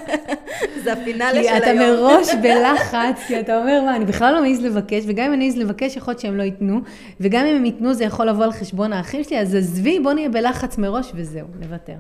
זה 0.84 0.94
הפינאלה 0.94 1.44
של 1.44 1.50
היום. 1.50 1.50
כי 1.50 1.58
אתה 1.58 1.74
מראש 1.74 2.28
בלחץ, 2.44 3.24
כי 3.28 3.40
אתה 3.40 3.58
אומר, 3.62 3.82
מה, 3.86 3.96
אני 3.96 4.06
בכלל 4.06 4.34
לא 4.34 4.42
מעז 4.42 4.62
לבקש, 4.62 5.04
וגם 5.08 5.26
אם 5.26 5.34
אני 5.34 5.46
מעז 5.46 5.58
לבקש, 5.58 5.98
יכול 5.98 6.12
להיות 6.12 6.22
שהם 6.22 6.38
לא 6.38 6.44
ייתנו, 6.44 6.82
וגם 7.20 7.46
אם 7.46 7.56
הם 7.56 7.66
ייתנו, 7.66 7.94
זה 7.94 8.04
יכול 8.04 8.30
לבוא 8.30 8.44
על 8.44 8.52
חשבון 8.52 8.94
האחים 8.94 9.24
שלי, 9.24 9.40
אז 9.40 9.56
עזבי, 9.56 10.00
בוא 10.00 10.14
נהיה 10.14 10.30
בלחץ 10.30 10.78
מראש, 10.78 11.12
וזהו, 11.16 11.48
נוותר. 11.60 11.98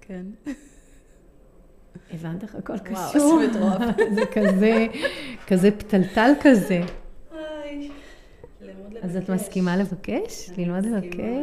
כן. 0.00 0.22
הבנת 2.14 2.42
איך 2.42 2.54
הכל 2.54 2.78
קשור? 2.78 3.22
וואו, 3.22 3.40
איזה 3.40 3.58
מטורף. 3.58 3.96
זה 4.14 4.26
כזה, 4.26 4.86
כזה 5.46 5.70
פתלתל 5.70 6.30
כזה. 6.40 6.80
אז 9.06 9.16
את 9.16 9.30
מסכימה 9.30 9.76
לבקש? 9.76 10.50
ללמוד 10.56 10.84
לבקש? 10.86 11.16
כן, 11.16 11.42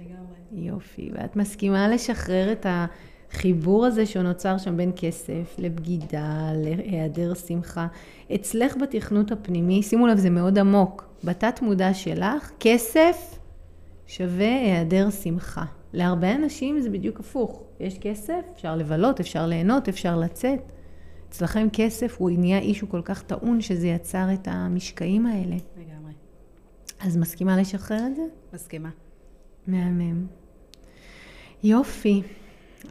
לגמרי. 0.00 0.66
יופי. 0.66 1.10
ואת 1.14 1.36
מסכימה 1.36 1.88
לשחרר 1.88 2.52
את 2.52 2.66
החיבור 2.68 3.86
הזה 3.86 4.06
שנוצר 4.06 4.58
שם 4.58 4.76
בין 4.76 4.92
כסף 4.96 5.54
לבגידה, 5.58 6.50
להיעדר 6.54 7.34
שמחה. 7.34 7.86
אצלך 8.34 8.76
בתכנות 8.76 9.32
הפנימי, 9.32 9.82
שימו 9.82 10.06
לב, 10.06 10.18
זה 10.18 10.30
מאוד 10.30 10.58
עמוק. 10.58 11.08
בתת 11.24 11.62
מודע 11.62 11.94
שלך, 11.94 12.50
כסף 12.60 13.38
שווה 14.06 14.60
היעדר 14.60 15.10
שמחה. 15.10 15.64
להרבה 15.92 16.34
אנשים 16.34 16.80
זה 16.80 16.90
בדיוק 16.90 17.20
הפוך. 17.20 17.62
יש 17.80 17.98
כסף, 17.98 18.40
אפשר 18.54 18.76
לבלות, 18.76 19.20
אפשר 19.20 19.46
ליהנות, 19.46 19.88
אפשר 19.88 20.16
לצאת. 20.16 20.72
אצלכם 21.28 21.68
כסף 21.72 22.16
הוא 22.18 22.30
נהיה 22.30 22.58
אישו 22.58 22.88
כל 22.88 23.02
כך 23.04 23.22
טעון 23.22 23.60
שזה 23.60 23.88
יצר 23.88 24.26
את 24.34 24.48
המשקעים 24.50 25.26
האלה. 25.26 25.56
לגמרי. 25.76 25.97
אז 27.00 27.16
מסכימה 27.16 27.56
לשחרר 27.56 28.06
את 28.06 28.16
זה? 28.16 28.22
מסכימה. 28.52 28.90
מהמם. 29.66 30.26
יופי. 31.62 32.22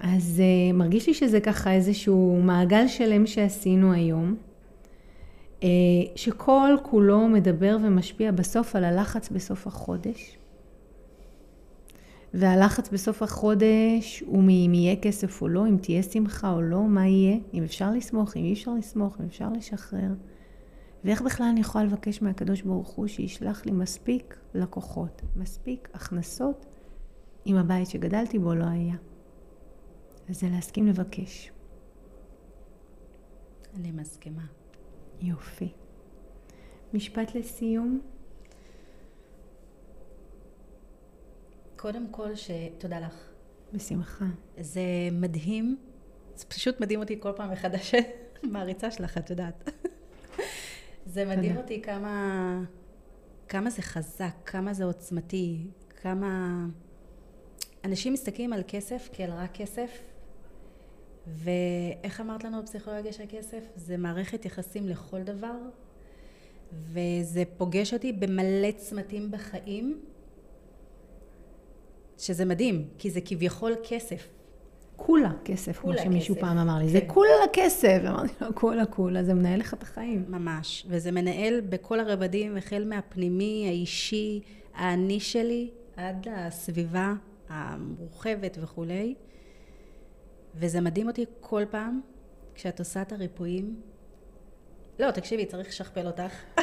אז 0.01 0.41
uh, 0.41 0.73
מרגיש 0.73 1.07
לי 1.07 1.13
שזה 1.13 1.39
ככה 1.39 1.73
איזשהו 1.73 2.39
מעגל 2.43 2.87
שלם 2.87 3.27
שעשינו 3.27 3.93
היום, 3.93 4.35
uh, 5.59 5.63
שכל 6.15 6.75
כולו 6.83 7.27
מדבר 7.27 7.77
ומשפיע 7.83 8.31
בסוף 8.31 8.75
על 8.75 8.83
הלחץ 8.83 9.29
בסוף 9.29 9.67
החודש. 9.67 10.37
והלחץ 12.33 12.89
בסוף 12.89 13.23
החודש 13.23 14.23
הוא 14.25 14.43
מאם 14.43 14.73
יהיה 14.73 14.95
כסף 14.95 15.41
או 15.41 15.47
לא, 15.47 15.67
אם 15.67 15.77
תהיה 15.77 16.03
שמחה 16.03 16.51
או 16.51 16.61
לא, 16.61 16.81
מה 16.81 17.07
יהיה, 17.07 17.37
אם 17.53 17.63
אפשר 17.63 17.91
לסמוך, 17.91 18.37
אם 18.37 18.43
אי 18.43 18.53
אפשר 18.53 18.73
לסמוך, 18.73 19.17
אם 19.19 19.25
אפשר 19.25 19.49
לשחרר. 19.57 20.09
ואיך 21.03 21.21
בכלל 21.21 21.45
אני 21.45 21.59
יכולה 21.59 21.83
לבקש 21.83 22.21
מהקדוש 22.21 22.61
ברוך 22.61 22.89
הוא 22.89 23.07
שישלח 23.07 23.65
לי 23.65 23.71
מספיק 23.71 24.39
לקוחות, 24.53 25.21
מספיק 25.35 25.89
הכנסות, 25.93 26.65
אם 27.47 27.55
הבית 27.55 27.87
שגדלתי 27.87 28.39
בו 28.39 28.55
לא 28.55 28.65
היה. 28.65 28.95
אז 30.29 30.39
זה 30.39 30.47
להסכים 30.49 30.87
לבקש. 30.87 31.51
אני 33.75 33.91
מסכימה. 33.91 34.45
יופי. 35.21 35.73
משפט 36.93 37.35
לסיום? 37.35 38.01
קודם 41.75 42.07
כל, 42.11 42.35
שתודה 42.35 42.99
לך. 42.99 43.29
בשמחה. 43.73 44.25
זה 44.59 44.81
מדהים, 45.11 45.77
זה 46.35 46.45
פשוט 46.45 46.79
מדהים 46.79 46.99
אותי 46.99 47.19
כל 47.19 47.31
פעם 47.35 47.51
מחדש, 47.51 47.95
מעריצה 48.51 48.91
שלך, 48.91 49.17
את 49.17 49.29
יודעת. 49.29 49.69
זה 51.07 51.25
מדהים 51.25 51.49
תודה. 51.49 51.61
אותי 51.61 51.81
כמה, 51.81 52.63
כמה 53.47 53.69
זה 53.69 53.81
חזק, 53.81 54.35
כמה 54.45 54.73
זה 54.73 54.83
עוצמתי, 54.83 55.67
כמה... 56.01 56.65
אנשים 57.85 58.13
מסתכלים 58.13 58.53
על 58.53 58.61
כסף 58.67 59.09
כאל 59.13 59.29
רק 59.31 59.51
כסף, 59.53 59.91
ואיך 61.27 62.21
אמרת 62.21 62.43
לנו 62.43 62.61
בפסיכולוגיה 62.61 63.13
של 63.13 63.23
כסף? 63.29 63.63
זה 63.75 63.97
מערכת 63.97 64.45
יחסים 64.45 64.87
לכל 64.87 65.23
דבר, 65.23 65.55
וזה 66.73 67.43
פוגש 67.57 67.93
אותי 67.93 68.13
במלא 68.13 68.71
צמתים 68.71 69.31
בחיים, 69.31 70.01
שזה 72.17 72.45
מדהים, 72.45 72.87
כי 72.97 73.11
זה 73.11 73.19
כביכול 73.25 73.75
כסף. 73.89 74.27
כולה 74.97 75.31
כסף, 75.45 75.79
כמו 75.79 75.97
שמישהו 75.97 76.35
כסף. 76.35 76.45
פעם 76.45 76.57
אמר 76.57 76.77
לי. 76.77 76.83
כן. 76.83 76.89
זה 76.89 76.99
כולה 77.07 77.47
כסף. 77.53 77.99
אמרתי 78.07 78.33
לו, 78.41 78.55
כולה 78.55 78.85
כולה, 78.85 79.23
זה 79.23 79.33
מנהל 79.33 79.59
לך 79.59 79.73
את 79.73 79.83
החיים. 79.83 80.25
ממש. 80.27 80.85
וזה 80.89 81.11
מנהל 81.11 81.61
בכל 81.61 81.99
הרבדים, 81.99 82.57
החל 82.57 82.85
מהפנימי, 82.89 83.65
האישי, 83.67 84.41
האני 84.73 85.19
שלי, 85.19 85.69
עד 85.97 86.27
הסביבה 86.31 87.13
המורחבת 87.49 88.57
וכולי. 88.61 89.15
וזה 90.55 90.81
מדהים 90.81 91.07
אותי 91.07 91.25
כל 91.39 91.63
פעם 91.69 92.01
כשאת 92.55 92.79
עושה 92.79 93.01
את 93.01 93.11
הריפויים. 93.11 93.81
לא, 94.99 95.11
תקשיבי, 95.11 95.45
צריך 95.45 95.67
לשכפל 95.67 96.07
אותך. 96.07 96.61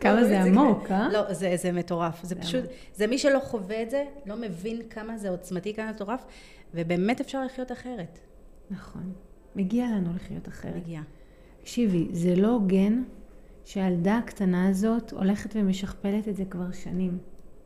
כמה 0.00 0.24
זה 0.24 0.42
עמוק, 0.42 0.90
אה? 0.90 1.08
לא, 1.12 1.32
זה, 1.34 1.54
זה 1.56 1.72
מטורף. 1.72 2.22
זה 2.22 2.34
פשוט, 2.34 2.64
זה 2.94 3.06
מי 3.06 3.18
שלא 3.18 3.38
חווה 3.38 3.82
את 3.82 3.90
זה, 3.90 4.04
לא 4.26 4.36
מבין 4.36 4.82
כמה 4.90 5.18
זה 5.18 5.28
עוצמתי, 5.28 5.74
כמה 5.74 5.86
זה 5.86 5.92
מטורף, 5.92 6.24
ובאמת 6.74 7.20
אפשר 7.20 7.44
לחיות 7.44 7.72
אחרת. 7.72 8.18
נכון. 8.70 9.12
מגיע 9.56 9.86
לנו 9.86 10.10
לחיות 10.14 10.48
אחרת. 10.48 10.76
מגיע. 10.76 11.00
תקשיבי, 11.60 12.08
זה 12.12 12.36
לא 12.36 12.48
הוגן 12.48 13.02
שהילדה 13.64 14.18
הקטנה 14.18 14.68
הזאת 14.68 15.12
הולכת 15.12 15.50
ומשכפלת 15.56 16.28
את 16.28 16.36
זה 16.36 16.44
כבר 16.44 16.72
שנים. 16.72 17.18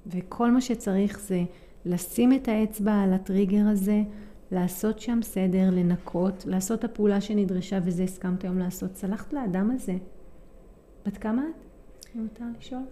וכל 0.07 0.51
מה 0.51 0.61
שצריך 0.61 1.21
זה 1.21 1.43
לשים 1.85 2.33
את 2.33 2.49
האצבע 2.49 3.03
על 3.03 3.13
הטריגר 3.13 3.67
הזה, 3.67 4.03
לעשות 4.51 5.01
שם 5.01 5.19
סדר, 5.23 5.71
לנקות, 5.73 6.45
לעשות 6.47 6.79
את 6.79 6.85
הפעולה 6.85 7.21
שנדרשה, 7.21 7.79
וזה 7.85 8.03
הסכמת 8.03 8.45
היום 8.45 8.59
לעשות. 8.59 8.97
סלחת 8.97 9.33
לאדם 9.33 9.71
הזה. 9.71 9.97
בת 11.07 11.17
כמה 11.17 11.43
את? 11.43 11.66
מותר 12.17 12.45
לשאול? 12.59 12.83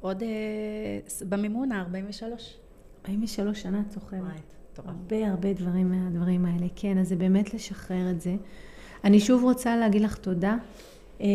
עוד 0.00 0.22
אה, 0.22 1.28
במימונה, 1.28 1.80
43. 1.80 2.56
43 3.04 3.62
שנה 3.62 3.80
את 3.86 3.90
זוכרת. 3.90 4.54
הרבה 4.86 5.28
הרבה 5.28 5.52
דברים 5.52 5.90
מהדברים 5.90 6.46
האלה. 6.46 6.66
כן, 6.76 6.98
אז 6.98 7.08
זה 7.08 7.16
באמת 7.16 7.54
לשחרר 7.54 8.10
את 8.10 8.20
זה. 8.20 8.36
אני 9.04 9.20
שוב 9.20 9.42
רוצה 9.42 9.76
להגיד 9.76 10.02
לך 10.02 10.16
תודה 10.16 10.56
אה, 11.20 11.26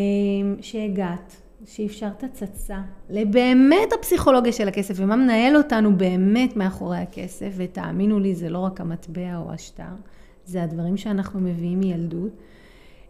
שהגעת, 0.60 1.36
שאפשרת 1.66 2.24
צצה 2.32 2.78
לבאמת 3.10 3.92
הפסיכולוגיה 3.98 4.52
של 4.52 4.68
הכסף 4.68 4.94
ומה 4.96 5.16
מנהל 5.16 5.56
אותנו 5.56 5.96
באמת 5.96 6.56
מאחורי 6.56 6.98
הכסף, 6.98 7.52
ותאמינו 7.56 8.20
לי, 8.20 8.34
זה 8.34 8.50
לא 8.50 8.58
רק 8.58 8.80
המטבע 8.80 9.36
או 9.36 9.52
השטר, 9.52 9.94
זה 10.44 10.62
הדברים 10.62 10.96
שאנחנו 10.96 11.40
מביאים 11.40 11.80
מילדות. 11.80 12.32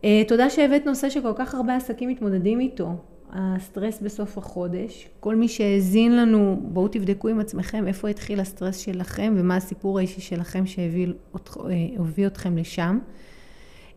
אה, 0.05 0.22
תודה 0.28 0.51
שהבאת 0.51 0.87
נושא 0.87 1.09
שכל 1.11 1.33
כך 1.37 1.55
הרבה 1.55 1.76
עסקים 1.76 2.09
מתמודדים 2.09 2.61
איתו, 2.61 2.95
הסטרס 3.33 4.01
בסוף 4.01 4.39
החודש. 4.39 5.09
כל 5.20 5.37
מי 5.37 5.49
שהאזין 5.49 6.16
לנו, 6.16 6.61
בואו 6.62 6.89
תבדקו 6.89 7.28
עם 7.28 7.41
עצמכם 7.41 7.87
איפה 7.87 8.09
התחיל 8.09 8.41
הסטרס 8.41 8.76
שלכם 8.76 9.35
ומה 9.37 9.57
הסיפור 9.57 9.99
האישי 9.99 10.20
שלכם 10.20 10.66
שהביא 10.66 12.26
אתכם 12.26 12.57
לשם. 12.57 12.99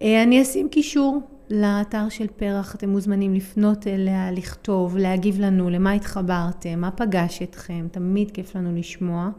אה, 0.02 0.24
אני 0.24 0.42
אשים 0.42 0.70
קישור 0.70 1.22
לאתר 1.50 2.10
של 2.10 2.28
פרח, 2.28 2.76
אתם 2.76 2.90
מוזמנים 2.90 3.34
לפנות 3.34 3.88
אליה, 3.88 4.32
לכתוב, 4.32 4.98
להגיב 4.98 5.40
לנו, 5.40 5.70
למה 5.70 5.92
התחברתם, 5.92 6.80
מה 6.80 6.92
פגש 6.92 7.42
אתכם, 7.42 7.88
תמיד 7.92 8.32
כיף 8.32 8.56
לנו 8.56 8.76
לשמוע. 8.76 9.30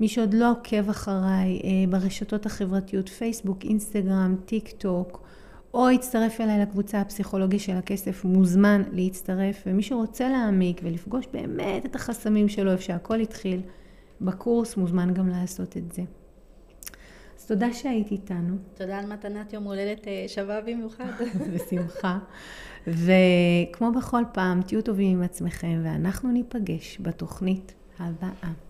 מי 0.00 0.08
שעוד 0.08 0.34
לא 0.34 0.50
עוקב 0.50 0.88
אחריי 0.88 1.60
אה, 1.64 1.70
ברשתות 1.90 2.46
החברתיות, 2.46 3.08
פייסבוק, 3.08 3.64
אינסטגרם, 3.64 4.36
טיק 4.44 4.68
טוק, 4.68 5.22
או 5.74 5.90
יצטרף 5.90 6.40
אליי 6.40 6.58
לקבוצה 6.60 7.00
הפסיכולוגיה 7.00 7.58
של 7.58 7.76
הכסף, 7.76 8.24
מוזמן 8.24 8.82
להצטרף, 8.92 9.62
ומי 9.66 9.82
שרוצה 9.82 10.28
להעמיק 10.28 10.80
ולפגוש 10.84 11.26
באמת 11.32 11.86
את 11.86 11.94
החסמים 11.94 12.48
שלו, 12.48 12.72
איפה 12.72 12.82
שהכל 12.82 13.20
התחיל, 13.20 13.60
בקורס 14.20 14.76
מוזמן 14.76 15.14
גם 15.14 15.28
לעשות 15.28 15.76
את 15.76 15.92
זה. 15.92 16.02
אז 17.38 17.46
תודה 17.46 17.72
שהיית 17.72 18.10
איתנו. 18.10 18.56
תודה 18.74 18.98
על 18.98 19.06
מתנת 19.06 19.52
יום 19.52 19.64
הולדת 19.64 20.08
אה, 20.08 20.24
שווה 20.28 20.60
במיוחד. 20.60 21.10
בשמחה. 21.54 22.18
וכמו 22.86 23.92
בכל 23.92 24.22
פעם, 24.32 24.62
תהיו 24.62 24.82
טובים 24.82 25.16
עם 25.16 25.22
עצמכם, 25.22 25.80
ואנחנו 25.84 26.32
ניפגש 26.32 26.98
בתוכנית 27.00 27.74
הבאה. 27.98 28.69